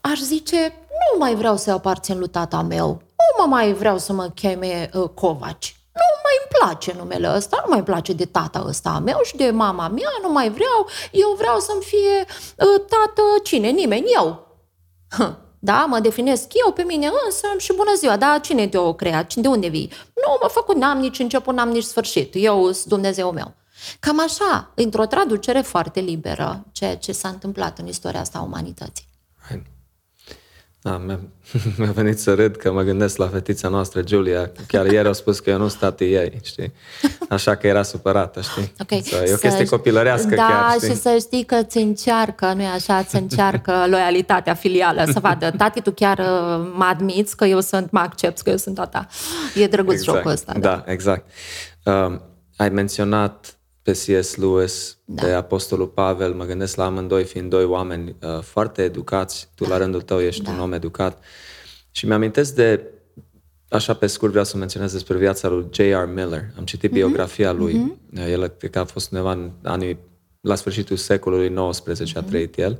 aș 0.00 0.18
zice, 0.18 0.74
nu 0.88 1.18
mai 1.18 1.34
vreau 1.34 1.56
să 1.56 1.70
aparțin 1.70 2.18
lui 2.18 2.28
tata 2.28 2.62
meu, 2.62 2.88
nu 2.88 3.44
mă 3.44 3.46
mai 3.46 3.72
vreau 3.72 3.98
să 3.98 4.12
mă 4.12 4.28
cheme 4.28 4.90
uh, 4.94 5.08
Covaci. 5.08 5.76
Nu 5.92 6.20
mai 6.22 6.36
îmi 6.40 6.58
place 6.58 6.94
numele 6.98 7.34
ăsta, 7.36 7.62
nu 7.66 7.72
mai 7.72 7.82
place 7.82 8.12
de 8.12 8.24
tata 8.24 8.64
ăsta 8.66 8.90
a 8.90 8.98
meu 8.98 9.20
și 9.22 9.36
de 9.36 9.50
mama 9.50 9.88
mea, 9.88 10.10
nu 10.22 10.32
mai 10.32 10.50
vreau. 10.50 10.88
Eu 11.12 11.34
vreau 11.38 11.58
să-mi 11.58 11.82
fie 11.82 12.18
uh, 12.20 12.80
tată 12.88 13.22
cine? 13.42 13.68
Nimeni, 13.68 14.06
eu. 14.14 14.46
Da, 15.64 15.84
mă 15.88 15.98
definesc 15.98 16.46
eu 16.66 16.72
pe 16.72 16.82
mine 16.82 17.10
însă 17.26 17.46
și 17.58 17.72
bună 17.76 17.94
ziua, 17.96 18.16
da, 18.16 18.38
cine 18.38 18.68
te-o 18.68 18.92
creat? 18.92 19.34
De 19.34 19.48
unde 19.48 19.68
vii? 19.68 19.90
Nu 20.14 20.38
mă 20.40 20.48
făcut, 20.48 20.76
n-am 20.76 20.98
nici 20.98 21.18
început, 21.18 21.54
n-am 21.54 21.68
nici 21.68 21.84
sfârșit. 21.84 22.34
Eu 22.36 22.72
sunt 22.72 22.86
Dumnezeu 22.86 23.32
meu. 23.32 23.54
Cam 24.00 24.20
așa, 24.20 24.72
într-o 24.74 25.06
traducere 25.06 25.60
foarte 25.60 26.00
liberă, 26.00 26.64
ceea 26.72 26.96
ce 26.96 27.12
s-a 27.12 27.28
întâmplat 27.28 27.78
în 27.78 27.86
istoria 27.86 28.20
asta 28.20 28.38
a 28.38 28.42
umanității. 28.42 29.04
Da, 30.82 30.98
mi-a, 30.98 31.20
mi-a 31.78 31.90
venit 31.90 32.18
să 32.18 32.34
râd 32.34 32.56
că 32.56 32.72
mă 32.72 32.82
gândesc 32.82 33.16
la 33.16 33.28
fetița 33.28 33.68
noastră, 33.68 34.02
Julia. 34.06 34.50
Chiar 34.66 34.86
ieri 34.86 35.06
au 35.06 35.12
spus 35.12 35.40
că 35.40 35.50
eu 35.50 35.58
nu 35.58 35.68
sunt 35.68 35.80
tati 35.80 36.04
ei, 36.04 36.40
știi? 36.42 36.72
Așa 37.28 37.54
că 37.54 37.66
era 37.66 37.82
supărată, 37.82 38.40
știi? 38.40 38.72
Okay. 38.80 39.02
Să, 39.04 39.24
e 39.26 39.32
o 39.32 39.36
chestie 39.36 39.64
copilărească 39.64 40.34
da, 40.34 40.46
chiar, 40.46 40.70
știi? 40.70 40.88
și 40.88 40.96
să 40.96 41.16
știi 41.20 41.44
că 41.44 41.62
ți 41.62 41.78
încearcă, 41.78 42.52
nu-i 42.52 42.66
așa, 42.66 43.02
ți 43.02 43.16
încearcă 43.16 43.72
loialitatea 43.90 44.54
filială, 44.54 45.04
să 45.12 45.20
vadă, 45.20 45.50
tati, 45.50 45.80
tu 45.80 45.90
chiar 45.90 46.18
uh, 46.18 46.70
mă 46.74 46.84
admiți 46.84 47.36
că 47.36 47.44
eu 47.44 47.60
sunt, 47.60 47.90
mă 47.90 47.98
accept 47.98 48.40
că 48.40 48.50
eu 48.50 48.56
sunt 48.56 48.74
tata. 48.74 49.06
E 49.54 49.66
drăguț 49.66 49.94
exact. 49.94 50.16
jocul 50.16 50.30
ăsta. 50.30 50.52
Da, 50.52 50.58
da 50.58 50.84
exact. 50.86 51.30
Uh, 51.84 52.18
ai 52.56 52.68
menționat 52.68 53.56
pe 53.82 53.92
C.S. 53.92 54.36
Lewis, 54.36 54.98
da. 55.04 55.26
de 55.26 55.32
Apostolul 55.32 55.86
Pavel, 55.86 56.32
mă 56.32 56.44
gândesc 56.44 56.76
la 56.76 56.84
amândoi 56.84 57.24
fiind 57.24 57.50
doi 57.50 57.64
oameni 57.64 58.16
uh, 58.22 58.40
foarte 58.40 58.82
educați, 58.82 59.48
tu 59.54 59.64
da. 59.64 59.70
la 59.70 59.76
rândul 59.76 60.00
tău 60.00 60.20
ești 60.20 60.42
da. 60.42 60.50
un 60.50 60.60
om 60.60 60.72
educat 60.72 61.24
și 61.90 62.06
mi-amintesc 62.06 62.54
de, 62.54 62.84
așa 63.68 63.94
pe 63.94 64.06
scurt 64.06 64.30
vreau 64.30 64.44
să 64.44 64.56
menționez 64.56 64.92
despre 64.92 65.16
viața 65.16 65.48
lui 65.48 65.66
J.R. 65.70 66.04
Miller. 66.14 66.44
Am 66.58 66.64
citit 66.64 66.90
mm-hmm. 66.90 66.94
biografia 66.94 67.52
lui, 67.52 67.74
mm-hmm. 67.74 68.28
el 68.28 68.46
cred 68.46 68.70
că 68.70 68.78
a 68.78 68.84
fost 68.84 69.10
undeva 69.10 69.32
în 69.32 69.50
anii, 69.62 69.98
la 70.40 70.54
sfârșitul 70.54 70.96
secolului 70.96 71.54
XIX 71.70 72.02
mm-hmm. 72.02 72.16
a 72.16 72.22
trăit 72.22 72.58
el 72.58 72.78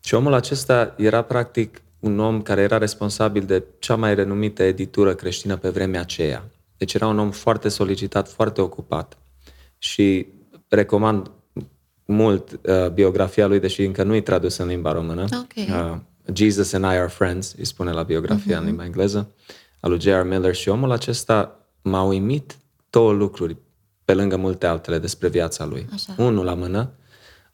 și 0.00 0.14
omul 0.14 0.32
acesta 0.32 0.94
era 0.96 1.22
practic 1.22 1.82
un 2.00 2.18
om 2.18 2.42
care 2.42 2.60
era 2.60 2.78
responsabil 2.78 3.42
de 3.42 3.64
cea 3.78 3.96
mai 3.96 4.14
renumită 4.14 4.62
editură 4.62 5.14
creștină 5.14 5.56
pe 5.56 5.68
vremea 5.68 6.00
aceea. 6.00 6.44
Deci 6.76 6.94
era 6.94 7.06
un 7.06 7.18
om 7.18 7.30
foarte 7.30 7.68
solicitat, 7.68 8.28
foarte 8.28 8.60
ocupat 8.60 9.16
și 9.78 10.26
recomand 10.68 11.30
mult 12.04 12.60
uh, 12.62 12.88
biografia 12.88 13.46
lui, 13.46 13.60
deși 13.60 13.84
încă 13.84 14.02
nu 14.02 14.14
e 14.14 14.20
tradusă 14.20 14.62
în 14.62 14.68
limba 14.68 14.92
română. 14.92 15.24
Okay. 15.42 15.68
Uh, 15.70 15.98
Jesus 16.32 16.72
and 16.72 16.84
I 16.84 16.86
are 16.86 17.08
friends, 17.08 17.54
îi 17.58 17.64
spune 17.64 17.90
la 17.90 18.02
biografia 18.02 18.54
uh-huh. 18.54 18.58
în 18.58 18.58
mhm. 18.58 18.66
limba 18.66 18.84
engleză, 18.84 19.30
al 19.80 19.90
lui 19.90 20.00
J.R. 20.00 20.22
Miller 20.22 20.54
și 20.54 20.68
omul 20.68 20.90
acesta 20.90 21.66
m-a 21.82 22.02
uimit 22.02 22.56
două 22.90 23.12
lucruri 23.12 23.56
pe 24.04 24.14
lângă 24.14 24.36
multe 24.36 24.66
altele 24.66 24.98
despre 24.98 25.28
viața 25.28 25.64
lui. 25.64 25.86
Așa. 25.92 26.14
Unul 26.16 26.44
la 26.44 26.54
mână, 26.54 26.90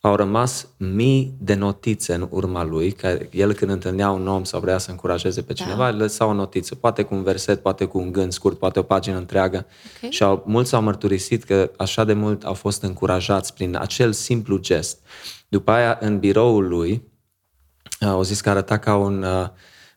au 0.04 0.14
rămas 0.14 0.66
mii 0.76 1.34
de 1.38 1.54
notițe 1.54 2.14
în 2.14 2.26
urma 2.30 2.64
lui, 2.64 2.92
că 2.92 3.18
el 3.30 3.52
când 3.52 3.70
întâlnea 3.70 4.10
un 4.10 4.28
om 4.28 4.44
sau 4.44 4.60
vrea 4.60 4.78
să 4.78 4.90
încurajeze 4.90 5.42
pe 5.42 5.52
cineva, 5.52 5.90
da. 5.90 5.96
lăsa 5.96 6.26
o 6.26 6.32
notiță, 6.32 6.74
poate 6.74 7.02
cu 7.02 7.14
un 7.14 7.22
verset, 7.22 7.62
poate 7.62 7.84
cu 7.84 7.98
un 7.98 8.12
gând 8.12 8.32
scurt, 8.32 8.58
poate 8.58 8.78
o 8.78 8.82
pagină 8.82 9.16
întreagă. 9.16 9.66
Okay. 9.96 10.10
Și 10.10 10.22
au, 10.22 10.42
mulți 10.46 10.74
au 10.74 10.82
mărturisit 10.82 11.44
că 11.44 11.70
așa 11.76 12.04
de 12.04 12.12
mult 12.12 12.44
au 12.44 12.54
fost 12.54 12.82
încurajați 12.82 13.54
prin 13.54 13.76
acel 13.76 14.12
simplu 14.12 14.58
gest. 14.58 14.98
După 15.48 15.70
aia, 15.70 15.98
în 16.00 16.18
biroul 16.18 16.68
lui, 16.68 17.08
au 18.00 18.22
zis 18.22 18.40
că 18.40 18.50
arăta 18.50 18.78
ca 18.78 18.96
un... 18.96 19.22
Uh, 19.22 19.48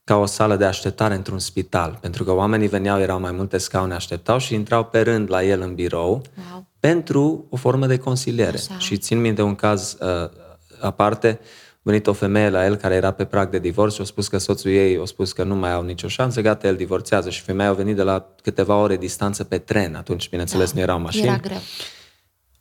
ca 0.03 0.15
o 0.15 0.25
sală 0.25 0.55
de 0.55 0.65
așteptare 0.65 1.15
într-un 1.15 1.39
spital, 1.39 1.97
pentru 2.01 2.23
că 2.23 2.31
oamenii 2.31 2.67
veneau, 2.67 2.99
erau 2.99 3.19
mai 3.19 3.31
multe 3.31 3.57
scaune, 3.57 3.93
așteptau 3.93 4.37
și 4.37 4.53
intrau 4.53 4.83
pe 4.83 5.01
rând 5.01 5.29
la 5.29 5.43
el 5.43 5.61
în 5.61 5.75
birou 5.75 6.21
wow. 6.51 6.67
Pentru 6.87 7.45
o 7.49 7.55
formă 7.55 7.87
de 7.87 7.97
consiliere. 7.97 8.57
Așa. 8.57 8.77
Și 8.77 8.97
țin 8.97 9.21
minte 9.21 9.41
un 9.41 9.55
caz 9.55 9.97
uh, 9.99 10.29
aparte, 10.79 11.39
venit 11.81 12.07
o 12.07 12.13
femeie 12.13 12.49
la 12.49 12.65
el 12.65 12.75
care 12.75 12.95
era 12.95 13.11
pe 13.11 13.25
prag 13.25 13.49
de 13.49 13.59
divorț 13.59 13.93
și 13.93 14.01
a 14.01 14.03
spus 14.03 14.27
că 14.27 14.37
soțul 14.37 14.71
ei 14.71 14.99
a 15.01 15.05
spus 15.05 15.33
că 15.33 15.43
nu 15.43 15.55
mai 15.55 15.73
au 15.73 15.83
nicio 15.83 16.07
șansă, 16.07 16.41
gata, 16.41 16.67
el 16.67 16.75
divorțează 16.75 17.29
și 17.29 17.41
femeia 17.41 17.69
a 17.69 17.73
venit 17.73 17.95
de 17.95 18.01
la 18.01 18.25
câteva 18.41 18.75
ore 18.75 18.97
distanță 18.97 19.43
pe 19.43 19.57
tren, 19.57 19.95
atunci, 19.95 20.29
bineînțeles, 20.29 20.67
da, 20.67 20.75
nu 20.75 20.81
erau 20.81 20.99
mașini. 20.99 21.27
Era 21.27 21.37
greu. 21.37 21.57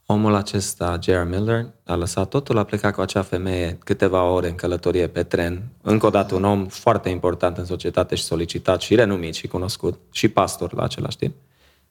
Omul 0.06 0.34
acesta, 0.34 0.98
J.R. 1.02 1.24
Miller, 1.28 1.66
a 1.84 1.94
lăsat 1.94 2.28
totul, 2.28 2.58
a 2.58 2.64
plecat 2.64 2.94
cu 2.94 3.00
acea 3.00 3.22
femeie 3.22 3.78
câteva 3.84 4.22
ore 4.22 4.48
în 4.48 4.54
călătorie 4.54 5.06
pe 5.06 5.22
tren. 5.22 5.62
Încă 5.82 6.06
o 6.06 6.10
dată 6.10 6.34
un 6.34 6.44
om 6.44 6.66
foarte 6.66 7.08
important 7.08 7.56
în 7.56 7.64
societate 7.64 8.14
și 8.14 8.22
solicitat 8.22 8.80
și 8.80 8.94
renumit 8.94 9.34
și 9.34 9.46
cunoscut 9.46 10.00
și 10.12 10.28
pastor 10.28 10.74
la 10.74 10.82
același 10.82 11.16
timp. 11.16 11.34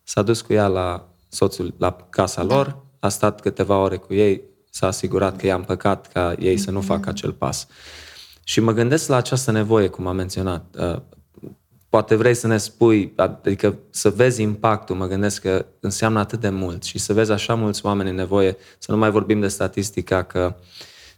S-a 0.04 0.22
dus 0.22 0.42
cu 0.42 0.54
ea 0.54 0.68
la 0.68 1.13
soțul, 1.34 1.74
la 1.78 1.96
casa 2.10 2.44
da. 2.44 2.56
lor, 2.56 2.78
a 3.00 3.10
stat 3.10 3.42
câteva 3.42 3.78
ore 3.78 3.98
cu 3.98 4.14
ei, 4.14 4.42
s-a 4.70 4.88
asigurat 4.88 5.38
că 5.38 5.46
i-a 5.46 5.56
împăcat 5.56 6.08
ca 6.08 6.36
ei 6.40 6.58
să 6.58 6.72
nu 6.72 6.80
mm-hmm. 6.80 6.86
facă 6.86 7.10
acel 7.10 7.32
pas. 7.32 7.68
Și 8.44 8.60
mă 8.60 8.72
gândesc 8.72 9.08
la 9.08 9.16
această 9.16 9.52
nevoie, 9.52 9.88
cum 9.88 10.08
am 10.08 10.16
menționat. 10.16 10.76
Uh, 10.80 11.02
poate 11.90 12.16
vrei 12.16 12.34
să 12.34 12.48
ne 12.48 12.58
spui, 12.58 13.14
adică 13.16 13.78
să 13.90 14.10
vezi 14.10 14.42
impactul, 14.42 14.96
mă 14.96 15.08
gândesc 15.08 15.42
că 15.42 15.66
înseamnă 15.80 16.20
atât 16.20 16.40
de 16.40 16.50
mult 16.50 16.84
și 16.84 17.00
să 17.00 17.14
vezi 17.14 17.32
așa 17.32 17.56
mulți 17.56 17.86
oameni 17.86 18.10
în 18.10 18.16
nevoie, 18.16 18.58
să 18.78 18.92
nu 18.92 18.98
mai 18.98 19.12
vorbim 19.12 19.40
de 19.40 19.48
statistica 19.48 20.24
că 20.24 20.56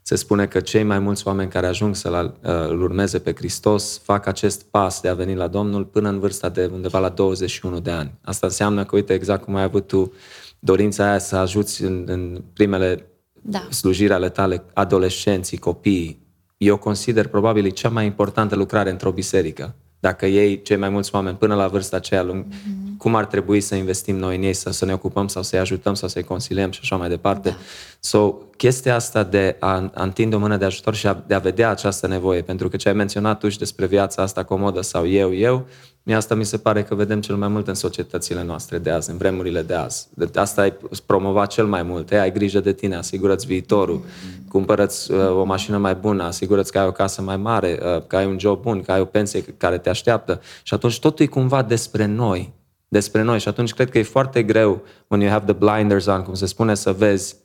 se 0.08 0.16
spune 0.16 0.46
că 0.46 0.60
cei 0.60 0.84
mai 0.84 1.00
mulți 1.00 1.28
oameni 1.28 1.50
care 1.50 1.68
ajung 1.68 1.96
să-L 1.96 2.38
uh, 2.44 2.70
urmeze 2.70 3.20
pe 3.20 3.34
Hristos 3.36 4.02
fac 4.04 4.26
acest 4.26 4.64
pas 4.64 5.02
de 5.02 5.08
a 5.08 5.14
veni 5.14 5.36
la 5.36 5.48
Domnul 5.48 5.86
până 5.86 6.10
în 6.10 6.20
vârsta 6.20 6.50
de 6.50 6.70
undeva 6.74 7.00
la 7.00 7.10
21 7.10 7.80
de 7.80 7.92
ani. 7.92 8.12
Asta 8.22 8.48
înseamnă 8.48 8.86
că, 8.86 8.96
uite, 8.96 9.14
exact 9.14 9.44
cum 9.44 9.56
ai 9.56 9.64
avut 9.64 9.88
tu 9.88 10.14
dorința 10.60 11.10
aia 11.10 11.20
să 11.20 11.36
ajuți 11.36 11.84
în, 11.84 12.04
în 12.08 12.44
primele 12.54 13.08
da. 13.42 13.68
slujiri 13.70 14.14
ale 14.14 14.30
tale 14.30 14.64
adolescenții, 14.74 15.58
copiii, 15.58 16.20
eu 16.58 16.78
consider 16.78 17.28
probabil 17.28 17.70
cea 17.70 17.90
mai 17.90 18.06
importantă 18.06 18.56
lucrare 18.56 18.90
într-o 18.90 19.12
biserică 19.12 19.76
dacă 20.00 20.26
ei, 20.26 20.62
cei 20.62 20.78
mai 20.78 20.90
mulți 20.90 21.16
oameni, 21.16 21.38
până 21.38 21.56
la 21.56 21.68
vârsta 21.68 21.96
aceea 21.96 22.24
lung, 22.24 22.46
mm-hmm. 22.46 22.85
Cum 23.06 23.16
ar 23.16 23.26
trebui 23.26 23.62
să 23.62 23.76
investim 23.76 24.16
noi 24.16 24.36
în 24.36 24.44
ei, 24.44 24.54
să, 24.54 24.72
să 24.72 24.86
ne 24.86 24.94
ocupăm 24.94 25.28
sau 25.28 25.44
să-i 25.44 25.60
ajutăm 25.60 25.94
sau 25.94 26.10
să-i 26.10 26.24
consiliem 26.24 26.72
și 26.72 26.80
așa 26.82 26.96
mai 26.96 27.10
departe. 27.10 27.50
Da. 27.50 27.56
So, 28.00 28.36
chestia 28.58 28.96
asta 28.96 29.24
de 29.24 29.56
a, 29.60 29.92
a 29.94 30.04
întinde 30.04 30.36
o 30.36 30.40
mână 30.40 30.58
de 30.58 30.66
ajutor 30.66 30.96
și 30.96 31.08
a, 31.08 31.24
de 31.28 31.34
a 31.34 31.40
vedea 31.40 31.70
această 31.70 32.08
nevoie, 32.08 32.42
pentru 32.42 32.70
că 32.70 32.78
ce 32.78 32.88
ai 32.88 32.94
menționat 32.94 33.40
tu 33.40 33.50
și 33.50 33.58
despre 33.58 33.86
viața 33.86 34.22
asta 34.22 34.44
comodă 34.44 34.82
sau 34.82 35.08
eu, 35.08 35.34
eu, 35.34 35.66
Mie 36.04 36.16
asta 36.16 36.36
mi 36.36 36.46
se 36.46 36.58
pare 36.58 36.84
că 36.84 36.96
vedem 36.96 37.22
cel 37.22 37.36
mai 37.36 37.48
mult 37.48 37.68
în 37.68 37.74
societățile 37.74 38.44
noastre 38.44 38.78
de 38.78 38.90
azi, 38.90 39.10
în 39.10 39.18
vremurile 39.18 39.62
de 39.62 39.74
azi. 39.74 40.08
De 40.14 40.40
asta 40.40 40.62
ai 40.62 40.74
promovat 41.06 41.52
cel 41.52 41.66
mai 41.66 41.84
mult. 41.84 42.12
Ei, 42.12 42.20
ai 42.20 42.32
grijă 42.32 42.60
de 42.60 42.74
tine, 42.74 42.96
asigură-ți 42.96 43.46
viitorul, 43.46 44.02
mm-hmm. 44.02 44.50
cumpărăți 44.50 45.12
uh, 45.12 45.30
o 45.30 45.44
mașină 45.44 45.78
mai 45.78 45.96
bună, 45.96 46.24
asigură-ți 46.24 46.72
că 46.72 46.80
ai 46.80 46.88
o 46.88 46.92
casă 46.92 47.22
mai 47.22 47.38
mare, 47.38 47.80
uh, 47.82 48.02
că 48.08 48.16
ai 48.16 48.26
un 48.26 48.40
job 48.40 48.62
bun, 48.62 48.82
că 48.82 48.92
ai 48.92 49.00
o 49.00 49.06
pensie 49.06 49.42
care 49.42 49.78
te 49.78 49.90
așteaptă. 49.90 50.42
Și 50.64 50.74
atunci 50.74 51.00
totul 51.00 51.26
e 51.26 51.28
cumva 51.28 51.62
despre 51.62 52.06
noi. 52.06 52.54
Despre 52.88 53.22
noi. 53.22 53.40
Și 53.40 53.48
atunci 53.48 53.74
cred 53.74 53.90
că 53.90 53.98
e 53.98 54.04
foarte 54.04 54.44
greu, 54.44 54.84
when 55.08 55.22
you 55.22 55.32
have 55.32 55.54
the 55.54 55.66
blinders 55.66 56.06
on, 56.06 56.22
cum 56.22 56.34
se 56.34 56.46
spune, 56.46 56.76
să 56.76 56.92
vezi 56.92 57.36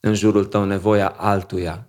în 0.00 0.14
jurul 0.14 0.44
tău 0.44 0.64
nevoia 0.64 1.14
altuia 1.16 1.86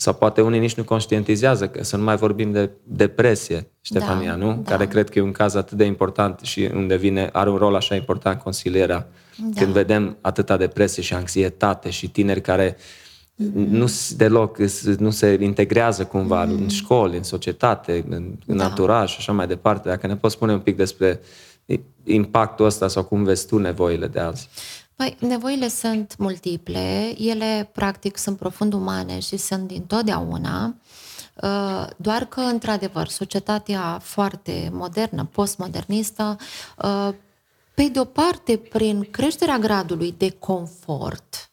sau 0.00 0.14
poate 0.14 0.40
unii 0.40 0.58
nici 0.58 0.74
nu 0.74 0.84
conștientizează 0.84 1.68
că 1.68 1.84
să 1.84 1.96
nu 1.96 2.02
mai 2.02 2.16
vorbim 2.16 2.52
de 2.52 2.70
depresie, 2.82 3.70
Ștefania, 3.80 4.30
da, 4.30 4.36
nu? 4.36 4.60
Da. 4.64 4.70
Care 4.70 4.86
cred 4.86 5.10
că 5.10 5.18
e 5.18 5.22
un 5.22 5.32
caz 5.32 5.54
atât 5.54 5.76
de 5.76 5.84
important 5.84 6.40
și 6.40 6.70
unde 6.74 6.96
vine, 6.96 7.28
are 7.32 7.50
un 7.50 7.56
rol 7.56 7.74
așa 7.74 7.94
important 7.94 8.40
consilierea. 8.40 9.08
Da. 9.36 9.60
Când 9.60 9.72
vedem 9.72 10.16
atâta 10.20 10.56
depresie 10.56 11.02
și 11.02 11.14
anxietate 11.14 11.90
și 11.90 12.10
tineri 12.10 12.40
care 12.40 12.72
mm-hmm. 12.72 13.68
nu 13.68 13.86
deloc, 14.16 14.58
nu 14.98 15.10
se 15.10 15.38
integrează 15.40 16.04
cumva 16.04 16.46
mm-hmm. 16.46 16.60
în 16.60 16.68
școli, 16.68 17.16
în 17.16 17.22
societate, 17.22 18.04
în, 18.08 18.32
în 18.46 18.56
da. 18.56 18.64
anturaj 18.64 19.10
și 19.10 19.16
așa 19.18 19.32
mai 19.32 19.46
departe. 19.46 19.88
Dacă 19.88 20.06
ne 20.06 20.16
poți 20.16 20.34
spune 20.34 20.52
un 20.52 20.60
pic 20.60 20.76
despre 20.76 21.20
impactul 22.04 22.66
ăsta 22.66 22.88
sau 22.88 23.04
cum 23.04 23.24
vezi 23.24 23.46
tu 23.46 23.58
nevoile 23.58 24.06
de 24.06 24.20
azi? 24.20 24.48
Păi, 24.96 25.16
nevoile 25.18 25.68
sunt 25.68 26.14
multiple, 26.18 27.14
ele 27.18 27.70
practic 27.72 28.16
sunt 28.16 28.36
profund 28.36 28.72
umane 28.72 29.18
și 29.18 29.36
sunt 29.36 29.66
din 29.66 29.82
totdeauna, 29.82 30.74
uh, 31.42 31.86
doar 31.96 32.24
că, 32.24 32.40
într-adevăr, 32.40 33.08
societatea 33.08 33.98
foarte 34.02 34.70
modernă, 34.72 35.28
postmodernistă, 35.32 36.36
uh, 36.76 37.08
pe 37.74 37.88
de 37.92 38.00
o 38.00 38.04
parte, 38.04 38.56
prin 38.56 39.08
creșterea 39.10 39.58
gradului 39.58 40.14
de 40.18 40.30
confort, 40.30 41.49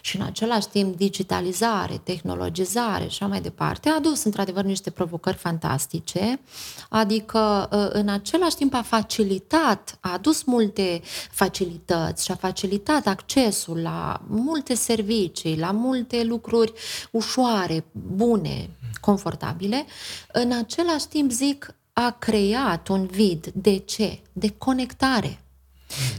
și 0.00 0.16
în 0.16 0.22
același 0.22 0.68
timp 0.68 0.96
digitalizare, 0.96 2.00
tehnologizare 2.04 3.02
și 3.02 3.08
așa 3.08 3.26
mai 3.26 3.40
departe, 3.40 3.88
a 3.88 3.94
adus 3.94 4.24
într-adevăr 4.24 4.64
niște 4.64 4.90
provocări 4.90 5.36
fantastice, 5.36 6.40
adică 6.88 7.68
ă, 7.72 7.88
în 7.88 8.08
același 8.08 8.56
timp 8.56 8.74
a 8.74 8.82
facilitat, 8.82 9.98
a 10.00 10.12
adus 10.12 10.42
multe 10.42 11.02
facilități 11.30 12.24
și 12.24 12.30
a 12.30 12.34
facilitat 12.34 13.06
accesul 13.06 13.78
la 13.82 14.20
multe 14.26 14.74
servicii, 14.74 15.58
la 15.58 15.70
multe 15.70 16.24
lucruri 16.24 16.72
ușoare, 17.10 17.84
bune, 17.92 18.70
confortabile, 19.00 19.86
în 20.32 20.52
același 20.52 21.06
timp 21.08 21.30
zic 21.30 21.74
a 21.92 22.10
creat 22.18 22.88
un 22.88 23.06
vid. 23.06 23.46
De 23.54 23.76
ce? 23.76 24.20
De 24.32 24.54
conectare, 24.58 25.40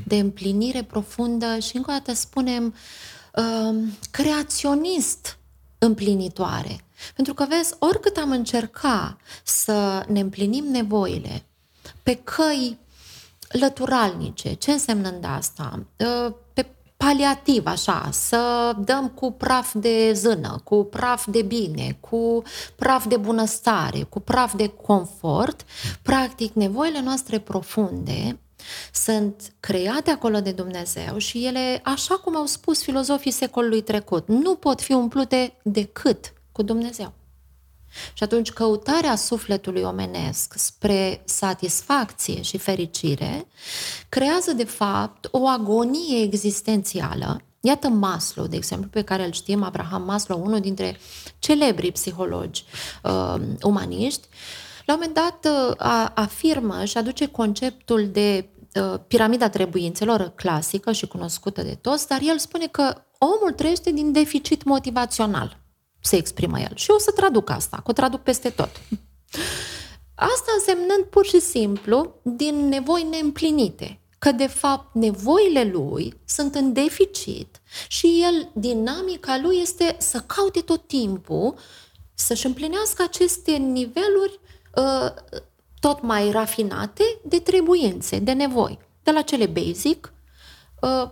de 0.05 0.15
împlinire 0.15 0.83
profundă 0.83 1.59
și 1.59 1.75
încă 1.75 1.91
o 1.91 1.93
dată 1.93 2.13
spunem 2.13 2.65
uh, 2.65 2.73
Um, 2.73 2.73
creaționist 4.11 5.37
împlinitoare. 5.77 6.81
Pentru 7.15 7.33
că, 7.33 7.45
vezi, 7.49 7.73
oricât 7.79 8.17
am 8.17 8.31
încerca 8.31 9.17
să 9.43 10.05
ne 10.07 10.19
împlinim 10.19 10.63
nevoile 10.63 11.45
pe 12.03 12.15
căi 12.15 12.77
lăturalnice, 13.51 14.53
ce 14.53 14.71
însemnând 14.71 15.25
asta? 15.25 15.85
Uh, 15.97 16.33
pe 16.53 16.65
paliativ, 16.97 17.65
așa, 17.65 18.09
să 18.11 18.73
dăm 18.79 19.09
cu 19.09 19.31
praf 19.31 19.73
de 19.73 20.13
zână, 20.13 20.61
cu 20.63 20.83
praf 20.83 21.25
de 21.27 21.41
bine, 21.41 21.97
cu 21.99 22.43
praf 22.75 23.07
de 23.07 23.17
bunăstare, 23.17 24.03
cu 24.03 24.19
praf 24.19 24.55
de 24.55 24.67
confort, 24.67 25.65
practic 26.01 26.53
nevoile 26.53 27.01
noastre 27.01 27.39
profunde 27.39 28.39
sunt 28.93 29.53
create 29.59 30.11
acolo 30.11 30.39
de 30.39 30.51
Dumnezeu 30.51 31.17
și 31.17 31.45
ele, 31.45 31.81
așa 31.83 32.15
cum 32.15 32.35
au 32.35 32.45
spus 32.45 32.83
filozofii 32.83 33.31
secolului 33.31 33.81
trecut, 33.81 34.27
nu 34.27 34.55
pot 34.55 34.81
fi 34.81 34.93
umplute 34.93 35.57
decât 35.63 36.33
cu 36.51 36.61
Dumnezeu. 36.61 37.13
Și 38.13 38.23
atunci 38.23 38.51
căutarea 38.51 39.15
sufletului 39.15 39.81
omenesc 39.81 40.53
spre 40.57 41.21
satisfacție 41.25 42.41
și 42.41 42.57
fericire 42.57 43.47
creează 44.09 44.53
de 44.53 44.63
fapt 44.63 45.27
o 45.31 45.47
agonie 45.47 46.21
existențială. 46.21 47.41
Iată 47.59 47.87
Maslow, 47.87 48.47
de 48.47 48.55
exemplu, 48.55 48.89
pe 48.89 49.01
care 49.01 49.25
îl 49.25 49.31
știm, 49.31 49.63
Abraham 49.63 50.03
Maslow, 50.03 50.41
unul 50.45 50.59
dintre 50.59 50.99
celebrii 51.39 51.91
psihologi 51.91 52.63
uh, 53.03 53.35
umaniști, 53.61 54.27
la 54.85 54.93
un 54.93 54.99
moment 54.99 55.13
dat 55.13 55.53
uh, 55.53 56.09
afirmă 56.13 56.85
și 56.85 56.97
aduce 56.97 57.27
conceptul 57.27 58.09
de 58.11 58.49
Uh, 58.56 58.56
piramida 59.07 59.49
trebuințelor 59.49 60.31
clasică 60.35 60.91
și 60.91 61.07
cunoscută 61.07 61.61
de 61.61 61.77
toți, 61.81 62.07
dar 62.07 62.19
el 62.23 62.37
spune 62.37 62.67
că 62.67 63.01
omul 63.17 63.51
trăiește 63.55 63.91
din 63.91 64.11
deficit 64.11 64.63
motivațional, 64.63 65.57
se 65.99 66.15
exprimă 66.15 66.59
el. 66.59 66.71
Și 66.75 66.89
eu 66.89 66.95
o 66.95 66.99
să 66.99 67.11
traduc 67.11 67.49
asta, 67.49 67.77
că 67.77 67.89
o 67.89 67.93
traduc 67.93 68.21
peste 68.21 68.49
tot. 68.49 68.69
Asta 70.15 70.51
însemnând 70.57 71.03
pur 71.09 71.25
și 71.25 71.39
simplu 71.39 72.15
din 72.23 72.67
nevoi 72.67 73.07
neîmplinite, 73.09 73.99
că 74.17 74.31
de 74.31 74.47
fapt 74.47 74.95
nevoile 74.95 75.63
lui 75.63 76.13
sunt 76.25 76.55
în 76.55 76.73
deficit 76.73 77.61
și 77.87 78.23
el, 78.23 78.49
dinamica 78.53 79.39
lui 79.43 79.57
este 79.61 79.95
să 79.99 80.19
caute 80.19 80.59
tot 80.59 80.87
timpul 80.87 81.55
să-și 82.13 82.45
împlinească 82.45 83.03
aceste 83.03 83.51
niveluri 83.51 84.39
uh, 84.75 85.11
tot 85.79 86.01
mai 86.01 86.31
rafinate 86.31 87.03
de 87.23 87.39
trebuințe, 87.39 88.19
de 88.19 88.31
nevoi. 88.31 88.79
De 89.03 89.11
la 89.11 89.21
cele 89.21 89.45
basic, 89.45 90.13
uh, 90.81 91.09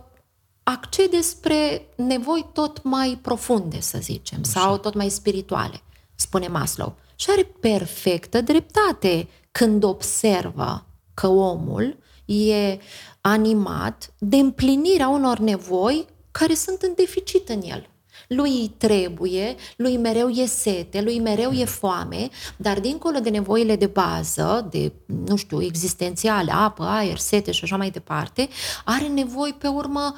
accede 0.62 1.20
spre 1.20 1.88
nevoi 1.96 2.46
tot 2.52 2.82
mai 2.82 3.18
profunde, 3.22 3.80
să 3.80 3.98
zicem, 4.00 4.38
Așa. 4.42 4.60
sau 4.60 4.78
tot 4.78 4.94
mai 4.94 5.08
spirituale, 5.08 5.82
spune 6.14 6.48
Maslow. 6.48 6.96
Și 7.14 7.30
are 7.30 7.42
perfectă 7.42 8.40
dreptate 8.40 9.28
când 9.52 9.84
observă 9.84 10.86
că 11.14 11.26
omul 11.26 11.98
e 12.24 12.78
animat 13.20 14.12
de 14.18 14.36
împlinirea 14.36 15.08
unor 15.08 15.38
nevoi 15.38 16.06
care 16.30 16.54
sunt 16.54 16.82
în 16.82 16.92
deficit 16.96 17.48
în 17.48 17.60
el 17.62 17.88
lui 18.28 18.50
îi 18.50 18.74
trebuie, 18.76 19.54
lui 19.76 19.96
mereu 19.96 20.28
e 20.28 20.46
sete, 20.46 21.02
lui 21.02 21.18
mereu 21.18 21.50
e 21.50 21.64
foame, 21.64 22.28
dar 22.56 22.80
dincolo 22.80 23.18
de 23.18 23.30
nevoile 23.30 23.76
de 23.76 23.86
bază, 23.86 24.68
de, 24.70 24.92
nu 25.06 25.36
știu, 25.36 25.62
existențiale, 25.62 26.52
apă, 26.52 26.84
aer, 26.84 27.18
sete 27.18 27.50
și 27.50 27.64
așa 27.64 27.76
mai 27.76 27.90
departe, 27.90 28.48
are 28.84 29.06
nevoi 29.06 29.54
pe 29.58 29.66
urmă 29.66 30.14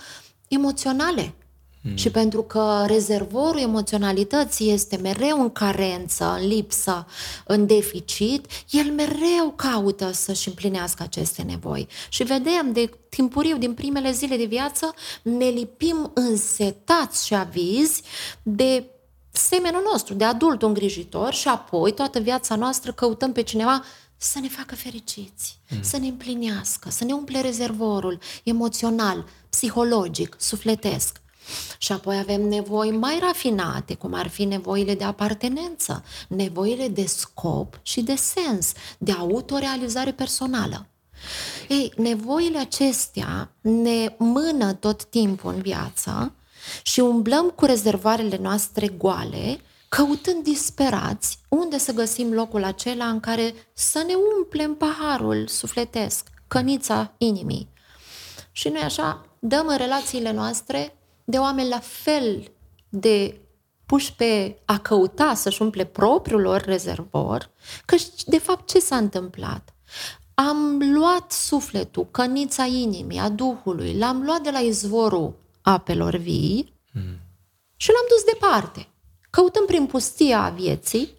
emoționale, 0.49 1.35
Mm. 1.89 1.97
Și 1.97 2.11
pentru 2.11 2.43
că 2.43 2.85
rezervorul 2.87 3.61
emoționalității 3.61 4.73
este 4.73 4.97
mereu 4.97 5.41
în 5.41 5.51
carență, 5.51 6.37
în 6.41 6.47
lipsă, 6.47 7.07
în 7.47 7.67
deficit, 7.67 8.47
el 8.71 8.93
mereu 8.93 9.53
caută 9.57 10.11
să-și 10.13 10.49
împlinească 10.49 11.03
aceste 11.03 11.43
nevoi. 11.43 11.89
Și 12.09 12.23
vedem 12.23 12.73
de 12.73 12.91
timpuriu, 13.09 13.57
din 13.57 13.75
primele 13.75 14.13
zile 14.13 14.37
de 14.37 14.45
viață, 14.45 14.95
ne 15.23 15.49
lipim 15.49 16.11
însetați 16.15 17.27
și 17.27 17.35
avizi 17.35 18.03
de 18.43 18.85
semenul 19.31 19.83
nostru, 19.93 20.15
de 20.15 20.25
adult 20.25 20.63
îngrijitor 20.63 21.33
și 21.33 21.49
apoi 21.49 21.93
toată 21.93 22.19
viața 22.19 22.55
noastră 22.55 22.93
căutăm 22.93 23.33
pe 23.33 23.43
cineva 23.43 23.85
să 24.17 24.39
ne 24.39 24.49
facă 24.49 24.75
fericiți, 24.75 25.59
mm. 25.69 25.83
să 25.83 25.99
ne 25.99 26.07
împlinească, 26.07 26.91
să 26.91 27.05
ne 27.05 27.13
umple 27.13 27.41
rezervorul 27.41 28.19
emoțional, 28.43 29.25
psihologic, 29.51 30.37
sufletesc. 30.39 31.21
Și 31.79 31.93
apoi 31.93 32.19
avem 32.19 32.43
nevoi 32.43 32.91
mai 32.91 33.19
rafinate, 33.21 33.95
cum 33.95 34.15
ar 34.15 34.29
fi 34.29 34.45
nevoile 34.45 34.95
de 34.95 35.05
apartenență, 35.05 36.05
nevoile 36.29 36.89
de 36.89 37.07
scop 37.07 37.81
și 37.83 38.01
de 38.01 38.15
sens, 38.15 38.73
de 38.99 39.13
autorealizare 39.13 40.13
personală. 40.13 40.87
Ei, 41.69 41.93
nevoile 41.97 42.59
acestea 42.59 43.51
ne 43.61 44.15
mână 44.19 44.73
tot 44.73 45.05
timpul 45.05 45.55
în 45.55 45.61
viață 45.61 46.33
și 46.83 47.01
umblăm 47.01 47.51
cu 47.51 47.65
rezervarele 47.65 48.39
noastre 48.41 48.89
goale, 48.89 49.61
căutând 49.89 50.43
disperați 50.43 51.39
unde 51.49 51.79
să 51.79 51.93
găsim 51.93 52.33
locul 52.33 52.65
acela 52.65 53.09
în 53.09 53.21
care 53.21 53.55
să 53.73 54.05
ne 54.07 54.15
umplem 54.39 54.75
paharul 54.75 55.47
sufletesc, 55.47 56.27
cănița 56.49 57.13
inimii. 57.19 57.69
Și 58.53 58.69
noi 58.69 58.83
așa 58.83 59.27
dăm 59.39 59.67
în 59.67 59.77
relațiile 59.77 60.33
noastre 60.33 60.98
de 61.31 61.39
oameni 61.39 61.69
la 61.69 61.79
fel 61.79 62.53
de 62.89 63.41
puși 63.87 64.15
pe 64.15 64.59
a 64.65 64.79
căuta 64.79 65.35
să-și 65.35 65.63
umple 65.63 65.85
propriul 65.85 66.41
lor 66.41 66.61
rezervor, 66.61 67.51
că 67.85 67.97
de 68.27 68.39
fapt 68.39 68.69
ce 68.69 68.79
s-a 68.79 68.97
întâmplat? 68.97 69.75
Am 70.35 70.93
luat 70.93 71.33
sufletul, 71.33 72.09
cănița 72.11 72.65
inimii, 72.65 73.19
a 73.19 73.29
Duhului, 73.29 73.99
l-am 73.99 74.23
luat 74.23 74.43
de 74.43 74.51
la 74.51 74.59
izvorul 74.59 75.35
apelor 75.63 76.17
vii 76.17 76.75
mm. 76.93 77.19
și 77.77 77.91
l-am 77.91 78.07
dus 78.09 78.25
departe. 78.33 78.89
Căutăm 79.31 79.65
prin 79.67 79.87
pustia 79.87 80.49
vieții 80.57 81.15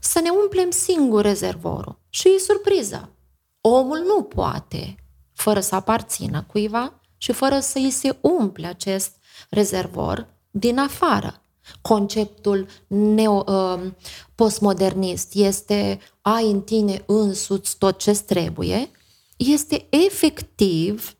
să 0.00 0.20
ne 0.20 0.30
umplem 0.42 0.70
singur 0.70 1.22
rezervorul. 1.22 1.98
Și 2.08 2.28
e 2.28 2.38
surpriză. 2.38 3.12
Omul 3.60 3.98
nu 3.98 4.22
poate, 4.22 4.94
fără 5.32 5.60
să 5.60 5.74
aparțină 5.74 6.42
cuiva 6.42 7.00
și 7.16 7.32
fără 7.32 7.60
să 7.60 7.78
îi 7.78 7.90
se 7.90 8.18
umple 8.20 8.66
acest 8.66 9.16
rezervor 9.50 10.26
din 10.50 10.78
afară. 10.78 11.42
Conceptul 11.82 12.66
neo, 12.86 13.44
uh, 13.46 13.90
postmodernist 14.34 15.34
este 15.34 15.98
ai 16.20 16.50
în 16.50 16.60
tine 16.60 17.02
însuți 17.06 17.78
tot 17.78 17.98
ce 17.98 18.12
trebuie, 18.12 18.90
este 19.36 19.86
efectiv 19.90 21.16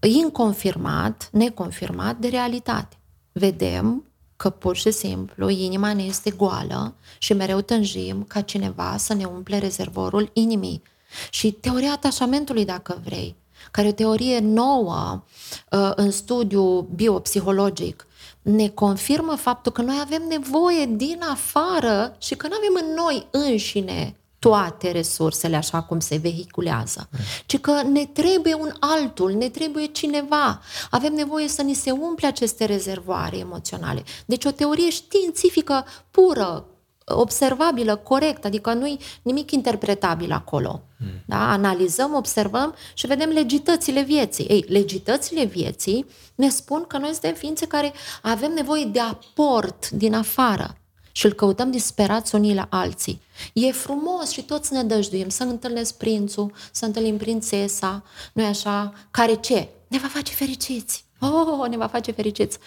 inconfirmat, 0.00 1.28
neconfirmat 1.32 2.16
de 2.18 2.28
realitate. 2.28 2.96
Vedem 3.32 4.04
că 4.36 4.50
pur 4.50 4.76
și 4.76 4.90
simplu 4.90 5.48
inima 5.48 5.92
ne 5.92 6.02
este 6.02 6.30
goală 6.30 6.94
și 7.18 7.32
mereu 7.32 7.60
tânjim 7.60 8.24
ca 8.24 8.40
cineva 8.40 8.96
să 8.96 9.14
ne 9.14 9.24
umple 9.24 9.58
rezervorul 9.58 10.30
inimii. 10.32 10.82
Și 11.30 11.52
teoria 11.52 11.92
atașamentului, 11.92 12.64
dacă 12.64 13.00
vrei, 13.04 13.36
care 13.70 13.86
e 13.86 13.90
o 13.90 13.94
teorie 13.94 14.38
nouă 14.38 15.22
uh, 15.70 15.90
în 15.94 16.10
studiu 16.10 16.80
biopsihologic, 16.80 18.06
ne 18.42 18.68
confirmă 18.68 19.34
faptul 19.34 19.72
că 19.72 19.82
noi 19.82 19.98
avem 20.00 20.22
nevoie 20.28 20.86
din 20.86 21.20
afară 21.30 22.16
și 22.18 22.34
că 22.34 22.46
nu 22.46 22.54
avem 22.54 22.88
în 22.88 22.94
noi 22.94 23.26
înșine 23.30 24.16
toate 24.38 24.90
resursele 24.90 25.56
așa 25.56 25.82
cum 25.82 26.00
se 26.00 26.16
vehiculează, 26.16 27.08
ci 27.46 27.58
că 27.58 27.82
ne 27.82 28.06
trebuie 28.06 28.54
un 28.54 28.72
altul, 28.80 29.32
ne 29.32 29.48
trebuie 29.48 29.86
cineva. 29.86 30.60
Avem 30.90 31.12
nevoie 31.12 31.48
să 31.48 31.62
ni 31.62 31.74
se 31.74 31.90
umple 31.90 32.26
aceste 32.26 32.64
rezervoare 32.64 33.36
emoționale. 33.36 34.04
Deci 34.26 34.44
o 34.44 34.50
teorie 34.50 34.90
științifică 34.90 35.84
pură, 36.10 36.66
observabilă, 37.08 37.96
corectă, 37.96 38.46
adică 38.46 38.72
nu-i 38.72 38.98
nimic 39.22 39.50
interpretabil 39.50 40.32
acolo. 40.32 40.82
Hmm. 40.98 41.22
Da? 41.26 41.50
Analizăm, 41.50 42.14
observăm 42.14 42.74
și 42.94 43.06
vedem 43.06 43.28
legitățile 43.28 44.02
vieții. 44.02 44.44
Ei, 44.44 44.64
legitățile 44.68 45.44
vieții 45.44 46.06
ne 46.34 46.48
spun 46.48 46.84
că 46.86 46.98
noi 46.98 47.10
suntem 47.10 47.34
ființe 47.34 47.66
care 47.66 47.92
avem 48.22 48.52
nevoie 48.52 48.84
de 48.84 49.00
aport 49.00 49.90
din 49.90 50.14
afară 50.14 50.76
și 51.12 51.26
îl 51.26 51.32
căutăm 51.32 51.70
disperați 51.70 52.34
unii 52.34 52.54
la 52.54 52.66
alții. 52.70 53.20
E 53.52 53.72
frumos 53.72 54.30
și 54.30 54.42
toți 54.42 54.72
ne 54.72 54.82
dăjduim 54.82 55.28
să 55.28 55.42
întâlnesc 55.42 55.96
prințul, 55.96 56.52
să 56.72 56.84
întâlnim 56.84 57.16
prințesa, 57.16 58.04
nu 58.32 58.44
așa? 58.44 58.92
Care 59.10 59.34
ce? 59.34 59.68
Ne 59.88 59.98
va 59.98 60.08
face 60.08 60.32
fericiți. 60.32 61.04
Oh, 61.20 61.68
ne 61.68 61.76
va 61.76 61.86
face 61.86 62.10
fericiți. 62.10 62.58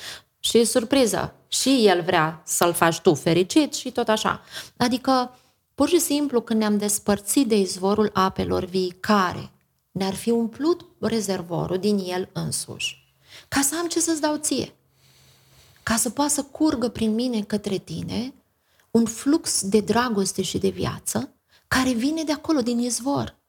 Și 0.43 0.63
surpriză, 0.63 1.33
și 1.47 1.87
el 1.87 2.01
vrea 2.01 2.41
să-l 2.45 2.73
faci 2.73 2.99
tu 2.99 3.13
fericit 3.13 3.73
și 3.73 3.91
tot 3.91 4.07
așa. 4.07 4.41
Adică, 4.77 5.37
pur 5.75 5.87
și 5.87 5.99
simplu, 5.99 6.41
când 6.41 6.59
ne-am 6.59 6.77
despărțit 6.77 7.47
de 7.47 7.57
izvorul 7.57 8.09
apelor 8.13 8.65
vii 8.65 8.95
care 8.99 9.51
ne-ar 9.91 10.13
fi 10.13 10.29
umplut 10.29 10.85
rezervorul 10.99 11.77
din 11.77 11.97
el 11.97 12.29
însuși, 12.33 13.15
ca 13.47 13.61
să 13.61 13.75
am 13.79 13.87
ce 13.87 13.99
să-ți 13.99 14.21
dau 14.21 14.35
ție, 14.35 14.75
ca 15.83 15.95
să 15.95 16.09
poată 16.09 16.31
să 16.31 16.43
curgă 16.43 16.89
prin 16.89 17.13
mine 17.13 17.41
către 17.41 17.77
tine 17.77 18.33
un 18.91 19.05
flux 19.05 19.61
de 19.63 19.79
dragoste 19.79 20.41
și 20.41 20.57
de 20.57 20.69
viață 20.69 21.33
care 21.67 21.91
vine 21.91 22.23
de 22.23 22.31
acolo, 22.31 22.61
din 22.61 22.79
izvor. 22.79 23.39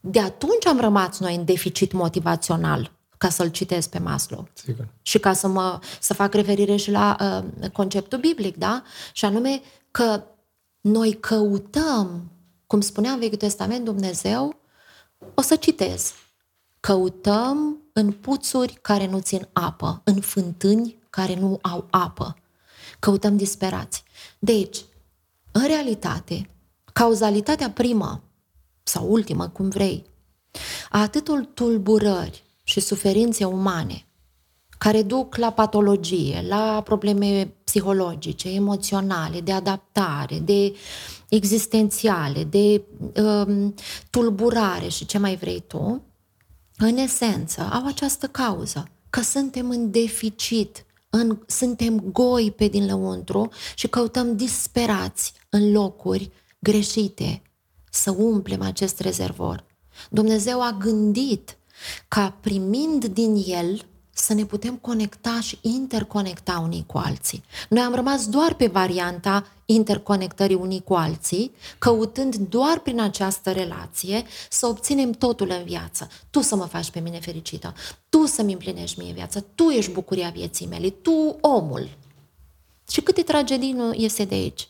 De 0.00 0.20
atunci 0.20 0.66
am 0.66 0.80
rămas 0.80 1.18
noi 1.18 1.34
în 1.34 1.44
deficit 1.44 1.92
motivațional, 1.92 2.99
ca 3.20 3.28
să-l 3.28 3.48
citesc 3.48 3.88
pe 3.88 3.98
Maslow. 3.98 4.48
Sigur. 4.52 4.88
Și 5.02 5.18
ca 5.18 5.32
să, 5.32 5.46
mă, 5.46 5.80
să 6.00 6.14
fac 6.14 6.34
referire 6.34 6.76
și 6.76 6.90
la 6.90 7.16
uh, 7.20 7.70
conceptul 7.70 8.18
biblic, 8.18 8.56
da? 8.56 8.82
Și 9.12 9.24
anume 9.24 9.60
că 9.90 10.22
noi 10.80 11.12
căutăm, 11.20 12.30
cum 12.66 12.80
spunea 12.80 13.12
în 13.12 13.18
Vechiul 13.18 13.38
Testament 13.38 13.84
Dumnezeu, 13.84 14.60
o 15.34 15.42
să 15.42 15.56
citez, 15.56 16.12
căutăm 16.80 17.82
în 17.92 18.12
puțuri 18.12 18.78
care 18.82 19.06
nu 19.06 19.20
țin 19.20 19.48
apă, 19.52 20.00
în 20.04 20.20
fântâni 20.20 20.98
care 21.10 21.34
nu 21.34 21.58
au 21.62 21.86
apă. 21.90 22.36
Căutăm 22.98 23.36
disperați. 23.36 24.04
Deci, 24.38 24.84
în 25.52 25.66
realitate, 25.66 26.50
cauzalitatea 26.92 27.70
primă 27.70 28.22
sau 28.82 29.10
ultimă, 29.10 29.48
cum 29.48 29.68
vrei, 29.68 30.06
a 30.90 31.00
atâtul 31.00 31.44
tulburări 31.44 32.48
și 32.70 32.80
suferințe 32.80 33.44
umane 33.44 34.04
care 34.78 35.02
duc 35.02 35.36
la 35.36 35.52
patologie, 35.52 36.44
la 36.48 36.82
probleme 36.84 37.54
psihologice, 37.64 38.50
emoționale, 38.50 39.40
de 39.40 39.52
adaptare, 39.52 40.38
de 40.38 40.74
existențiale, 41.28 42.44
de 42.44 42.82
um, 43.22 43.74
tulburare 44.10 44.88
și 44.88 45.06
ce 45.06 45.18
mai 45.18 45.36
vrei 45.36 45.64
tu, 45.66 46.02
în 46.76 46.96
esență, 46.96 47.60
au 47.72 47.86
această 47.86 48.26
cauză, 48.26 48.88
că 49.10 49.20
suntem 49.20 49.70
în 49.70 49.90
deficit 49.90 50.84
în, 51.10 51.38
suntem 51.46 52.00
goi 52.00 52.52
pe 52.56 52.68
din 52.68 52.86
lăuntru 52.86 53.48
și 53.74 53.88
căutăm 53.88 54.36
disperați 54.36 55.32
în 55.48 55.72
locuri 55.72 56.30
greșite 56.58 57.42
să 57.90 58.10
umplem 58.10 58.62
acest 58.62 59.00
rezervor. 59.00 59.64
Dumnezeu 60.10 60.62
a 60.62 60.76
gândit 60.78 61.58
ca 62.08 62.36
primind 62.40 63.04
din 63.04 63.44
el 63.46 63.84
să 64.20 64.34
ne 64.34 64.44
putem 64.44 64.76
conecta 64.76 65.40
și 65.40 65.58
interconecta 65.60 66.60
unii 66.62 66.84
cu 66.86 66.98
alții. 66.98 67.44
Noi 67.68 67.82
am 67.82 67.94
rămas 67.94 68.28
doar 68.28 68.54
pe 68.54 68.66
varianta 68.66 69.46
interconectării 69.64 70.56
unii 70.56 70.82
cu 70.82 70.94
alții, 70.94 71.54
căutând 71.78 72.34
doar 72.36 72.78
prin 72.78 73.00
această 73.00 73.52
relație 73.52 74.24
să 74.50 74.66
obținem 74.66 75.10
totul 75.10 75.50
în 75.58 75.64
viață. 75.64 76.08
Tu 76.30 76.40
să 76.40 76.56
mă 76.56 76.64
faci 76.64 76.90
pe 76.90 77.00
mine 77.00 77.20
fericită, 77.20 77.74
tu 78.08 78.26
să-mi 78.26 78.52
împlinești 78.52 79.00
mie 79.00 79.12
viața, 79.12 79.40
tu 79.54 79.68
ești 79.68 79.90
bucuria 79.90 80.30
vieții 80.30 80.66
mele, 80.66 80.90
tu 80.90 81.36
omul. 81.40 81.88
Și 82.90 83.00
câte 83.00 83.22
tragedii 83.22 83.72
nu 83.72 83.92
iese 83.94 84.24
de 84.24 84.34
aici? 84.34 84.68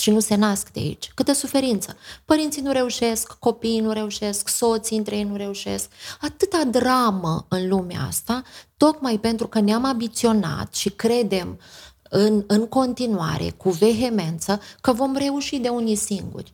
Și 0.00 0.10
nu 0.10 0.20
se 0.20 0.34
nasc 0.34 0.70
de 0.72 0.80
aici. 0.80 1.10
Câtă 1.14 1.32
suferință. 1.32 1.96
Părinții 2.24 2.62
nu 2.62 2.72
reușesc, 2.72 3.32
copiii 3.38 3.80
nu 3.80 3.92
reușesc, 3.92 4.48
soții 4.48 4.96
între 4.96 5.16
ei 5.16 5.24
nu 5.24 5.36
reușesc. 5.36 5.90
Atâta 6.20 6.64
dramă 6.64 7.46
în 7.48 7.68
lumea 7.68 8.00
asta, 8.06 8.42
tocmai 8.76 9.18
pentru 9.18 9.46
că 9.48 9.60
ne-am 9.60 9.84
abiționat 9.84 10.74
și 10.74 10.90
credem 10.90 11.58
în, 12.02 12.44
în 12.46 12.66
continuare, 12.66 13.50
cu 13.50 13.70
vehemență, 13.70 14.60
că 14.80 14.92
vom 14.92 15.16
reuși 15.16 15.58
de 15.58 15.68
unii 15.68 15.96
singuri. 15.96 16.52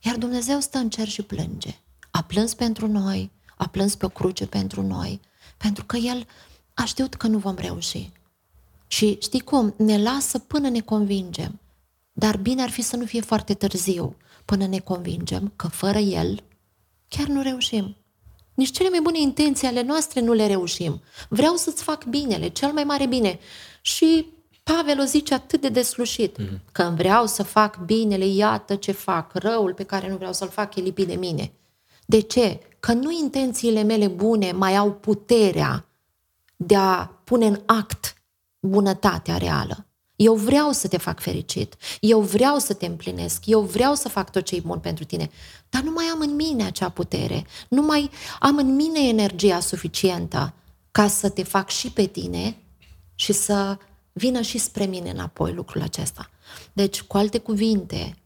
Iar 0.00 0.16
Dumnezeu 0.16 0.60
stă 0.60 0.78
în 0.78 0.90
cer 0.90 1.08
și 1.08 1.22
plânge. 1.22 1.78
A 2.10 2.22
plâns 2.22 2.54
pentru 2.54 2.86
noi, 2.86 3.30
a 3.56 3.68
plâns 3.68 3.94
pe 3.94 4.06
o 4.06 4.08
cruce 4.08 4.46
pentru 4.46 4.82
noi, 4.82 5.20
pentru 5.56 5.84
că 5.84 5.96
El 5.96 6.26
a 6.74 6.84
știut 6.84 7.14
că 7.14 7.26
nu 7.26 7.38
vom 7.38 7.54
reuși. 7.58 8.12
Și 8.86 9.18
știi 9.20 9.40
cum? 9.40 9.74
Ne 9.76 10.02
lasă 10.02 10.38
până 10.38 10.68
ne 10.68 10.80
convingem. 10.80 11.58
Dar 12.16 12.36
bine 12.36 12.62
ar 12.62 12.70
fi 12.70 12.82
să 12.82 12.96
nu 12.96 13.04
fie 13.04 13.20
foarte 13.20 13.54
târziu 13.54 14.16
până 14.44 14.66
ne 14.66 14.78
convingem 14.78 15.52
că 15.56 15.68
fără 15.68 15.98
El 15.98 16.42
chiar 17.08 17.26
nu 17.26 17.42
reușim. 17.42 17.96
Nici 18.54 18.70
cele 18.70 18.88
mai 18.88 19.00
bune 19.00 19.20
intenții 19.20 19.66
ale 19.66 19.82
noastre 19.82 20.20
nu 20.20 20.32
le 20.32 20.46
reușim. 20.46 21.02
Vreau 21.28 21.54
să-ți 21.54 21.82
fac 21.82 22.04
binele, 22.04 22.48
cel 22.48 22.72
mai 22.72 22.84
mare 22.84 23.06
bine. 23.06 23.38
Și 23.80 24.26
Pavel 24.62 25.00
o 25.00 25.04
zice 25.04 25.34
atât 25.34 25.60
de 25.60 25.68
deslușit, 25.68 26.38
mm-hmm. 26.42 26.72
că 26.72 26.82
îmi 26.82 26.96
vreau 26.96 27.26
să 27.26 27.42
fac 27.42 27.76
binele, 27.76 28.26
iată 28.26 28.74
ce 28.74 28.92
fac, 28.92 29.34
răul 29.34 29.74
pe 29.74 29.82
care 29.82 30.08
nu 30.08 30.16
vreau 30.16 30.32
să-l 30.32 30.48
fac 30.48 30.76
e 30.76 30.80
lipit 30.80 31.06
de 31.06 31.14
mine. 31.14 31.52
De 32.06 32.20
ce? 32.20 32.60
Că 32.80 32.92
nu 32.92 33.10
intențiile 33.10 33.82
mele 33.82 34.08
bune 34.08 34.52
mai 34.52 34.76
au 34.76 34.92
puterea 34.92 35.86
de 36.56 36.76
a 36.76 37.06
pune 37.24 37.46
în 37.46 37.60
act 37.66 38.14
bunătatea 38.60 39.36
reală. 39.36 39.83
Eu 40.16 40.34
vreau 40.34 40.72
să 40.72 40.88
te 40.88 40.96
fac 40.96 41.20
fericit, 41.20 41.74
eu 42.00 42.20
vreau 42.20 42.58
să 42.58 42.72
te 42.72 42.86
împlinesc, 42.86 43.46
eu 43.46 43.60
vreau 43.60 43.94
să 43.94 44.08
fac 44.08 44.30
tot 44.30 44.44
ce 44.44 44.56
e 44.56 44.60
bun 44.60 44.78
pentru 44.78 45.04
tine, 45.04 45.30
dar 45.70 45.82
nu 45.82 45.90
mai 45.90 46.04
am 46.04 46.20
în 46.20 46.34
mine 46.34 46.64
acea 46.64 46.88
putere, 46.88 47.46
nu 47.68 47.82
mai 47.82 48.10
am 48.40 48.56
în 48.56 48.74
mine 48.74 49.08
energia 49.08 49.60
suficientă 49.60 50.54
ca 50.90 51.08
să 51.08 51.28
te 51.28 51.42
fac 51.42 51.70
și 51.70 51.90
pe 51.90 52.06
tine 52.06 52.56
și 53.14 53.32
să 53.32 53.78
vină 54.12 54.40
și 54.40 54.58
spre 54.58 54.84
mine 54.84 55.10
înapoi 55.10 55.52
lucrul 55.52 55.82
acesta. 55.82 56.30
Deci, 56.72 57.02
cu 57.02 57.16
alte 57.16 57.38
cuvinte, 57.38 58.16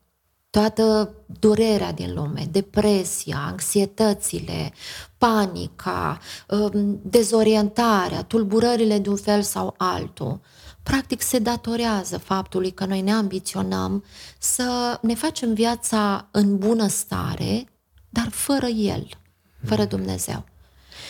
toată 0.51 1.15
durerea 1.27 1.93
din 1.93 2.15
lume, 2.15 2.49
depresia, 2.51 3.45
anxietățile, 3.47 4.73
panica, 5.19 6.19
um, 6.49 7.01
dezorientarea, 7.03 8.23
tulburările 8.23 8.99
de 8.99 9.09
un 9.09 9.17
fel 9.17 9.43
sau 9.43 9.75
altul, 9.77 10.41
practic 10.89 11.23
se 11.23 11.39
datorează 11.39 12.19
faptului 12.19 12.71
că 12.71 12.85
noi 12.85 13.01
ne 13.01 13.13
ambiționăm 13.13 14.05
să 14.39 14.99
ne 15.03 15.15
facem 15.15 15.55
viața 15.55 16.29
în 16.31 16.59
bună 16.59 16.87
stare, 16.87 17.65
dar 18.09 18.29
fără 18.29 18.67
El, 18.67 19.09
fără 19.67 19.85
Dumnezeu. 19.85 20.45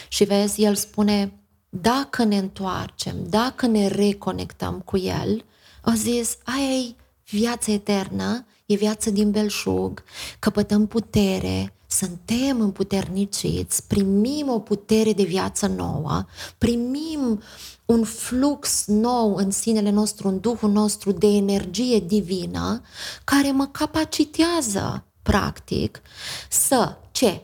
Și 0.08 0.24
vezi, 0.24 0.62
El 0.62 0.74
spune, 0.74 1.32
dacă 1.68 2.24
ne 2.24 2.38
întoarcem, 2.38 3.16
dacă 3.28 3.66
ne 3.66 3.86
reconectăm 3.86 4.80
cu 4.84 4.96
El, 4.96 5.44
o 5.84 5.90
zis, 5.90 6.36
aia 6.44 6.74
e 6.74 6.94
viața 7.30 7.72
eternă, 7.72 8.46
e 8.66 8.74
viață 8.74 9.10
din 9.10 9.30
belșug, 9.30 10.02
căpătăm 10.38 10.86
putere, 10.86 11.72
suntem 11.86 12.60
împuterniciți, 12.60 13.86
primim 13.86 14.48
o 14.48 14.58
putere 14.58 15.12
de 15.12 15.24
viață 15.24 15.66
nouă, 15.66 16.24
primim 16.58 17.42
un 17.88 18.04
flux 18.04 18.84
nou 18.86 19.34
în 19.34 19.50
sinele 19.50 19.90
nostru, 19.90 20.28
în 20.28 20.40
Duhul 20.40 20.70
nostru 20.70 21.12
de 21.12 21.26
energie 21.26 21.98
divină, 21.98 22.82
care 23.24 23.50
mă 23.50 23.66
capacitează, 23.66 25.04
practic, 25.22 26.02
să, 26.48 26.96
ce? 27.10 27.42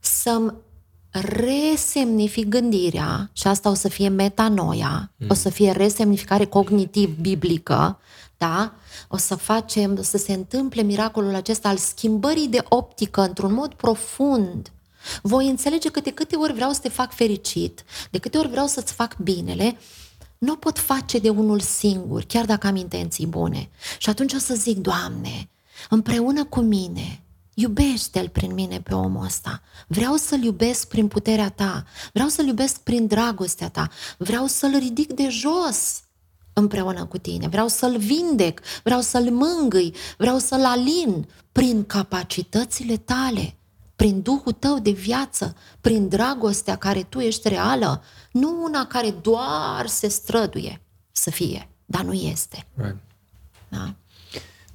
Să-mi 0.00 0.54
resemnific 1.10 2.48
gândirea, 2.48 3.30
și 3.32 3.46
asta 3.46 3.70
o 3.70 3.74
să 3.74 3.88
fie 3.88 4.08
metanoia, 4.08 5.12
mm. 5.16 5.26
o 5.30 5.34
să 5.34 5.48
fie 5.48 5.70
resemnificare 5.70 6.44
cognitiv-biblică, 6.44 7.98
da? 8.36 8.72
O 9.08 9.16
să 9.16 9.34
facem, 9.34 9.96
o 9.98 10.02
să 10.02 10.18
se 10.18 10.32
întâmple 10.32 10.82
miracolul 10.82 11.34
acesta 11.34 11.68
al 11.68 11.76
schimbării 11.76 12.48
de 12.48 12.64
optică 12.68 13.20
într-un 13.20 13.52
mod 13.52 13.74
profund. 13.74 14.70
Voi 15.22 15.48
înțelege 15.48 15.88
că 15.88 16.00
de 16.00 16.10
câte 16.10 16.36
ori 16.36 16.52
vreau 16.52 16.72
să 16.72 16.80
te 16.80 16.88
fac 16.88 17.12
fericit, 17.12 17.84
de 18.10 18.18
câte 18.18 18.38
ori 18.38 18.48
vreau 18.48 18.66
să-ți 18.66 18.92
fac 18.92 19.16
binele, 19.16 19.78
nu 20.38 20.52
o 20.52 20.56
pot 20.56 20.78
face 20.78 21.18
de 21.18 21.28
unul 21.28 21.60
singur, 21.60 22.22
chiar 22.22 22.44
dacă 22.44 22.66
am 22.66 22.76
intenții 22.76 23.26
bune. 23.26 23.68
Și 23.98 24.08
atunci 24.08 24.32
o 24.32 24.38
să 24.38 24.54
zic, 24.54 24.76
Doamne, 24.76 25.48
împreună 25.88 26.44
cu 26.44 26.60
mine, 26.60 27.20
Iubește-l 27.58 28.28
prin 28.28 28.54
mine 28.54 28.80
pe 28.80 28.94
omul 28.94 29.24
ăsta. 29.24 29.62
Vreau 29.86 30.16
să-l 30.16 30.42
iubesc 30.42 30.88
prin 30.88 31.08
puterea 31.08 31.50
ta. 31.50 31.84
Vreau 32.12 32.28
să-l 32.28 32.46
iubesc 32.46 32.78
prin 32.78 33.06
dragostea 33.06 33.68
ta. 33.68 33.88
Vreau 34.18 34.46
să-l 34.46 34.76
ridic 34.78 35.12
de 35.12 35.28
jos 35.28 36.00
împreună 36.52 37.04
cu 37.04 37.18
tine. 37.18 37.48
Vreau 37.48 37.68
să-l 37.68 37.98
vindec. 37.98 38.60
Vreau 38.82 39.00
să-l 39.00 39.30
mângâi. 39.30 39.94
Vreau 40.18 40.38
să-l 40.38 40.64
alin 40.64 41.28
prin 41.52 41.84
capacitățile 41.84 42.96
tale. 42.96 43.56
Prin 43.96 44.20
Duhul 44.20 44.52
tău 44.52 44.78
de 44.78 44.90
viață. 44.90 45.56
Prin 45.80 46.08
dragostea 46.08 46.76
care 46.76 47.02
tu 47.02 47.18
ești 47.18 47.48
reală. 47.48 48.02
Nu 48.32 48.62
una 48.62 48.86
care 48.86 49.10
doar 49.10 49.86
se 49.86 50.08
străduie 50.08 50.80
să 51.12 51.30
fie, 51.30 51.68
dar 51.84 52.02
nu 52.02 52.12
este. 52.12 52.66
Right. 52.74 52.96
Da? 53.68 53.94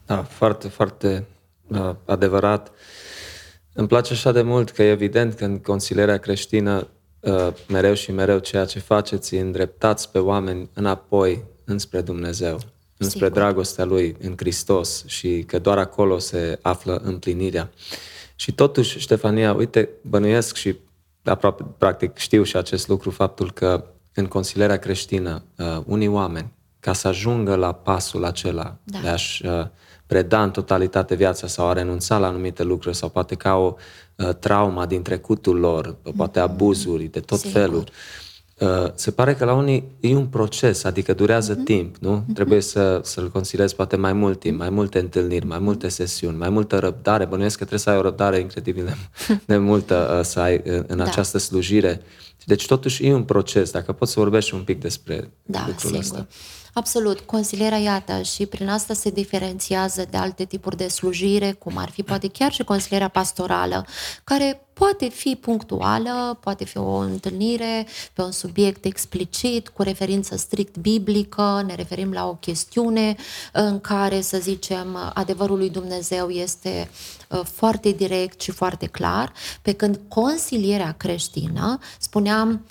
Da, 0.05 0.23
foarte, 0.23 0.67
foarte 0.67 1.27
uh, 1.67 1.95
adevărat. 2.05 2.71
Îmi 3.73 3.87
place 3.87 4.13
așa 4.13 4.31
de 4.31 4.41
mult 4.41 4.69
că 4.69 4.83
e 4.83 4.89
evident 4.89 5.33
că 5.33 5.45
în 5.45 5.59
consilierea 5.59 6.17
creștină 6.17 6.87
uh, 7.19 7.47
mereu 7.67 7.93
și 7.93 8.11
mereu 8.11 8.39
ceea 8.39 8.65
ce 8.65 8.79
faceți 8.79 9.35
îndreptați 9.35 10.11
pe 10.11 10.19
oameni 10.19 10.69
înapoi 10.73 11.43
înspre 11.65 12.01
Dumnezeu, 12.01 12.59
înspre 12.97 13.25
Sigur. 13.25 13.39
dragostea 13.41 13.85
Lui 13.85 14.15
în 14.21 14.33
Hristos 14.37 15.03
și 15.05 15.43
că 15.47 15.59
doar 15.59 15.77
acolo 15.77 16.17
se 16.17 16.59
află 16.61 17.01
împlinirea. 17.03 17.69
Și 18.41 18.51
totuși, 18.51 18.99
Ștefania, 18.99 19.53
uite, 19.53 19.89
bănuiesc 20.01 20.55
și 20.55 20.75
aproape, 21.23 21.65
practic, 21.77 22.17
știu 22.17 22.43
și 22.43 22.57
acest 22.57 22.87
lucru, 22.87 23.09
faptul 23.09 23.51
că 23.51 23.85
în 24.13 24.25
consilierea 24.25 24.77
creștină, 24.77 25.43
uh, 25.57 25.81
unii 25.85 26.07
oameni, 26.07 26.51
ca 26.79 26.93
să 26.93 27.07
ajungă 27.07 27.55
la 27.55 27.71
pasul 27.71 28.25
acela 28.25 28.77
da. 28.83 28.99
de 28.99 29.07
a-și 29.07 29.45
uh, 29.45 29.67
preda 30.05 30.43
în 30.43 30.51
totalitate 30.51 31.15
viața 31.15 31.47
sau 31.47 31.67
a 31.67 31.73
renunța 31.73 32.17
la 32.17 32.27
anumite 32.27 32.63
lucruri 32.63 32.95
sau 32.95 33.09
poate 33.09 33.35
ca 33.35 33.55
o 33.55 33.75
uh, 34.15 34.35
trauma 34.35 34.85
din 34.85 35.01
trecutul 35.01 35.59
lor, 35.59 35.95
poate 36.15 36.39
mm-hmm. 36.39 36.43
abuzuri 36.43 37.03
de 37.03 37.19
tot 37.19 37.39
Sigur. 37.39 37.59
felul. 37.59 37.83
Uh, 38.61 38.91
se 38.95 39.11
pare 39.11 39.35
că 39.35 39.45
la 39.45 39.53
unii 39.53 39.83
e 39.99 40.15
un 40.15 40.25
proces, 40.25 40.83
adică 40.83 41.13
durează 41.13 41.55
mm-hmm. 41.55 41.63
timp, 41.63 41.95
nu? 41.99 42.19
Mm-hmm. 42.21 42.33
Trebuie 42.33 42.61
să, 42.61 42.99
să-l 43.03 43.31
consilezi 43.31 43.75
poate 43.75 43.95
mai 43.95 44.13
mult 44.13 44.39
timp, 44.39 44.57
mai 44.57 44.69
multe 44.69 44.99
întâlniri, 44.99 45.45
mai 45.45 45.59
multe 45.59 45.87
sesiuni, 45.87 46.37
mai 46.37 46.49
multă 46.49 46.79
răbdare. 46.79 47.25
Bănuiesc 47.25 47.57
că 47.57 47.65
trebuie 47.65 47.79
să 47.79 47.89
ai 47.89 47.97
o 47.97 48.01
răbdare 48.01 48.39
incredibil 48.39 48.85
de, 48.85 48.95
de 49.53 49.57
multă 49.57 50.15
uh, 50.17 50.25
să 50.25 50.39
ai 50.39 50.61
în, 50.63 50.83
în 50.87 50.97
da. 50.97 51.03
această 51.03 51.37
slujire. 51.37 52.01
Deci 52.45 52.65
totuși 52.65 53.05
e 53.05 53.13
un 53.13 53.23
proces, 53.23 53.71
dacă 53.71 53.91
poți 53.91 54.11
să 54.11 54.19
vorbești 54.19 54.53
un 54.53 54.63
pic 54.63 54.79
despre 54.79 55.31
da, 55.43 55.63
lucrul 55.67 55.89
sigur. 55.89 55.99
ăsta. 55.99 56.27
Absolut. 56.73 57.19
Consilierea, 57.19 57.77
iată, 57.77 58.21
și 58.21 58.45
prin 58.45 58.69
asta 58.69 58.93
se 58.93 59.09
diferențiază 59.09 60.05
de 60.09 60.17
alte 60.17 60.45
tipuri 60.45 60.77
de 60.77 60.87
slujire, 60.87 61.51
cum 61.51 61.77
ar 61.77 61.89
fi 61.89 62.03
poate 62.03 62.27
chiar 62.27 62.51
și 62.51 62.63
consilierea 62.63 63.07
pastorală, 63.07 63.85
care 64.23 64.65
poate 64.81 65.09
fi 65.09 65.35
punctuală, 65.35 66.37
poate 66.39 66.65
fi 66.65 66.77
o 66.77 66.95
întâlnire 66.95 67.87
pe 68.13 68.21
un 68.21 68.31
subiect 68.31 68.85
explicit, 68.85 69.69
cu 69.69 69.81
referință 69.81 70.37
strict 70.37 70.77
biblică, 70.77 71.63
ne 71.65 71.75
referim 71.75 72.11
la 72.11 72.27
o 72.27 72.33
chestiune 72.35 73.15
în 73.51 73.79
care, 73.79 74.21
să 74.21 74.37
zicem, 74.37 75.11
adevărul 75.13 75.57
lui 75.57 75.69
Dumnezeu 75.69 76.29
este 76.29 76.89
uh, 77.29 77.41
foarte 77.43 77.91
direct 77.91 78.41
și 78.41 78.51
foarte 78.51 78.85
clar, 78.85 79.33
pe 79.61 79.71
când 79.71 79.99
consilierea 80.07 80.91
creștină, 80.91 81.79
spuneam, 81.99 82.65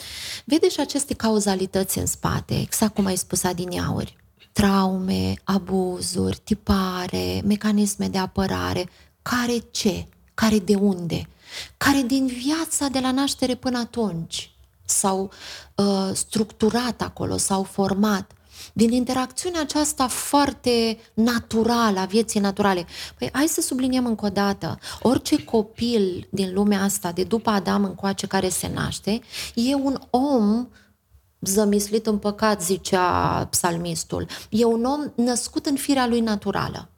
vede 0.44 0.68
și 0.68 0.80
aceste 0.80 1.14
cauzalități 1.14 1.98
în 1.98 2.06
spate, 2.06 2.61
exact 2.61 2.94
cum 2.94 3.06
ai 3.06 3.16
spus 3.16 3.44
adineauri, 3.44 4.16
traume, 4.52 5.34
abuzuri, 5.44 6.40
tipare, 6.44 7.42
mecanisme 7.44 8.08
de 8.08 8.18
apărare, 8.18 8.88
care 9.22 9.56
ce, 9.70 10.06
care 10.34 10.58
de 10.58 10.74
unde, 10.74 11.28
care 11.76 12.03
din 12.03 12.26
viața 12.26 12.88
de 12.88 12.98
la 12.98 13.11
naștere 13.11 13.55
până 13.55 13.78
atunci 13.78 14.53
s-au 14.84 15.30
uh, 15.74 16.11
structurat 16.12 17.03
acolo, 17.03 17.36
s-au 17.36 17.62
format, 17.62 18.32
din 18.72 18.92
interacțiunea 18.92 19.61
aceasta 19.61 20.09
foarte 20.09 20.98
naturală, 21.14 22.01
a 22.01 22.05
vieții 22.05 22.40
naturale. 22.40 22.86
Păi 23.18 23.28
hai 23.32 23.46
să 23.46 23.61
subliniem 23.61 24.07
încă 24.07 24.26
o 24.26 24.28
dată, 24.28 24.78
orice 25.03 25.44
copil 25.44 26.28
din 26.30 26.53
lumea 26.53 26.82
asta, 26.82 27.12
de 27.12 27.24
după 27.24 27.51
Adam 27.51 27.84
încoace 27.84 28.26
care 28.26 28.48
se 28.48 28.70
naște, 28.74 29.20
e 29.55 29.74
un 29.74 30.01
om 30.11 30.68
zămislit 31.40 32.07
în 32.07 32.18
păcat, 32.18 32.62
zicea 32.62 33.46
psalmistul. 33.51 34.26
E 34.48 34.64
un 34.64 34.84
om 34.84 35.12
născut 35.14 35.66
în 35.66 35.76
firea 35.76 36.07
lui 36.07 36.20
naturală. 36.20 36.88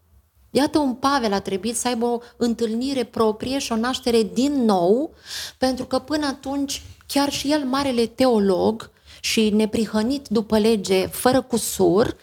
Iată 0.55 0.79
un 0.79 0.95
Pavel 0.95 1.33
a 1.33 1.41
trebuit 1.41 1.77
să 1.77 1.89
aibă 1.89 2.07
o 2.07 2.21
întâlnire 2.37 3.05
proprie 3.05 3.59
și 3.59 3.73
o 3.73 3.77
naștere 3.77 4.23
din 4.23 4.65
nou, 4.65 5.15
pentru 5.59 5.85
că 5.85 5.99
până 5.99 6.27
atunci 6.27 6.83
chiar 7.07 7.33
și 7.33 7.53
el, 7.53 7.65
marele 7.65 8.07
teolog 8.07 8.91
și 9.21 9.51
neprihănit 9.51 10.29
după 10.29 10.59
lege, 10.59 11.07
fără 11.07 11.43
cusur, 11.43 12.17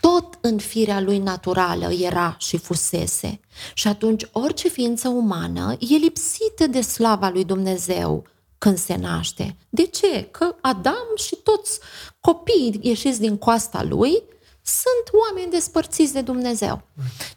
tot 0.00 0.38
în 0.40 0.58
firea 0.58 1.00
lui 1.00 1.18
naturală 1.18 1.92
era 1.92 2.36
și 2.38 2.56
fusese. 2.56 3.40
Și 3.74 3.88
atunci 3.88 4.28
orice 4.32 4.68
ființă 4.68 5.08
umană 5.08 5.76
e 5.78 5.96
lipsită 5.96 6.66
de 6.66 6.80
slava 6.80 7.28
lui 7.28 7.44
Dumnezeu 7.44 8.24
când 8.58 8.78
se 8.78 8.96
naște. 8.96 9.56
De 9.68 9.86
ce? 9.86 10.28
Că 10.30 10.54
Adam 10.60 11.06
și 11.16 11.36
toți 11.36 11.78
copiii 12.20 12.78
ieșiți 12.82 13.20
din 13.20 13.36
coasta 13.36 13.82
lui 13.82 14.22
sunt 14.66 15.22
oameni 15.26 15.50
despărțiți 15.50 16.12
de 16.12 16.20
Dumnezeu. 16.20 16.82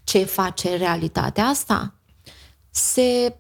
Ce 0.04 0.24
face 0.24 0.76
realitatea 0.76 1.46
asta? 1.46 1.94
Se 2.70 3.36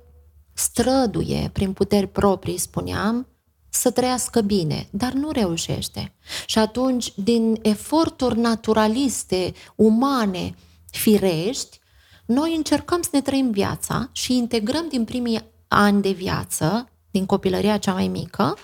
străduie 0.54 1.50
prin 1.54 1.74
puteri 1.74 2.08
proprii, 2.08 2.58
spuneam, 2.58 3.28
să 3.70 3.92
trăiască 3.92 4.42
bine, 4.42 4.88
dar 4.92 5.12
nu 5.12 5.32
reușește. 5.32 6.14
Și 6.46 6.60
atunci, 6.60 7.14
din 7.16 7.60
eforturi 7.62 8.40
naturaliste, 8.40 9.54
umane, 9.76 10.56
firești, 10.92 11.80
noi 12.26 12.56
încercăm 12.56 13.02
să 13.02 13.10
ne 13.12 13.22
trăim 13.22 13.52
viața 13.52 14.10
și 14.12 14.38
integrăm 14.38 14.88
din 14.90 15.06
primii 15.06 15.52
ani 15.68 16.02
de 16.02 16.12
viață, 16.12 16.90
din 17.12 17.26
copilăria 17.26 17.78
cea 17.78 17.94
mai 17.94 18.08
mică, 18.08 18.58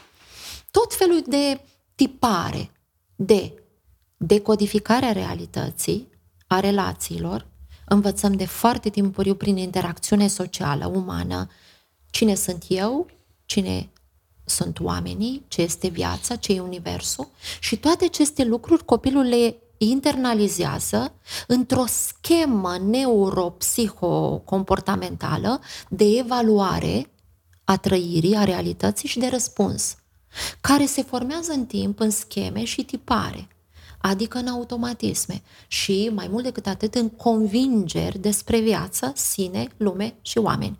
tot 0.72 0.94
felul 0.94 1.24
de 1.28 1.62
tipare 1.96 2.72
de 3.16 3.65
decodificarea 4.18 5.12
realității, 5.12 6.08
a 6.48 6.60
relațiilor, 6.60 7.48
învățăm 7.86 8.34
de 8.34 8.46
foarte 8.46 8.90
timpuriu 8.90 9.36
prin 9.36 9.58
interacțiune 9.58 10.28
socială, 10.28 10.86
umană, 10.86 11.50
cine 12.10 12.36
sunt 12.36 12.66
eu, 12.68 13.08
cine 13.46 13.90
sunt 14.46 14.80
oamenii, 14.80 15.46
ce 15.48 15.62
este 15.62 15.88
viața, 15.88 16.36
ce 16.36 16.54
e 16.54 16.60
universul 16.60 17.28
și 17.60 17.78
toate 17.78 18.06
aceste 18.06 18.44
lucruri 18.44 18.86
copilul 18.86 19.24
le 19.24 19.56
internalizează 19.78 21.14
într-o 21.48 21.86
schemă 21.86 22.78
neuropsihocomportamentală 22.78 25.62
de 25.90 26.06
evaluare 26.18 27.10
a 27.64 27.78
trăirii, 27.78 28.36
a 28.36 28.44
realității 28.44 29.08
și 29.08 29.20
de 29.20 29.28
răspuns, 29.28 29.96
care 30.62 30.86
se 30.86 31.04
formează 31.04 31.52
în 31.52 31.66
timp 31.66 32.00
în 32.00 32.10
scheme 32.10 32.64
și 32.64 32.84
tipare, 32.84 33.48
adică 34.10 34.38
în 34.38 34.48
automatisme. 34.48 35.42
Și, 35.68 36.12
mai 36.14 36.28
mult 36.32 36.44
decât 36.44 36.68
atât, 36.68 36.96
în 36.96 37.10
convingeri 37.10 38.18
despre 38.18 38.60
viață, 38.60 39.12
sine, 39.16 39.68
lume 39.78 40.16
și 40.22 40.38
oameni. 40.38 40.80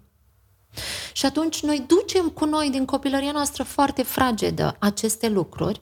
Și 1.14 1.26
atunci 1.26 1.62
noi 1.62 1.86
ducem 1.88 2.30
cu 2.30 2.46
noi 2.46 2.70
din 2.70 2.86
copilăria 2.86 3.32
noastră 3.32 3.64
foarte 3.64 4.04
fragedă 4.04 4.76
aceste 4.80 5.30
lucruri, 5.30 5.82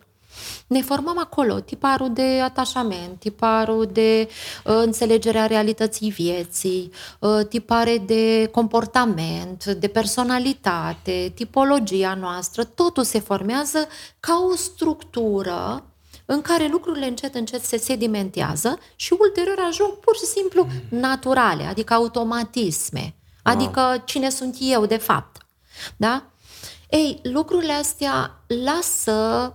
ne 0.67 0.81
formăm 0.81 1.19
acolo 1.19 1.59
tiparul 1.59 2.13
de 2.13 2.39
atașament, 2.43 3.19
tiparul 3.19 3.89
de 3.91 4.27
uh, 4.29 4.73
înțelegerea 4.85 5.45
realității 5.45 6.09
vieții, 6.09 6.91
uh, 7.19 7.45
tipare 7.49 7.97
de 7.97 8.49
comportament, 8.51 9.65
de 9.65 9.87
personalitate, 9.87 11.31
tipologia 11.35 12.13
noastră, 12.13 12.63
totul 12.63 13.03
se 13.03 13.19
formează 13.19 13.87
ca 14.19 14.47
o 14.51 14.55
structură 14.55 15.83
în 16.33 16.41
care 16.41 16.67
lucrurile 16.67 17.07
încet, 17.07 17.35
încet 17.35 17.63
se 17.63 17.77
sedimentează 17.77 18.77
și 18.95 19.15
ulterior 19.19 19.57
ajung 19.67 19.99
pur 19.99 20.15
și 20.15 20.25
simplu 20.25 20.67
naturale, 20.89 21.63
adică 21.63 21.93
automatisme. 21.93 23.15
Adică 23.41 23.81
wow. 23.81 24.01
cine 24.05 24.29
sunt 24.29 24.55
eu, 24.59 24.85
de 24.85 24.97
fapt. 24.97 25.37
Da? 25.97 26.23
Ei, 26.89 27.19
lucrurile 27.23 27.73
astea 27.73 28.43
lasă 28.63 29.53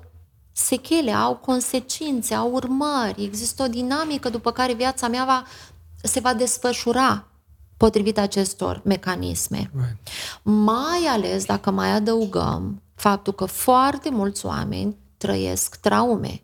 sechele, 0.53 1.13
au 1.13 1.37
consecințe, 1.37 2.35
au 2.35 2.51
urmări, 2.53 3.25
există 3.25 3.63
o 3.63 3.69
dinamică 3.69 4.29
după 4.29 4.53
care 4.53 4.73
viața 4.73 5.09
mea 5.09 5.25
va, 5.25 5.43
se 6.03 6.21
va 6.21 6.35
desfășura 6.35 7.27
potrivit 7.77 8.19
acestor 8.19 8.81
mecanisme. 8.85 9.71
Right. 9.75 9.97
Mai 10.43 11.07
ales 11.09 11.45
dacă 11.45 11.71
mai 11.71 11.91
adăugăm 11.91 12.83
faptul 12.95 13.33
că 13.33 13.45
foarte 13.45 14.11
mulți 14.11 14.47
oameni 14.47 14.97
trăiesc 15.17 15.77
traume, 15.77 16.43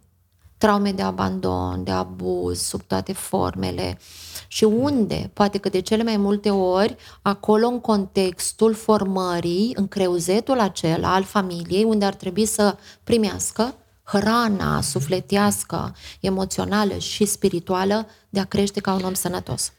traume 0.65 0.93
de 0.93 1.03
abandon, 1.03 1.85
de 1.85 1.91
abuz, 1.91 2.61
sub 2.61 2.83
toate 2.83 3.12
formele, 3.12 3.99
uh, 3.99 4.25
și 4.55 4.65
unde, 4.65 5.31
poate 5.33 5.59
că 5.59 5.69
de 5.69 5.81
cele 5.81 6.03
mai 6.03 6.17
multe 6.17 6.51
ori, 6.51 6.97
acolo 7.23 7.67
în 7.67 7.81
contextul 7.81 8.75
formării, 8.75 9.73
în 9.77 9.89
creuzetul 9.89 10.61
acela 10.61 11.15
al 11.15 11.23
familiei, 11.23 11.85
unde 11.85 12.05
ar 12.05 12.15
trebui 12.15 12.45
să 12.45 12.77
primească 13.05 13.75
hrana 14.03 14.81
sufletească, 14.81 15.95
emoțională 16.21 16.99
și 16.99 17.25
spirituală 17.25 18.07
de 18.29 18.41
a 18.41 18.45
crește 18.45 18.81
ca 18.81 18.93
un 18.93 19.03
om 19.05 19.15
sănătos. 19.15 19.73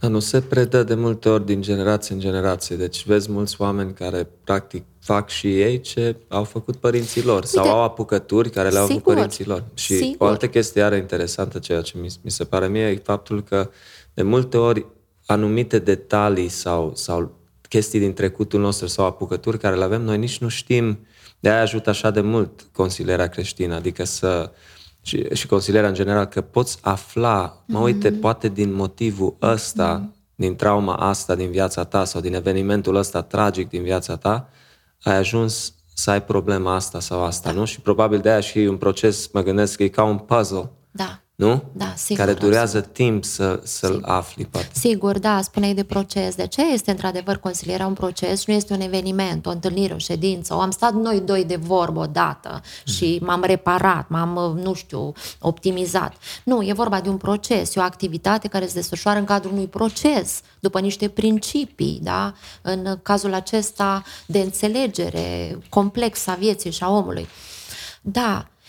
Da, 0.00 0.08
nu 0.08 0.18
se 0.18 0.40
predă 0.40 0.82
de 0.82 0.94
multe 0.94 1.28
ori 1.28 1.46
din 1.46 1.62
generație 1.62 2.14
în 2.14 2.20
generație. 2.20 2.76
Deci 2.76 3.06
vezi 3.06 3.30
mulți 3.30 3.56
oameni 3.58 3.92
care 3.92 4.28
practic 4.44 4.84
fac 5.00 5.28
și 5.28 5.60
ei 5.60 5.80
ce 5.80 6.16
au 6.28 6.44
făcut 6.44 6.76
părinții 6.76 7.24
lor 7.24 7.34
Uite, 7.34 7.46
sau 7.46 7.70
au 7.70 7.82
apucături 7.82 8.50
care 8.50 8.68
le-au 8.68 8.86
făcut 8.86 9.02
părinții 9.02 9.44
lor. 9.44 9.64
Și 9.74 9.96
sigur. 9.96 10.26
o 10.26 10.30
altă 10.30 10.48
chestie 10.48 10.82
are 10.82 10.96
interesantă, 10.96 11.58
ceea 11.58 11.80
ce 11.80 11.98
mi, 11.98 12.08
mi 12.22 12.30
se 12.30 12.44
pare 12.44 12.68
mie, 12.68 12.86
e 12.86 13.00
faptul 13.04 13.42
că 13.42 13.70
de 14.14 14.22
multe 14.22 14.56
ori 14.56 14.86
anumite 15.26 15.78
detalii 15.78 16.48
sau, 16.48 16.92
sau 16.94 17.38
chestii 17.68 17.98
din 17.98 18.12
trecutul 18.12 18.60
nostru 18.60 18.86
sau 18.86 19.04
apucături 19.04 19.58
care 19.58 19.76
le 19.76 19.84
avem, 19.84 20.02
noi 20.02 20.18
nici 20.18 20.38
nu 20.38 20.48
știm. 20.48 21.06
De-aia 21.40 21.60
ajută 21.60 21.90
așa 21.90 22.10
de 22.10 22.20
mult 22.20 22.68
consilierea 22.72 23.26
creștină, 23.26 23.74
adică 23.74 24.04
să 24.04 24.50
și, 25.02 25.26
și 25.32 25.46
consilierea 25.46 25.88
în 25.88 25.94
general, 25.94 26.24
că 26.24 26.40
poți 26.40 26.78
afla, 26.80 27.62
mă 27.66 27.78
uite, 27.78 28.10
mm-hmm. 28.10 28.20
poate 28.20 28.48
din 28.48 28.72
motivul 28.72 29.36
ăsta, 29.42 30.00
mm-hmm. 30.00 30.34
din 30.34 30.56
trauma 30.56 30.94
asta 30.94 31.34
din 31.34 31.50
viața 31.50 31.84
ta 31.84 32.04
sau 32.04 32.20
din 32.20 32.34
evenimentul 32.34 32.96
ăsta 32.96 33.22
tragic 33.22 33.68
din 33.68 33.82
viața 33.82 34.16
ta, 34.16 34.48
ai 35.02 35.16
ajuns 35.16 35.74
să 35.94 36.10
ai 36.10 36.24
problema 36.24 36.74
asta 36.74 37.00
sau 37.00 37.24
asta, 37.24 37.52
da. 37.52 37.58
nu? 37.58 37.64
Și 37.64 37.80
probabil 37.80 38.18
de 38.18 38.30
aia 38.30 38.40
și 38.40 38.58
un 38.58 38.76
proces, 38.76 39.30
mă 39.32 39.42
gândesc 39.42 39.76
că 39.76 39.82
e 39.82 39.88
ca 39.88 40.04
un 40.04 40.18
puzzle. 40.18 40.70
Da 40.90 41.20
nu? 41.40 41.62
Da, 41.72 41.92
sigur. 41.96 42.24
Care 42.24 42.36
durează 42.38 42.76
absolut. 42.76 42.96
timp 42.96 43.24
să, 43.24 43.60
să-l 43.64 43.92
sigur. 43.92 44.08
afli, 44.08 44.44
poate. 44.44 44.68
Sigur, 44.72 45.18
da, 45.18 45.40
spuneai 45.42 45.74
de 45.74 45.84
proces. 45.84 46.34
De 46.34 46.46
ce 46.46 46.62
este 46.62 46.90
într-adevăr 46.90 47.36
consilierea 47.36 47.86
un 47.86 47.92
proces? 47.92 48.46
Nu 48.46 48.54
este 48.54 48.72
un 48.72 48.80
eveniment, 48.80 49.46
o 49.46 49.50
întâlnire, 49.50 49.94
o 49.94 49.98
ședință. 49.98 50.54
O 50.54 50.60
am 50.60 50.70
stat 50.70 50.92
noi 50.92 51.20
doi 51.20 51.44
de 51.44 51.56
vorbă 51.56 52.00
odată 52.00 52.62
și 52.84 53.18
mm. 53.20 53.26
m-am 53.26 53.42
reparat, 53.42 54.08
m-am, 54.08 54.58
nu 54.62 54.74
știu, 54.74 55.12
optimizat. 55.38 56.14
Nu, 56.44 56.62
e 56.62 56.72
vorba 56.72 57.00
de 57.00 57.08
un 57.08 57.16
proces, 57.16 57.74
e 57.74 57.80
o 57.80 57.82
activitate 57.82 58.48
care 58.48 58.66
se 58.66 58.74
desfășoară 58.74 59.18
în 59.18 59.24
cadrul 59.24 59.52
unui 59.52 59.68
proces, 59.68 60.40
după 60.58 60.80
niște 60.80 61.08
principii, 61.08 62.00
da? 62.02 62.34
În 62.62 62.98
cazul 63.02 63.34
acesta 63.34 64.02
de 64.26 64.38
înțelegere 64.38 65.58
complexă 65.68 66.30
a 66.30 66.34
vieții 66.34 66.70
și 66.70 66.82
a 66.82 66.90
omului. 66.90 67.28
Da, 68.00 68.44
Uh, 68.44 68.59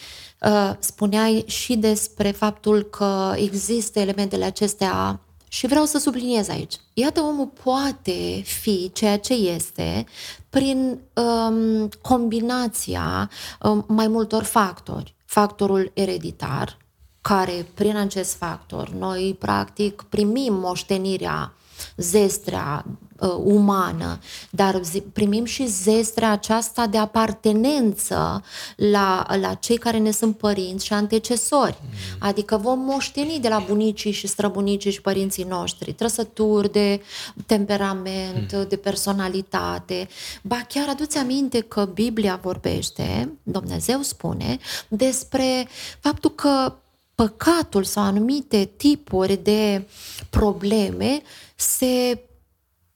spuneai 0.80 1.44
și 1.48 1.76
despre 1.76 2.32
faptul 2.32 2.84
că 2.84 3.34
există 3.36 4.00
elementele 4.00 4.46
acestea 4.46 5.20
și 5.48 5.68
vreau 5.68 5.86
să 5.86 5.98
subliniez 5.98 6.50
aici. 6.50 6.76
Iată, 6.94 7.22
omul 7.22 7.52
poate 7.64 8.42
fi 8.44 8.92
ceea 8.94 9.20
ce 9.20 9.34
este 9.34 10.06
prin 10.50 11.00
um, 11.14 11.90
combinația 12.02 13.30
um, 13.62 13.86
mai 13.88 14.08
multor 14.08 14.44
factori. 14.44 15.16
Factorul 15.26 15.92
ereditar, 15.94 16.78
care 17.22 17.68
prin 17.74 17.98
acest 17.98 18.36
factor 18.36 18.90
noi 18.90 19.36
practic 19.40 20.06
primim 20.10 20.54
moștenirea 20.54 21.54
zestrea 21.98 22.86
uh, 23.22 23.30
umană, 23.44 24.20
dar 24.50 24.82
primim 25.14 25.46
și 25.46 25.68
zestrea 25.68 26.32
aceasta 26.32 26.88
de 26.88 26.98
apartenență 26.98 28.44
la, 28.76 29.26
la 29.40 29.54
cei 29.54 29.78
care 29.78 29.98
ne 29.98 30.12
sunt 30.12 30.38
părinți 30.38 30.86
și 30.86 30.94
antecesori. 30.94 31.78
Mm. 31.82 31.90
Adică 32.20 32.58
vom 32.58 32.80
moșteni 32.80 33.40
de 33.42 33.48
la 33.48 33.64
bunicii 33.68 34.12
și 34.12 34.28
străbunicii 34.28 34.92
și 34.92 35.02
părinții 35.02 35.44
noștri 35.44 35.94
trăsături 35.94 36.72
de 36.72 37.02
temperament, 37.46 38.54
mm. 38.54 38.66
de 38.70 38.76
personalitate. 38.76 40.08
Ba 40.42 40.66
chiar 40.68 40.90
aduți 40.90 41.18
aminte 41.18 41.60
că 41.60 41.86
Biblia 41.94 42.40
vorbește, 42.42 43.38
Dumnezeu 43.44 44.02
spune, 44.02 44.58
despre 44.88 45.68
faptul 46.00 46.32
că 46.32 46.74
păcatul 47.16 47.84
sau 47.84 48.04
anumite 48.04 48.70
tipuri 48.78 49.38
de 49.44 49.88
probleme 50.30 51.22
se 51.56 52.24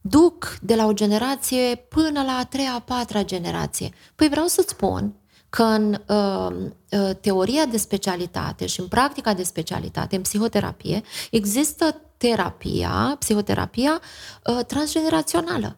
duc 0.07 0.57
de 0.61 0.75
la 0.75 0.85
o 0.85 0.93
generație 0.93 1.75
până 1.75 2.23
la 2.23 2.37
a 2.37 2.45
treia, 2.45 2.73
a 2.73 2.79
patra 2.79 3.23
generație. 3.23 3.89
Păi 4.15 4.29
vreau 4.29 4.45
să-ți 4.45 4.69
spun 4.69 5.15
că 5.49 5.63
în 5.63 6.01
uh, 6.07 6.55
uh, 6.91 7.15
teoria 7.21 7.65
de 7.65 7.77
specialitate 7.77 8.65
și 8.65 8.79
în 8.79 8.87
practica 8.87 9.33
de 9.33 9.43
specialitate, 9.43 10.15
în 10.15 10.21
psihoterapie, 10.21 11.01
există 11.31 12.01
terapia, 12.17 13.15
psihoterapia 13.19 14.01
uh, 14.43 14.65
transgenerațională 14.65 15.77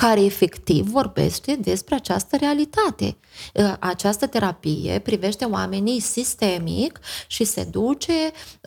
care 0.00 0.20
efectiv 0.20 0.86
vorbește 0.86 1.58
despre 1.60 1.94
această 1.94 2.36
realitate. 2.36 3.16
Ă, 3.56 3.76
această 3.80 4.26
terapie 4.26 4.98
privește 4.98 5.44
oamenii 5.44 6.00
sistemic 6.00 7.00
și 7.26 7.44
se 7.44 7.64
duce 7.64 8.12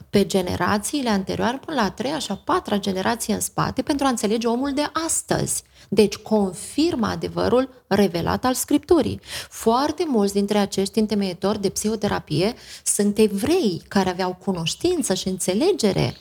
pe 0.09 0.25
generațiile 0.25 1.09
anterioare 1.09 1.59
până 1.65 1.77
la 1.79 1.85
a 1.85 1.91
treia 1.91 2.19
și 2.19 2.31
a 2.31 2.35
patra 2.35 2.77
generație 2.77 3.33
în 3.33 3.39
spate 3.39 3.81
pentru 3.81 4.05
a 4.05 4.09
înțelege 4.09 4.47
omul 4.47 4.73
de 4.73 4.89
astăzi. 5.05 5.63
Deci 5.89 6.15
confirmă 6.15 7.07
adevărul 7.07 7.69
revelat 7.87 8.45
al 8.45 8.53
Scripturii. 8.53 9.21
Foarte 9.49 10.03
mulți 10.07 10.33
dintre 10.33 10.57
acești 10.57 10.99
întemeitori 10.99 11.61
de 11.61 11.69
psihoterapie 11.69 12.53
sunt 12.83 13.17
evrei 13.17 13.81
care 13.87 14.09
aveau 14.09 14.37
cunoștință 14.43 15.13
și 15.13 15.27
înțelegere 15.27 16.15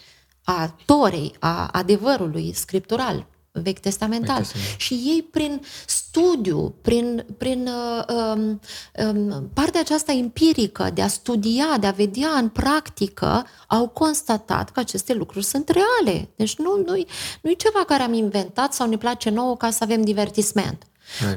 a 0.44 0.76
Torei, 0.84 1.34
a 1.38 1.68
adevărului 1.72 2.52
scriptural 2.54 3.26
vechi 3.52 3.78
testamental. 3.78 4.36
Vechi 4.36 4.46
testament. 4.46 4.80
Și 4.80 4.94
ei 4.94 5.22
prin 5.22 5.60
studiu, 5.86 6.74
prin, 6.82 7.26
prin 7.38 7.68
uh, 7.68 8.04
um, 8.34 8.60
um, 9.06 9.50
partea 9.54 9.80
aceasta 9.80 10.12
empirică 10.12 10.90
de 10.94 11.02
a 11.02 11.08
studia, 11.08 11.76
de 11.80 11.86
a 11.86 11.90
vedea 11.90 12.28
în 12.28 12.48
practică, 12.48 13.46
au 13.66 13.88
constatat 13.88 14.70
că 14.70 14.80
aceste 14.80 15.14
lucruri 15.14 15.44
sunt 15.44 15.68
reale. 15.68 16.28
Deci 16.36 16.56
nu, 16.56 16.82
nu-i, 16.86 17.06
nu-i 17.40 17.56
ceva 17.56 17.84
care 17.84 18.02
am 18.02 18.12
inventat 18.12 18.74
sau 18.74 18.88
ne 18.88 18.96
place 18.96 19.30
nouă 19.30 19.56
ca 19.56 19.70
să 19.70 19.78
avem 19.82 20.02
divertisment. 20.02 20.84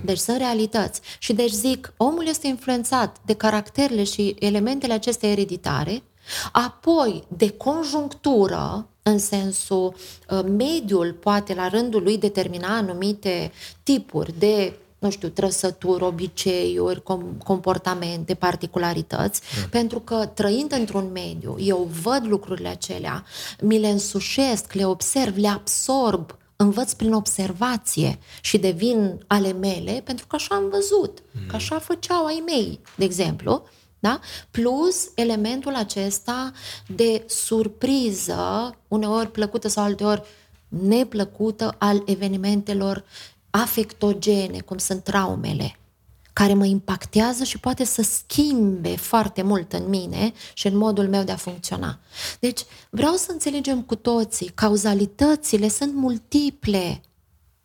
Deci 0.04 0.18
sunt 0.18 0.38
realități. 0.38 1.02
Și 1.20 1.34
deci 1.34 1.52
zic, 1.52 1.94
omul 1.98 2.28
este 2.28 2.48
influențat 2.48 3.18
de 3.26 3.34
caracterele 3.34 4.04
și 4.04 4.36
elementele 4.40 4.94
acestea 4.94 5.30
ereditare, 5.30 6.04
apoi 6.52 7.24
de 7.28 7.50
conjunctură, 7.50 8.88
în 9.04 9.18
sensul 9.18 9.96
uh, 10.30 10.44
mediul 10.58 11.14
poate 11.14 11.54
la 11.54 11.68
rândul 11.68 12.04
lui 12.04 12.18
determina 12.18 12.78
anumite 12.78 13.52
tipuri 13.84 14.34
de 14.40 14.74
nu 15.04 15.10
știu, 15.10 15.28
trăsături, 15.28 16.04
obiceiuri, 16.04 17.04
comportamente, 17.44 18.34
particularități, 18.34 19.42
mm. 19.58 19.70
pentru 19.70 20.00
că 20.00 20.26
trăind 20.26 20.72
într-un 20.72 21.10
mediu, 21.14 21.56
eu 21.60 21.90
văd 22.02 22.26
lucrurile 22.26 22.68
acelea, 22.68 23.26
mi 23.62 23.80
le 23.80 23.88
însușesc, 23.88 24.74
le 24.74 24.86
observ, 24.86 25.38
le 25.38 25.48
absorb, 25.48 26.38
învăț 26.56 26.94
prin 26.94 27.14
observație 27.14 28.20
și 28.42 28.58
devin 28.58 29.24
ale 29.28 29.52
mele 29.52 30.02
pentru 30.04 30.28
că 30.28 30.36
așa 30.36 30.56
am 30.56 30.70
văzut, 30.70 31.24
mm. 31.32 31.42
că 31.48 31.56
așa 31.56 31.80
făceau 31.80 32.26
ai 32.26 32.44
mei, 32.46 32.80
de 32.96 33.04
exemplu. 33.04 33.64
Da? 34.04 34.20
Plus 34.52 35.10
elementul 35.16 35.76
acesta 35.76 36.52
de 36.88 37.24
surpriză, 37.28 38.76
uneori 38.88 39.32
plăcută 39.32 39.68
sau 39.68 39.84
alteori 39.84 40.22
neplăcută, 40.68 41.76
al 41.78 42.04
evenimentelor 42.06 43.04
afectogene, 43.50 44.60
cum 44.60 44.78
sunt 44.78 45.04
traumele, 45.04 45.80
care 46.34 46.54
mă 46.54 46.66
impactează 46.66 47.44
și 47.44 47.60
poate 47.60 47.84
să 47.84 48.02
schimbe 48.02 48.96
foarte 48.96 49.42
mult 49.42 49.74
în 49.74 49.90
mine 49.90 50.34
și 50.54 50.68
în 50.68 50.78
modul 50.78 51.08
meu 51.08 51.24
de 51.24 51.32
a 51.32 51.36
funcționa. 51.36 52.00
Deci 52.40 52.62
vreau 52.90 53.14
să 53.14 53.32
înțelegem 53.32 53.82
cu 53.82 53.96
toții, 53.96 54.48
cauzalitățile 54.48 55.68
sunt 55.68 55.94
multiple 55.94 57.02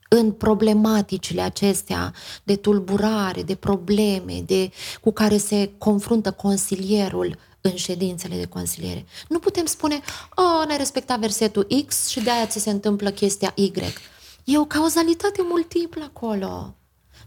în 0.08 0.32
problematicile 0.32 1.40
acestea 1.40 2.12
de 2.42 2.56
tulburare, 2.56 3.42
de 3.42 3.54
probleme, 3.54 4.42
de, 4.46 4.70
cu 5.00 5.12
care 5.12 5.36
se 5.36 5.70
confruntă 5.78 6.30
consilierul 6.30 7.38
în 7.60 7.74
ședințele 7.74 8.36
de 8.36 8.46
consiliere. 8.46 9.06
Nu 9.28 9.38
putem 9.38 9.64
spune, 9.64 10.00
oh, 10.34 10.66
n-ai 10.66 10.76
respectat 10.76 11.18
versetul 11.18 11.66
X 11.86 12.08
și 12.08 12.20
de 12.20 12.30
aia 12.30 12.46
ți 12.46 12.58
se 12.58 12.70
întâmplă 12.70 13.10
chestia 13.10 13.52
Y. 13.54 13.72
E 14.44 14.58
o 14.58 14.64
cauzalitate 14.64 15.42
multiplă 15.42 16.04
acolo. 16.04 16.74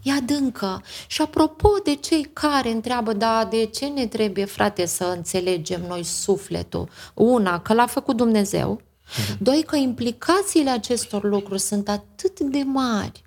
E 0.02 0.12
adâncă. 0.12 0.82
Și 1.06 1.22
apropo 1.22 1.68
de 1.84 1.94
cei 1.94 2.22
care 2.32 2.70
întreabă, 2.70 3.12
da, 3.12 3.46
de 3.50 3.64
ce 3.64 3.86
ne 3.86 4.06
trebuie, 4.06 4.44
frate, 4.44 4.86
să 4.86 5.04
înțelegem 5.04 5.84
noi 5.88 6.02
sufletul? 6.02 6.88
Una, 7.14 7.60
că 7.60 7.72
l-a 7.72 7.86
făcut 7.86 8.16
Dumnezeu, 8.16 8.80
Uh-huh. 8.80 8.91
Doi, 9.38 9.62
că 9.66 9.76
implicațiile 9.76 10.70
acestor 10.70 11.24
lucruri 11.24 11.60
sunt 11.60 11.88
atât 11.88 12.40
de 12.40 12.62
mari. 12.62 13.22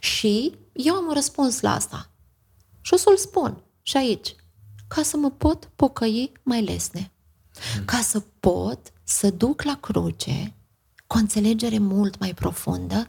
Și 0.00 0.54
eu 0.72 0.94
am 0.94 1.06
un 1.06 1.12
răspuns 1.12 1.60
la 1.60 1.74
asta. 1.74 2.10
Și 2.80 2.94
o 2.94 2.96
să-l 2.96 3.16
spun 3.16 3.62
și 3.82 3.96
aici. 3.96 4.34
Ca 4.88 5.02
să 5.02 5.16
mă 5.16 5.30
pot 5.30 5.70
pocăi 5.76 6.32
mai 6.42 6.62
lesne. 6.62 7.10
Uh-huh. 7.10 7.84
Ca 7.84 8.00
să 8.00 8.20
pot 8.40 8.92
să 9.02 9.30
duc 9.30 9.62
la 9.62 9.74
cruce 9.80 10.54
cu 11.06 11.16
o 11.16 11.20
înțelegere 11.20 11.78
mult 11.78 12.18
mai 12.18 12.34
profundă, 12.34 13.08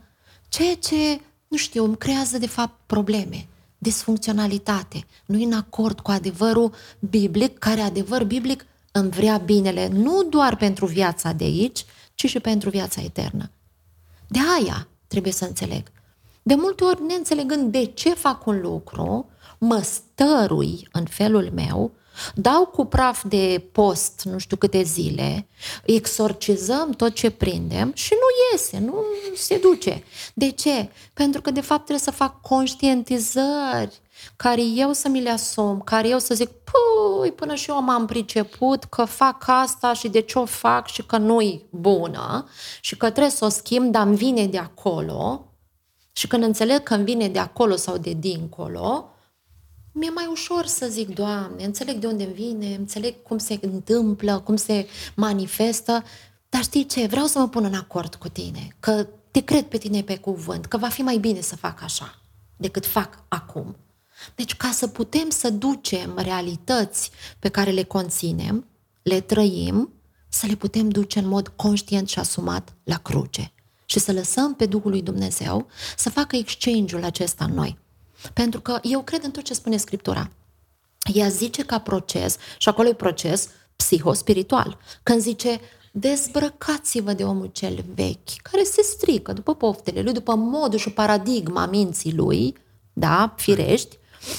ceea 0.49 0.75
ce, 0.75 1.21
nu 1.47 1.57
știu, 1.57 1.83
îmi 1.83 1.97
creează 1.97 2.37
de 2.37 2.47
fapt 2.47 2.79
probleme, 2.85 3.47
disfuncționalitate, 3.77 5.05
nu 5.25 5.43
în 5.43 5.53
acord 5.53 5.99
cu 5.99 6.11
adevărul 6.11 6.73
biblic, 6.99 7.57
care 7.57 7.81
adevăr 7.81 8.23
biblic 8.23 8.65
îmi 8.91 9.09
vrea 9.09 9.37
binele, 9.37 9.87
nu 9.87 10.23
doar 10.23 10.55
pentru 10.55 10.85
viața 10.85 11.31
de 11.31 11.43
aici, 11.43 11.85
ci 12.17 12.25
și 12.25 12.39
pentru 12.39 12.69
viața 12.69 13.01
eternă. 13.01 13.51
De 14.27 14.39
aia 14.59 14.87
trebuie 15.07 15.33
să 15.33 15.45
înțeleg. 15.45 15.91
De 16.43 16.55
multe 16.55 16.83
ori, 16.83 17.01
neînțelegând 17.01 17.71
de 17.71 17.85
ce 17.85 18.13
fac 18.13 18.45
un 18.45 18.61
lucru, 18.61 19.29
mă 19.57 19.79
stărui 19.79 20.87
în 20.91 21.05
felul 21.05 21.51
meu, 21.53 21.91
dau 22.35 22.65
cu 22.65 22.85
praf 22.85 23.23
de 23.23 23.67
post 23.71 24.21
nu 24.23 24.37
știu 24.37 24.57
câte 24.57 24.83
zile, 24.83 25.47
exorcizăm 25.85 26.91
tot 26.91 27.13
ce 27.13 27.29
prindem 27.29 27.91
și 27.95 28.13
nu 28.13 28.27
iese, 28.51 28.79
nu 28.79 29.03
se 29.35 29.57
duce. 29.57 30.03
De 30.33 30.51
ce? 30.51 30.89
Pentru 31.13 31.41
că 31.41 31.51
de 31.51 31.61
fapt 31.61 31.83
trebuie 31.83 32.05
să 32.05 32.11
fac 32.11 32.41
conștientizări 32.41 33.99
care 34.35 34.61
eu 34.61 34.93
să 34.93 35.07
mi 35.07 35.21
le 35.21 35.29
asum, 35.29 35.81
care 35.81 36.07
eu 36.07 36.19
să 36.19 36.33
zic, 36.33 36.49
pui, 36.49 37.31
până 37.31 37.55
și 37.55 37.69
eu 37.69 37.81
m-am 37.81 38.05
priceput 38.05 38.83
că 38.83 39.05
fac 39.05 39.43
asta 39.47 39.93
și 39.93 40.07
de 40.09 40.19
ce 40.19 40.39
o 40.39 40.45
fac 40.45 40.87
și 40.87 41.03
că 41.03 41.17
nu-i 41.17 41.65
bună 41.69 42.47
și 42.81 42.97
că 42.97 43.09
trebuie 43.09 43.31
să 43.31 43.45
o 43.45 43.49
schimb, 43.49 43.91
dar 43.91 44.07
îmi 44.07 44.15
vine 44.15 44.45
de 44.45 44.57
acolo 44.57 45.51
și 46.11 46.27
când 46.27 46.43
înțeleg 46.43 46.83
că 46.83 46.93
îmi 46.93 47.03
vine 47.03 47.27
de 47.27 47.39
acolo 47.39 47.75
sau 47.75 47.97
de 47.97 48.13
dincolo, 48.13 49.09
mi-e 49.91 50.09
mai 50.09 50.27
ușor 50.31 50.65
să 50.65 50.87
zic, 50.89 51.13
Doamne, 51.13 51.63
înțeleg 51.63 51.95
de 51.95 52.07
unde 52.07 52.23
îmi 52.23 52.33
vine, 52.33 52.75
înțeleg 52.75 53.23
cum 53.23 53.37
se 53.37 53.59
întâmplă, 53.61 54.39
cum 54.39 54.55
se 54.55 54.87
manifestă, 55.15 56.03
dar 56.49 56.61
știi 56.61 56.85
ce, 56.85 57.07
vreau 57.07 57.25
să 57.25 57.39
mă 57.39 57.47
pun 57.47 57.63
în 57.63 57.73
acord 57.73 58.15
cu 58.15 58.29
tine, 58.29 58.75
că 58.79 59.07
te 59.31 59.39
cred 59.39 59.63
pe 59.63 59.77
tine 59.77 60.01
pe 60.01 60.17
cuvânt, 60.17 60.65
că 60.65 60.77
va 60.77 60.87
fi 60.87 61.01
mai 61.01 61.17
bine 61.17 61.41
să 61.41 61.55
fac 61.55 61.81
așa 61.83 62.21
decât 62.57 62.85
fac 62.85 63.23
acum. 63.27 63.75
Deci 64.35 64.55
ca 64.55 64.71
să 64.71 64.87
putem 64.87 65.29
să 65.29 65.49
ducem 65.49 66.17
realități 66.17 67.11
pe 67.39 67.49
care 67.49 67.71
le 67.71 67.83
conținem, 67.83 68.67
le 69.01 69.21
trăim, 69.21 69.91
să 70.29 70.45
le 70.45 70.55
putem 70.55 70.89
duce 70.89 71.19
în 71.19 71.27
mod 71.27 71.47
conștient 71.47 72.09
și 72.09 72.19
asumat 72.19 72.75
la 72.83 72.97
cruce 72.97 73.51
și 73.85 73.99
să 73.99 74.11
lăsăm 74.11 74.55
pe 74.55 74.65
Duhul 74.65 74.91
lui 74.91 75.01
Dumnezeu 75.01 75.67
să 75.97 76.09
facă 76.09 76.35
exchange-ul 76.35 77.03
acesta 77.03 77.45
în 77.45 77.53
noi. 77.53 77.77
Pentru 78.33 78.61
că 78.61 78.79
eu 78.81 79.01
cred 79.01 79.23
în 79.23 79.31
tot 79.31 79.43
ce 79.43 79.53
spune 79.53 79.77
Scriptura. 79.77 80.31
Ea 81.13 81.27
zice 81.27 81.63
ca 81.63 81.79
proces, 81.79 82.37
și 82.57 82.69
acolo 82.69 82.87
e 82.87 82.93
proces 82.93 83.49
psihospiritual. 83.75 84.77
Când 85.03 85.21
zice, 85.21 85.59
dezbrăcați-vă 85.91 87.13
de 87.13 87.23
omul 87.23 87.49
cel 87.51 87.85
vechi, 87.95 88.41
care 88.41 88.63
se 88.63 88.81
strică 88.81 89.33
după 89.33 89.55
poftele 89.55 90.01
lui, 90.01 90.13
după 90.13 90.35
modul 90.35 90.79
și 90.79 90.89
paradigma 90.89 91.65
minții 91.65 92.15
lui, 92.15 92.55
da, 92.93 93.33
firești, 93.37 93.97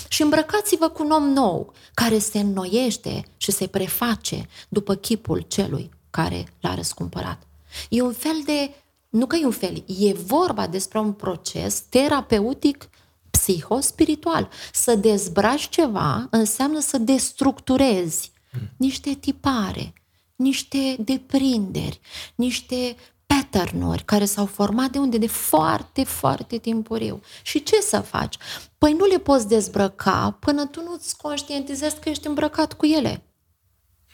și 0.08 0.22
îmbrăcați-vă 0.22 0.88
cu 0.88 1.04
un 1.04 1.10
om 1.10 1.24
nou, 1.24 1.72
care 1.94 2.18
se 2.18 2.38
înnoiește 2.38 3.22
și 3.36 3.50
se 3.50 3.66
preface 3.66 4.48
după 4.68 4.94
chipul 4.94 5.44
celui 5.48 5.90
care 6.10 6.54
l-a 6.60 6.74
răscumpărat. 6.74 7.42
E 7.88 8.02
un 8.02 8.12
fel 8.12 8.42
de, 8.44 8.70
nu 9.08 9.26
că 9.26 9.36
e 9.36 9.44
un 9.44 9.50
fel, 9.50 9.84
e 9.86 10.12
vorba 10.12 10.66
despre 10.66 10.98
un 10.98 11.12
proces 11.12 11.80
terapeutic 11.80 12.88
psihospiritual. 13.30 14.48
Să 14.72 14.94
dezbraci 14.94 15.68
ceva 15.68 16.26
înseamnă 16.30 16.80
să 16.80 16.98
destructurezi 16.98 18.32
niște 18.76 19.14
tipare, 19.14 19.92
niște 20.36 20.96
deprinderi, 20.98 22.00
niște 22.34 22.96
pattern 23.38 24.04
care 24.04 24.24
s-au 24.24 24.46
format 24.46 24.90
de 24.90 24.98
unde? 24.98 25.18
De 25.18 25.26
foarte, 25.26 26.04
foarte 26.04 26.58
timpuriu. 26.58 27.20
Și 27.42 27.62
ce 27.62 27.80
să 27.80 28.00
faci? 28.00 28.36
Păi 28.78 28.92
nu 28.92 29.04
le 29.04 29.18
poți 29.18 29.48
dezbrăca 29.48 30.36
până 30.40 30.66
tu 30.66 30.82
nu-ți 30.82 31.16
conștientizezi 31.16 32.00
că 32.00 32.08
ești 32.08 32.26
îmbrăcat 32.26 32.72
cu 32.72 32.86
ele. 32.86 33.22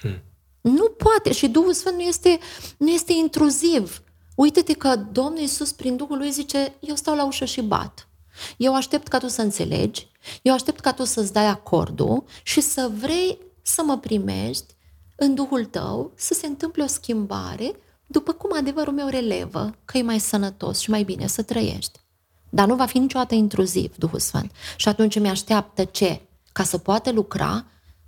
Hmm. 0.01 0.23
Nu 0.61 0.89
poate. 0.89 1.33
Și 1.33 1.49
Duhul 1.49 1.73
Sfânt 1.73 1.95
nu 1.95 2.03
este, 2.03 2.39
nu 2.77 2.91
este 2.91 3.13
intruziv. 3.13 4.03
Uite-te 4.35 4.73
că 4.73 4.97
Domnul 4.97 5.39
Iisus 5.39 5.73
prin 5.73 5.97
Duhul 5.97 6.19
lui 6.19 6.31
zice, 6.31 6.75
eu 6.81 6.95
stau 6.95 7.17
la 7.17 7.25
ușă 7.25 7.45
și 7.45 7.63
bat. 7.63 8.09
Eu 8.57 8.75
aștept 8.75 9.09
ca 9.09 9.19
tu 9.19 9.29
să 9.29 9.43
înțelegi, 9.43 10.09
eu 10.43 10.55
aștept 10.55 10.81
ca 10.81 10.93
tu 10.93 11.05
să-ți 11.05 11.33
dai 11.33 11.47
acordul 11.47 12.25
și 12.43 12.61
să 12.61 12.91
vrei 13.01 13.39
să 13.63 13.83
mă 13.83 13.99
primești 13.99 14.75
în 15.17 15.35
Duhul 15.35 15.65
tău, 15.65 16.13
să 16.15 16.35
se 16.35 16.47
întâmple 16.47 16.83
o 16.83 16.87
schimbare 16.87 17.77
după 18.07 18.33
cum 18.33 18.51
adevărul 18.57 18.93
meu 18.93 19.09
relevă 19.09 19.75
că 19.85 19.99
e 19.99 20.03
mai 20.03 20.19
sănătos 20.19 20.79
și 20.79 20.91
mai 20.91 21.03
bine 21.03 21.27
să 21.27 21.43
trăiești. 21.43 22.03
dar 22.51 22.67
nu 22.67 22.75
va 22.75 22.87
fi 22.87 22.99
niciodată 22.99 23.35
intruziv 23.35 23.97
Duhul 23.97 24.19
Sfânt. 24.19 24.53
Și 24.77 24.89
atunci 24.89 25.19
mi 25.19 25.29
așteaptă 25.29 25.85
ce? 25.85 26.21
Ca 26.53 26.63
să 26.63 26.79
poată 26.79 27.11
lucra, 27.13 27.65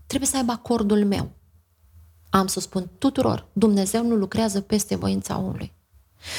trebuie 0.07 0.29
să 0.29 0.37
aibă 0.37 0.53
acordul 0.53 1.05
meu. 1.05 1.31
Am 2.31 2.47
să 2.47 2.61
spun 2.61 2.91
tuturor, 2.99 3.47
Dumnezeu 3.53 4.07
nu 4.07 4.15
lucrează 4.15 4.61
peste 4.61 4.97
voința 4.97 5.39
omului. 5.39 5.73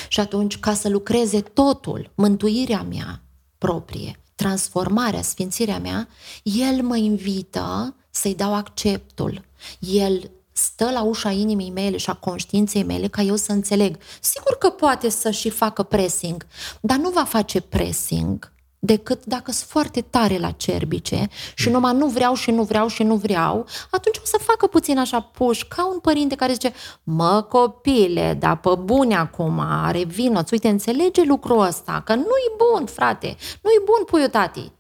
Și 0.08 0.20
atunci, 0.20 0.60
ca 0.60 0.74
să 0.74 0.90
lucreze 0.90 1.42
totul, 1.42 2.12
mântuirea 2.16 2.84
mea 2.84 3.22
proprie, 3.58 4.20
transformarea, 4.36 5.22
sfințirea 5.22 5.80
mea, 5.80 6.08
El 6.44 6.82
mă 6.82 6.98
invită 6.98 7.96
să-i 8.10 8.36
dau 8.36 8.54
acceptul. 8.54 9.46
El 9.80 10.32
stă 10.58 10.90
la 10.92 11.02
ușa 11.02 11.32
inimii 11.32 11.72
mele 11.72 11.98
și 11.98 12.10
a 12.10 12.14
conștiinței 12.14 12.84
mele 12.84 13.08
ca 13.08 13.22
eu 13.22 13.36
să 13.36 13.52
înțeleg. 13.52 13.98
Sigur 14.22 14.58
că 14.58 14.70
poate 14.70 15.10
să 15.10 15.32
și 15.32 15.50
facă 15.50 15.84
pressing, 15.84 16.48
dar 16.82 16.98
nu 16.98 17.10
va 17.10 17.24
face 17.24 17.62
pressing 17.62 18.52
decât 18.80 19.26
dacă 19.26 19.52
sunt 19.52 19.70
foarte 19.70 20.02
tare 20.02 20.38
la 20.38 20.52
cerbice 20.52 21.28
și 21.56 21.70
numai 21.70 21.94
nu 21.94 22.08
vreau 22.08 22.34
și 22.34 22.52
nu 22.52 22.64
vreau 22.64 22.88
și 22.88 23.04
nu 23.04 23.16
vreau, 23.16 23.66
atunci 23.92 24.18
o 24.18 24.26
să 24.26 24.38
facă 24.42 24.68
puțin 24.68 24.98
așa 24.98 25.20
puș, 25.20 25.64
ca 25.64 25.88
un 25.88 26.00
părinte 26.00 26.36
care 26.36 26.52
zice, 26.52 26.74
mă 27.04 27.46
copile, 27.50 28.38
dar 28.40 28.58
pe 28.58 28.70
bune 28.80 29.16
acum, 29.16 29.62
revino 29.92 30.42
uite, 30.52 30.68
înțelege 30.68 31.24
lucrul 31.24 31.62
ăsta, 31.62 32.02
că 32.06 32.14
nu-i 32.16 32.56
bun, 32.58 32.86
frate, 32.86 33.38
nu-i 33.62 33.82
bun 33.86 34.04
puiul 34.06 34.28
tati. 34.28 34.72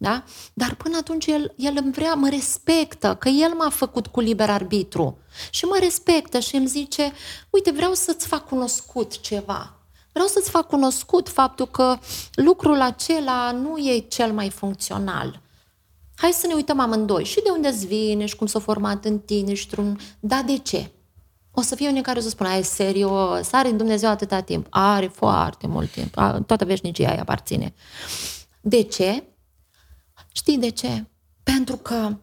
Da? 0.00 0.24
Dar 0.54 0.74
până 0.74 0.96
atunci 0.96 1.26
el, 1.26 1.54
el 1.56 1.78
îmi 1.82 1.92
vrea, 1.92 2.14
mă 2.14 2.28
respectă, 2.28 3.16
că 3.18 3.28
el 3.28 3.52
m-a 3.52 3.70
făcut 3.70 4.06
cu 4.06 4.20
liber 4.20 4.50
arbitru. 4.50 5.18
Și 5.50 5.64
mă 5.64 5.76
respectă 5.80 6.38
și 6.38 6.56
îmi 6.56 6.66
zice, 6.66 7.12
uite, 7.50 7.70
vreau 7.70 7.94
să-ți 7.94 8.26
fac 8.26 8.48
cunoscut 8.48 9.20
ceva. 9.20 9.72
Vreau 10.12 10.26
să-ți 10.26 10.50
fac 10.50 10.66
cunoscut 10.66 11.28
faptul 11.28 11.66
că 11.66 11.98
lucrul 12.34 12.80
acela 12.80 13.50
nu 13.50 13.76
e 13.78 13.98
cel 13.98 14.32
mai 14.32 14.50
funcțional. 14.50 15.40
Hai 16.16 16.30
să 16.30 16.46
ne 16.46 16.54
uităm 16.54 16.80
amândoi 16.80 17.24
și 17.24 17.42
de 17.42 17.50
unde 17.50 17.68
îți 17.68 17.86
vine 17.86 18.26
și 18.26 18.36
cum 18.36 18.46
s-a 18.46 18.58
format 18.58 19.04
în 19.04 19.18
tine 19.18 19.54
și 19.54 19.68
un... 19.76 19.96
Da, 20.20 20.42
de 20.42 20.58
ce? 20.58 20.90
O 21.52 21.60
să 21.60 21.74
fie 21.74 21.88
unii 21.88 22.02
care 22.02 22.18
o 22.18 22.22
să 22.22 22.28
spună, 22.28 22.48
ai 22.48 22.62
serios, 22.62 23.52
are 23.52 23.70
Dumnezeu 23.70 24.10
atâta 24.10 24.40
timp. 24.40 24.66
Are 24.70 25.06
foarte 25.06 25.66
mult 25.66 25.90
timp, 25.90 26.14
toată 26.46 26.64
veșnicia 26.64 27.12
îi 27.12 27.18
aparține. 27.18 27.74
De 28.60 28.82
ce? 28.82 29.22
Știi 30.38 30.58
de 30.58 30.68
ce? 30.68 31.06
Pentru 31.42 31.76
că 31.76 32.16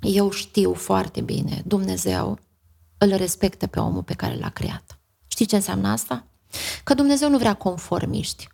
eu 0.00 0.30
știu 0.30 0.74
foarte 0.74 1.20
bine, 1.20 1.62
Dumnezeu 1.66 2.38
îl 2.98 3.16
respectă 3.16 3.66
pe 3.66 3.80
omul 3.80 4.02
pe 4.02 4.14
care 4.14 4.38
l-a 4.38 4.48
creat. 4.50 4.98
Știi 5.26 5.46
ce 5.46 5.56
înseamnă 5.56 5.88
asta? 5.88 6.26
Că 6.84 6.94
Dumnezeu 6.94 7.30
nu 7.30 7.38
vrea 7.38 7.54
conformiști. 7.54 8.48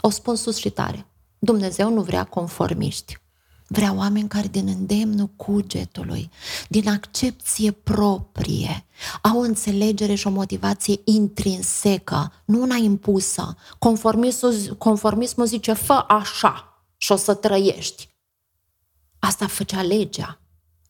O 0.00 0.10
spun 0.10 0.36
sus 0.36 0.56
și 0.56 0.70
tare. 0.70 1.06
Dumnezeu 1.38 1.92
nu 1.92 2.02
vrea 2.02 2.24
conformiști. 2.24 3.18
Vrea 3.66 3.92
oameni 3.92 4.28
care 4.28 4.46
din 4.46 4.68
îndemnul 4.68 5.30
cugetului, 5.36 6.30
din 6.68 6.88
accepție 6.88 7.70
proprie, 7.70 8.84
au 9.22 9.38
o 9.38 9.42
înțelegere 9.42 10.14
și 10.14 10.26
o 10.26 10.30
motivație 10.30 11.00
intrinsecă, 11.04 12.32
nu 12.44 12.60
una 12.60 12.76
impusă. 12.76 13.56
Conformismul, 13.78 14.76
conformismul 14.78 15.46
zice, 15.46 15.72
fă 15.72 16.04
așa 16.08 16.84
și 16.96 17.12
o 17.12 17.16
să 17.16 17.34
trăiești. 17.34 18.10
Asta 19.24 19.46
făcea 19.46 19.82
legea. 19.82 20.40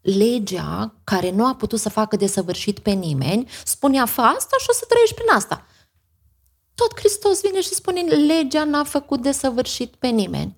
Legea, 0.01 0.95
care 1.05 1.31
nu 1.31 1.47
a 1.47 1.55
putut 1.55 1.81
să 1.81 1.89
facă 1.89 2.17
desăvârșit 2.17 2.79
pe 2.79 2.91
nimeni, 2.91 3.49
spunea, 3.65 4.07
fă 4.07 4.21
asta 4.21 4.57
și 4.59 4.67
o 4.69 4.73
să 4.73 4.85
trăiești 4.89 5.15
prin 5.15 5.29
asta. 5.29 5.67
Tot 6.75 6.99
Hristos 6.99 7.41
vine 7.41 7.61
și 7.61 7.75
spune, 7.75 8.01
legea 8.01 8.65
n-a 8.65 8.85
făcut 8.85 9.23
desăvârșit 9.23 9.95
pe 9.95 10.09
nimeni. 10.09 10.55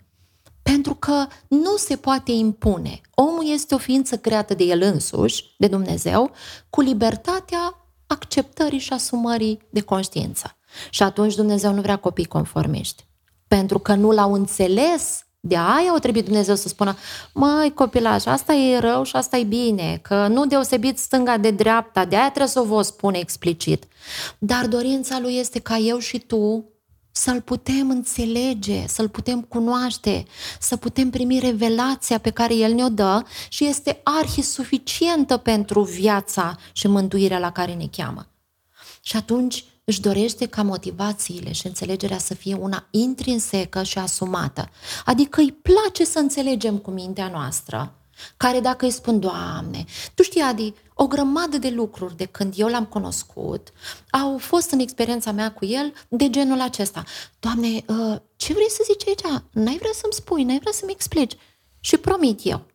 Pentru 0.62 0.94
că 0.94 1.26
nu 1.48 1.76
se 1.76 1.96
poate 1.96 2.32
impune. 2.32 3.00
Omul 3.14 3.50
este 3.50 3.74
o 3.74 3.78
ființă 3.78 4.18
creată 4.18 4.54
de 4.54 4.64
el 4.64 4.82
însuși, 4.82 5.54
de 5.58 5.66
Dumnezeu, 5.66 6.30
cu 6.70 6.80
libertatea 6.80 7.88
acceptării 8.06 8.78
și 8.78 8.92
asumării 8.92 9.66
de 9.70 9.80
conștiință. 9.80 10.56
Și 10.90 11.02
atunci 11.02 11.34
Dumnezeu 11.34 11.72
nu 11.72 11.80
vrea 11.80 11.96
copii 11.96 12.24
conformiști. 12.24 13.06
Pentru 13.48 13.78
că 13.78 13.94
nu 13.94 14.10
l-au 14.10 14.32
înțeles 14.32 15.24
de 15.46 15.56
aia 15.56 15.94
o 15.94 15.98
trebuie 15.98 16.22
Dumnezeu 16.22 16.54
să 16.54 16.68
spună, 16.68 16.96
măi 17.32 17.72
copilaș, 17.74 18.24
asta 18.24 18.52
e 18.52 18.78
rău 18.78 19.02
și 19.02 19.16
asta 19.16 19.36
e 19.36 19.42
bine, 19.42 19.98
că 20.02 20.26
nu 20.26 20.46
deosebit 20.46 20.98
stânga 20.98 21.36
de 21.36 21.50
dreapta, 21.50 22.04
de 22.04 22.16
aia 22.16 22.28
trebuie 22.28 22.48
să 22.48 22.60
o 22.60 22.64
vă 22.64 22.82
spune 22.82 23.18
explicit. 23.18 23.84
Dar 24.38 24.66
dorința 24.66 25.18
lui 25.20 25.36
este 25.36 25.58
ca 25.58 25.76
eu 25.76 25.98
și 25.98 26.18
tu 26.18 26.68
să-l 27.12 27.40
putem 27.40 27.90
înțelege, 27.90 28.86
să-l 28.86 29.08
putem 29.08 29.42
cunoaște, 29.42 30.24
să 30.60 30.76
putem 30.76 31.10
primi 31.10 31.38
revelația 31.38 32.18
pe 32.18 32.30
care 32.30 32.54
el 32.54 32.72
ne-o 32.72 32.88
dă 32.88 33.22
și 33.48 33.64
este 33.64 34.00
arhi 34.02 34.42
suficientă 34.42 35.36
pentru 35.36 35.82
viața 35.82 36.56
și 36.72 36.88
mântuirea 36.88 37.38
la 37.38 37.52
care 37.52 37.72
ne 37.72 37.86
cheamă. 37.96 38.26
Și 39.02 39.16
atunci 39.16 39.64
își 39.84 40.00
dorește 40.00 40.46
ca 40.46 40.62
motivațiile 40.62 41.52
și 41.52 41.66
înțelegerea 41.66 42.18
să 42.18 42.34
fie 42.34 42.54
una 42.54 42.86
intrinsecă 42.90 43.82
și 43.82 43.98
asumată. 43.98 44.70
Adică 45.04 45.40
îi 45.40 45.52
place 45.52 46.04
să 46.04 46.18
înțelegem 46.18 46.78
cu 46.78 46.90
mintea 46.90 47.28
noastră, 47.28 47.94
care 48.36 48.60
dacă 48.60 48.84
îi 48.84 48.90
spun, 48.90 49.20
Doamne, 49.20 49.84
tu 50.14 50.22
știi, 50.22 50.40
Adi, 50.40 50.74
o 50.94 51.06
grămadă 51.06 51.58
de 51.58 51.70
lucruri 51.70 52.16
de 52.16 52.24
când 52.24 52.54
eu 52.56 52.68
l-am 52.68 52.84
cunoscut 52.84 53.72
au 54.10 54.38
fost 54.38 54.70
în 54.70 54.78
experiența 54.78 55.32
mea 55.32 55.52
cu 55.52 55.64
el 55.64 55.92
de 56.08 56.30
genul 56.30 56.60
acesta. 56.60 57.04
Doamne, 57.40 57.68
uh, 57.68 58.16
ce 58.36 58.52
vrei 58.52 58.70
să 58.70 58.84
zici 58.84 59.06
aici? 59.06 59.42
N-ai 59.50 59.76
vrea 59.78 59.90
să-mi 59.94 60.12
spui, 60.12 60.44
n-ai 60.44 60.58
vrea 60.58 60.72
să-mi 60.72 60.92
explici. 60.92 61.36
Și 61.80 61.96
promit 61.96 62.40
eu 62.42 62.66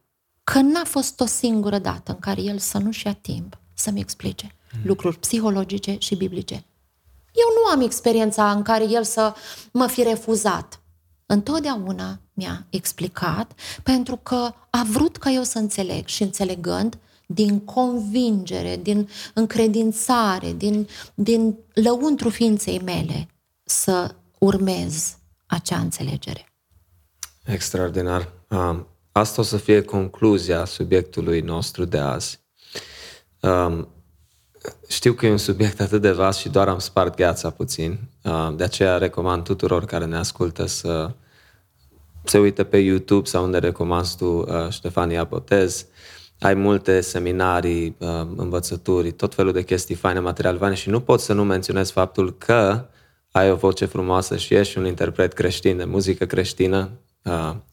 că 0.44 0.60
n-a 0.60 0.84
fost 0.84 1.20
o 1.20 1.26
singură 1.26 1.80
dată 1.80 2.12
în 2.12 2.20
care 2.20 2.42
el 2.42 2.58
să 2.58 2.78
nu-și 2.78 3.06
ia 3.06 3.14
timp 3.14 3.58
să-mi 3.74 4.00
explice 4.00 4.56
mm. 4.74 4.82
lucruri 4.84 5.20
psihologice 5.20 5.96
și 6.00 6.16
biblice. 6.16 6.66
Eu 7.32 7.46
nu 7.56 7.72
am 7.72 7.82
experiența 7.82 8.52
în 8.52 8.62
care 8.62 8.90
el 8.90 9.04
să 9.04 9.34
mă 9.72 9.88
fi 9.88 10.04
refuzat. 10.04 10.82
Întotdeauna 11.26 12.20
mi-a 12.34 12.66
explicat 12.70 13.52
pentru 13.84 14.16
că 14.16 14.54
a 14.70 14.86
vrut 14.92 15.18
ca 15.18 15.30
eu 15.30 15.44
să 15.44 15.58
înțeleg 15.58 16.06
și 16.06 16.24
înțelegând 16.24 16.98
din 17.26 17.60
convingere, 17.60 18.80
din 18.82 19.10
încredințare, 19.34 20.54
din, 20.54 20.88
din 21.14 21.58
lăuntru 21.74 22.30
ființei 22.30 22.80
mele 22.80 23.28
să 23.64 24.16
urmez 24.38 25.18
acea 25.46 25.78
înțelegere. 25.78 26.46
Extraordinar. 27.46 28.34
Asta 29.12 29.42
o 29.42 29.44
să 29.44 29.58
fie 29.58 29.82
concluzia 29.82 30.66
subiectului 30.66 31.42
nostru 31.42 31.86
de 31.86 31.98
azi. 31.98 32.40
Știu 34.88 35.14
că 35.14 35.26
e 35.26 35.32
un 35.32 35.38
subiect 35.38 35.80
atât 35.80 36.02
de 36.02 36.12
vast 36.12 36.40
și 36.40 36.50
doar 36.50 36.68
am 36.68 36.80
spart 36.80 37.16
gheața 37.16 37.50
puțin. 37.50 38.00
Uh, 38.24 38.54
de 38.56 38.64
aceea 38.64 38.98
recomand 38.98 39.44
tuturor 39.44 39.86
care 39.86 40.06
ne 40.06 40.18
ascultă 40.18 40.66
să 40.66 41.12
se 42.24 42.40
uite 42.40 42.64
pe 42.64 42.78
YouTube 42.78 43.28
sau 43.28 43.44
unde 43.44 43.58
recomanzi 43.58 44.18
tu, 44.18 44.26
uh, 44.26 44.46
Ștefania 44.70 45.24
Botez. 45.24 45.86
Ai 46.40 46.54
multe 46.54 47.02
seminarii, 47.02 47.96
uh, 47.98 48.08
învățături, 48.36 49.12
tot 49.12 49.34
felul 49.34 49.52
de 49.52 49.64
chestii 49.64 49.96
faine, 49.96 50.20
material 50.20 50.58
faine 50.58 50.76
și 50.76 50.90
nu 50.90 51.00
pot 51.00 51.20
să 51.20 51.34
nu 51.34 51.44
menționez 51.44 51.92
faptul 51.92 52.38
că 52.38 52.86
ai 53.32 53.52
o 53.52 53.56
voce 53.56 53.86
frumoasă 53.86 54.38
și 54.38 54.54
ești 54.54 54.78
un 54.78 54.86
interpret 54.86 55.34
creștin 55.34 55.78
de 55.78 55.84
muzică 55.84 56.26
creștină 56.26 56.90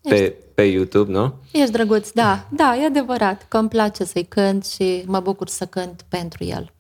pe, 0.01 0.35
pe 0.55 0.63
YouTube, 0.63 1.13
nu? 1.13 1.35
Ești 1.53 1.71
drăguț, 1.71 2.11
da, 2.11 2.49
da, 2.51 2.77
e 2.77 2.87
adevărat 2.87 3.47
că 3.49 3.57
îmi 3.57 3.69
place 3.69 4.05
să-i 4.05 4.25
cânt 4.25 4.67
și 4.67 5.03
mă 5.07 5.21
bucur 5.21 5.49
să 5.49 5.65
cânt 5.65 6.05
pentru 6.09 6.45
el. 6.45 6.71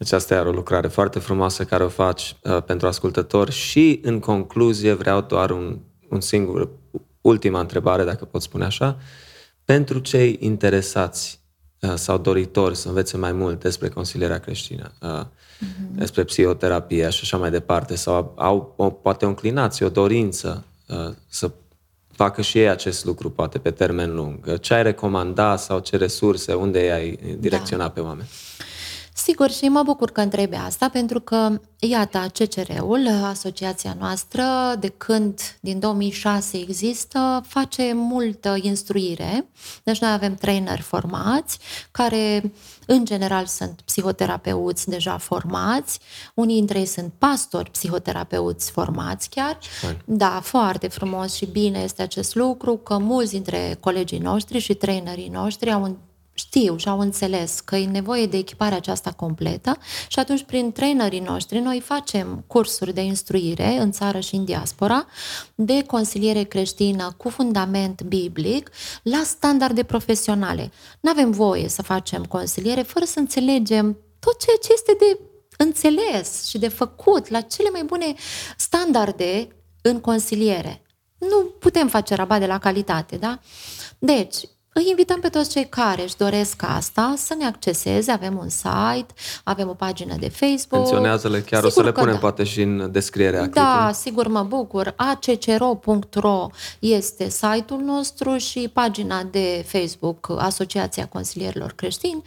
Deci 0.00 0.12
asta 0.12 0.34
e 0.34 0.38
o 0.38 0.50
lucrare 0.50 0.88
foarte 0.88 1.18
frumoasă 1.18 1.64
care 1.64 1.84
o 1.84 1.88
faci 1.88 2.36
uh, 2.42 2.62
pentru 2.62 2.86
ascultători 2.86 3.52
și 3.52 4.00
în 4.02 4.18
concluzie 4.18 4.92
vreau 4.92 5.20
doar 5.20 5.50
un, 5.50 5.78
un 6.08 6.20
singur, 6.20 6.68
ultima 7.20 7.60
întrebare, 7.60 8.04
dacă 8.04 8.24
pot 8.24 8.42
spune 8.42 8.64
așa, 8.64 8.98
pentru 9.64 9.98
cei 9.98 10.36
interesați 10.40 11.40
uh, 11.80 11.94
sau 11.94 12.18
doritori 12.18 12.76
să 12.76 12.88
învețe 12.88 13.16
mai 13.16 13.32
mult 13.32 13.60
despre 13.60 13.88
consilierea 13.88 14.38
creștină, 14.38 14.92
uh, 15.02 15.22
mm-hmm. 15.24 15.94
despre 15.94 16.24
psihoterapie 16.24 17.10
și 17.10 17.20
așa 17.22 17.36
mai 17.36 17.50
departe, 17.50 17.94
sau 17.94 18.34
au 18.36 18.74
o, 18.76 18.90
poate 18.90 19.24
o 19.24 19.28
înclinație, 19.28 19.86
o 19.86 19.88
dorință 19.88 20.64
uh, 20.88 21.14
să 21.28 21.50
facă 22.12 22.42
și 22.42 22.58
ei 22.58 22.68
acest 22.68 23.04
lucru, 23.04 23.30
poate 23.30 23.58
pe 23.58 23.70
termen 23.70 24.14
lung. 24.14 24.58
Ce 24.60 24.74
ai 24.74 24.82
recomanda 24.82 25.56
sau 25.56 25.78
ce 25.78 25.96
resurse, 25.96 26.54
unde 26.54 26.78
ai 26.78 27.36
direcționa 27.38 27.82
da. 27.82 27.90
pe 27.90 28.00
oameni? 28.00 28.28
Sigur, 29.22 29.50
și 29.50 29.68
mă 29.68 29.82
bucur 29.82 30.10
că 30.10 30.20
întrebi 30.20 30.54
asta, 30.54 30.88
pentru 30.88 31.20
că, 31.20 31.60
iată, 31.78 32.26
CCR-ul, 32.38 33.08
asociația 33.24 33.96
noastră, 33.98 34.42
de 34.78 34.88
când 34.88 35.40
din 35.60 35.78
2006 35.78 36.56
există, 36.56 37.42
face 37.46 37.92
multă 37.94 38.56
instruire. 38.60 39.46
Deci 39.82 40.00
noi 40.00 40.12
avem 40.12 40.34
traineri 40.34 40.80
formați, 40.80 41.58
care 41.90 42.52
în 42.86 43.04
general 43.04 43.46
sunt 43.46 43.80
psihoterapeuți 43.84 44.88
deja 44.88 45.18
formați, 45.18 46.00
unii 46.34 46.56
dintre 46.56 46.78
ei 46.78 46.86
sunt 46.86 47.12
pastori 47.18 47.70
psihoterapeuți 47.70 48.70
formați 48.70 49.28
chiar. 49.28 49.58
Fain. 49.80 50.02
Da, 50.04 50.40
foarte 50.42 50.88
frumos 50.88 51.34
și 51.34 51.46
bine 51.46 51.78
este 51.78 52.02
acest 52.02 52.34
lucru, 52.34 52.76
că 52.76 52.98
mulți 52.98 53.30
dintre 53.30 53.76
colegii 53.80 54.18
noștri 54.18 54.58
și 54.58 54.74
trainerii 54.74 55.28
noștri 55.28 55.72
au 55.72 55.98
știu 56.32 56.76
și 56.76 56.88
au 56.88 56.98
înțeles 56.98 57.60
că 57.60 57.76
e 57.76 57.86
nevoie 57.86 58.26
de 58.26 58.36
echiparea 58.36 58.76
aceasta 58.76 59.12
completă 59.12 59.76
și 60.08 60.18
atunci 60.18 60.42
prin 60.42 60.72
trainerii 60.72 61.20
noștri 61.20 61.58
noi 61.58 61.80
facem 61.80 62.44
cursuri 62.46 62.94
de 62.94 63.00
instruire 63.00 63.78
în 63.78 63.92
țară 63.92 64.20
și 64.20 64.34
în 64.34 64.44
diaspora 64.44 65.06
de 65.54 65.84
consiliere 65.84 66.42
creștină 66.42 67.14
cu 67.16 67.28
fundament 67.28 68.02
biblic 68.02 68.70
la 69.02 69.22
standarde 69.24 69.82
profesionale. 69.82 70.70
Nu 71.00 71.10
avem 71.10 71.30
voie 71.30 71.68
să 71.68 71.82
facem 71.82 72.24
consiliere 72.24 72.82
fără 72.82 73.04
să 73.04 73.18
înțelegem 73.18 73.98
tot 74.18 74.40
ceea 74.40 74.56
ce 74.62 74.72
este 74.72 74.96
de 74.98 75.18
înțeles 75.56 76.46
și 76.48 76.58
de 76.58 76.68
făcut 76.68 77.28
la 77.28 77.40
cele 77.40 77.70
mai 77.70 77.84
bune 77.84 78.14
standarde 78.56 79.48
în 79.82 80.00
consiliere. 80.00 80.82
Nu 81.18 81.44
putem 81.58 81.88
face 81.88 82.14
rabat 82.14 82.40
de 82.40 82.46
la 82.46 82.58
calitate, 82.58 83.16
da? 83.16 83.40
Deci, 83.98 84.36
îi 84.72 84.86
invităm 84.88 85.20
pe 85.20 85.28
toți 85.28 85.50
cei 85.50 85.68
care 85.68 86.02
își 86.02 86.16
doresc 86.16 86.62
asta 86.66 87.14
să 87.16 87.34
ne 87.38 87.44
acceseze. 87.46 88.10
Avem 88.12 88.38
un 88.38 88.48
site, 88.48 89.06
avem 89.44 89.68
o 89.68 89.72
pagină 89.74 90.14
de 90.18 90.28
Facebook. 90.28 90.80
Menționează-le 90.82 91.40
chiar, 91.40 91.62
o 91.62 91.68
să 91.68 91.68
Sigur 91.70 91.84
le 91.84 91.92
că 91.92 91.98
punem 92.00 92.14
da. 92.14 92.20
poate 92.20 92.44
și 92.44 92.60
în 92.62 92.88
descrierea 92.92 93.46
Da, 93.46 93.46
clipului. 93.70 93.94
sigur, 93.94 94.26
mă 94.28 94.42
bucur. 94.42 94.94
accro.ro 94.96 96.46
este 96.78 97.28
site-ul 97.28 97.80
nostru 97.84 98.36
și 98.36 98.70
pagina 98.72 99.22
de 99.30 99.64
Facebook 99.68 100.34
Asociația 100.38 101.06
Consilierilor 101.06 101.72
Creștini. 101.72 102.22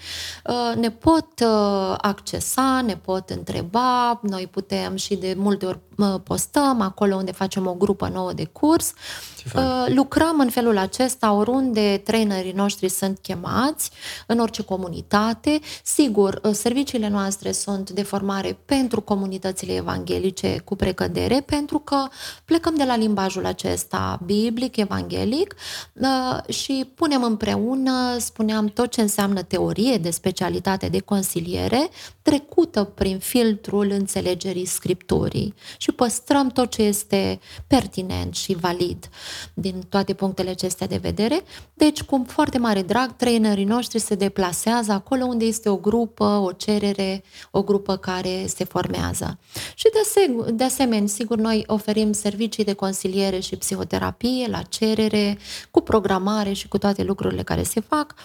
Uh, 0.45 0.75
Ne 0.75 0.91
pot 0.91 1.27
uh, 1.43 1.95
accesa, 1.97 2.81
ne 2.85 2.95
pot 2.95 3.29
întreba, 3.29 4.19
noi 4.21 4.47
putem 4.51 4.95
și 4.95 5.15
de 5.15 5.33
multe 5.37 5.65
ori 5.65 5.79
uh, 5.97 6.15
postăm 6.23 6.81
acolo 6.81 7.15
unde 7.15 7.31
facem 7.31 7.67
o 7.67 7.73
grupă 7.73 8.09
nouă 8.13 8.33
de 8.33 8.45
curs. 8.45 8.93
Ce 9.37 9.49
fain. 9.49 9.65
Uh, 9.65 9.85
Lucrăm 9.95 10.39
în 10.39 10.49
felul 10.49 10.77
acesta 10.77 11.31
oriunde 11.33 12.01
trainerii 12.33 12.59
noștri 12.59 12.89
sunt 12.89 13.19
chemați, 13.21 13.91
în 14.27 14.39
orice 14.39 14.63
comunitate. 14.63 15.59
Sigur, 15.83 16.39
uh, 16.43 16.51
serviciile 16.53 17.07
noastre 17.07 17.51
sunt 17.51 17.89
de 17.89 18.03
formare 18.03 18.57
pentru 18.65 19.01
comunitățile 19.01 19.75
evanghelice 19.75 20.61
cu 20.65 20.75
precădere, 20.75 21.41
pentru 21.45 21.79
că 21.79 22.07
plecăm 22.45 22.75
de 22.75 22.83
la 22.83 22.95
limbajul 22.95 23.45
acesta 23.45 24.19
biblic, 24.25 24.77
evanghelic 24.77 25.55
uh, 25.93 26.53
și 26.53 26.91
punem 26.95 27.23
împreună, 27.23 28.17
spuneam, 28.19 28.67
tot 28.67 28.91
ce 28.91 29.01
înseamnă 29.01 29.41
teorie 29.41 29.97
de 29.97 30.09
specialitate 30.09 30.87
de 30.87 30.99
consiliere, 30.99 31.89
trecută 32.23 32.83
prin 32.83 33.19
filtrul 33.19 33.89
înțelegerii 33.89 34.65
scripturii 34.65 35.53
și 35.77 35.91
păstrăm 35.91 36.47
tot 36.47 36.69
ce 36.69 36.81
este 36.81 37.39
pertinent 37.67 38.35
și 38.35 38.55
valid 38.55 39.09
din 39.53 39.83
toate 39.89 40.13
punctele 40.13 40.49
acestea 40.49 40.87
de 40.87 40.97
vedere. 40.97 41.41
Deci, 41.73 42.03
cu 42.03 42.23
foarte 42.27 42.57
mare 42.57 42.81
drag, 42.81 43.15
trainerii 43.15 43.63
noștri 43.63 43.99
se 43.99 44.15
deplasează 44.15 44.91
acolo 44.91 45.25
unde 45.25 45.45
este 45.45 45.69
o 45.69 45.77
grupă, 45.77 46.23
o 46.23 46.51
cerere, 46.51 47.23
o 47.51 47.63
grupă 47.63 47.97
care 47.97 48.45
se 48.47 48.63
formează. 48.63 49.39
Și 49.75 49.89
de, 49.93 49.99
ase- 50.03 50.53
de 50.53 50.63
asemenea, 50.63 51.07
sigur, 51.07 51.37
noi 51.37 51.63
oferim 51.67 52.11
servicii 52.11 52.63
de 52.63 52.73
consiliere 52.73 53.39
și 53.39 53.55
psihoterapie 53.55 54.47
la 54.47 54.61
cerere, 54.61 55.37
cu 55.71 55.81
programare 55.81 56.53
și 56.53 56.67
cu 56.67 56.77
toate 56.77 57.03
lucrurile 57.03 57.43
care 57.43 57.63
se 57.63 57.79
fac. 57.79 58.15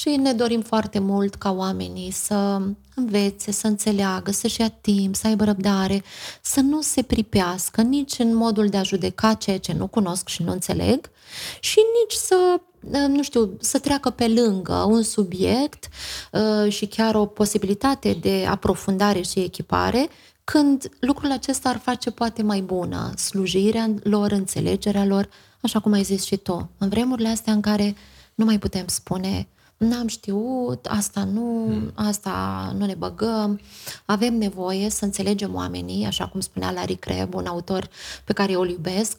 Și 0.00 0.16
ne 0.16 0.32
dorim 0.32 0.60
foarte 0.60 0.98
mult 0.98 1.34
ca 1.34 1.50
oamenii 1.50 2.10
să 2.10 2.62
învețe, 2.94 3.52
să 3.52 3.66
înțeleagă, 3.66 4.30
să-și 4.30 4.60
ia 4.60 4.68
timp, 4.68 5.14
să 5.14 5.26
aibă 5.26 5.44
răbdare, 5.44 6.02
să 6.42 6.60
nu 6.60 6.80
se 6.80 7.02
pripească 7.02 7.82
nici 7.82 8.18
în 8.18 8.34
modul 8.34 8.68
de 8.68 8.76
a 8.76 8.82
judeca 8.82 9.34
ceea 9.34 9.58
ce 9.58 9.72
nu 9.72 9.86
cunosc 9.86 10.28
și 10.28 10.42
nu 10.42 10.52
înțeleg 10.52 11.10
și 11.60 11.78
nici 12.02 12.16
să, 12.16 12.60
nu 13.08 13.22
știu, 13.22 13.56
să 13.60 13.78
treacă 13.78 14.10
pe 14.10 14.28
lângă 14.28 14.74
un 14.88 15.02
subiect 15.02 15.88
uh, 16.32 16.72
și 16.72 16.86
chiar 16.86 17.14
o 17.14 17.26
posibilitate 17.26 18.12
de 18.12 18.46
aprofundare 18.48 19.20
și 19.20 19.38
echipare 19.38 20.08
când 20.44 20.88
lucrul 21.00 21.30
acesta 21.30 21.68
ar 21.68 21.78
face 21.78 22.10
poate 22.10 22.42
mai 22.42 22.60
bună 22.60 23.12
slujirea 23.16 23.94
lor, 24.02 24.30
înțelegerea 24.30 25.04
lor, 25.04 25.28
așa 25.60 25.80
cum 25.80 25.92
ai 25.92 26.02
zis 26.02 26.24
și 26.24 26.36
tu, 26.36 26.70
în 26.78 26.88
vremurile 26.88 27.28
astea 27.28 27.52
în 27.52 27.60
care 27.60 27.96
nu 28.34 28.44
mai 28.44 28.58
putem 28.58 28.84
spune 28.86 29.48
n-am 29.88 30.06
știut, 30.06 30.86
asta 30.86 31.24
nu, 31.24 31.72
asta 31.94 32.72
nu 32.76 32.86
ne 32.86 32.94
băgăm. 32.94 33.60
Avem 34.04 34.34
nevoie 34.34 34.90
să 34.90 35.04
înțelegem 35.04 35.54
oamenii, 35.54 36.06
așa 36.06 36.28
cum 36.28 36.40
spunea 36.40 36.70
Larry 36.70 36.94
Crabb, 36.94 37.34
un 37.34 37.46
autor 37.46 37.88
pe 38.24 38.32
care 38.32 38.52
eu 38.52 38.60
îl 38.60 38.68
iubesc, 38.68 39.18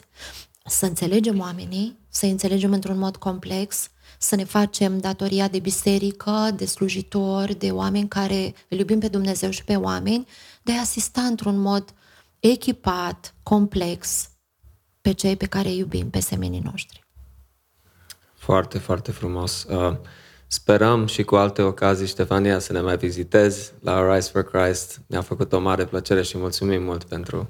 să 0.65 0.85
înțelegem 0.85 1.39
oamenii, 1.39 1.97
să 2.09 2.25
înțelegem 2.25 2.71
într-un 2.71 2.97
mod 2.97 3.15
complex, 3.15 3.89
să 4.17 4.35
ne 4.35 4.43
facem 4.43 4.99
datoria 4.99 5.47
de 5.47 5.59
biserică, 5.59 6.49
de 6.55 6.65
slujitori, 6.65 7.55
de 7.55 7.71
oameni 7.71 8.07
care 8.07 8.53
îl 8.69 8.77
iubim 8.77 8.99
pe 8.99 9.07
Dumnezeu 9.07 9.49
și 9.49 9.63
pe 9.63 9.75
oameni, 9.75 10.27
de 10.61 10.71
a 10.71 10.79
asista 10.79 11.21
într-un 11.21 11.59
mod 11.59 11.93
echipat, 12.39 13.35
complex, 13.43 14.29
pe 15.01 15.11
cei 15.11 15.35
pe 15.35 15.45
care 15.45 15.69
îi 15.69 15.77
iubim, 15.77 16.09
pe 16.09 16.19
semenii 16.19 16.59
noștri. 16.59 17.05
Foarte, 18.33 18.77
foarte 18.77 19.11
frumos. 19.11 19.63
Uh, 19.63 19.97
Sperăm 20.53 21.05
și 21.05 21.23
cu 21.23 21.35
alte 21.35 21.61
ocazii, 21.61 22.07
Ștefania, 22.07 22.59
să 22.59 22.73
ne 22.73 22.81
mai 22.81 22.97
vizitezi 22.97 23.71
la 23.79 24.13
Rise 24.13 24.29
for 24.29 24.43
Christ. 24.43 25.01
Ne-a 25.07 25.21
făcut 25.21 25.53
o 25.53 25.59
mare 25.59 25.85
plăcere 25.85 26.21
și 26.21 26.37
mulțumim 26.37 26.83
mult 26.83 27.03
pentru 27.03 27.49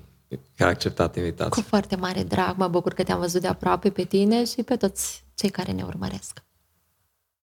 că 0.56 0.64
ai 0.64 0.70
acceptat 0.70 1.16
invitația. 1.16 1.64
Cu 1.64 1.68
foarte 1.70 1.96
mare 1.96 2.24
drag, 2.24 2.58
mă 2.58 2.68
bucur 2.68 2.94
că 2.94 3.04
te-am 3.04 3.20
văzut 3.20 3.42
de 3.42 3.48
aproape 3.48 3.90
pe 3.90 4.04
tine 4.04 4.46
și 4.46 4.64
pe 4.64 4.76
toți 4.76 5.24
cei 5.36 5.50
care 5.50 5.72
ne 5.72 5.84
urmăresc. 5.84 6.44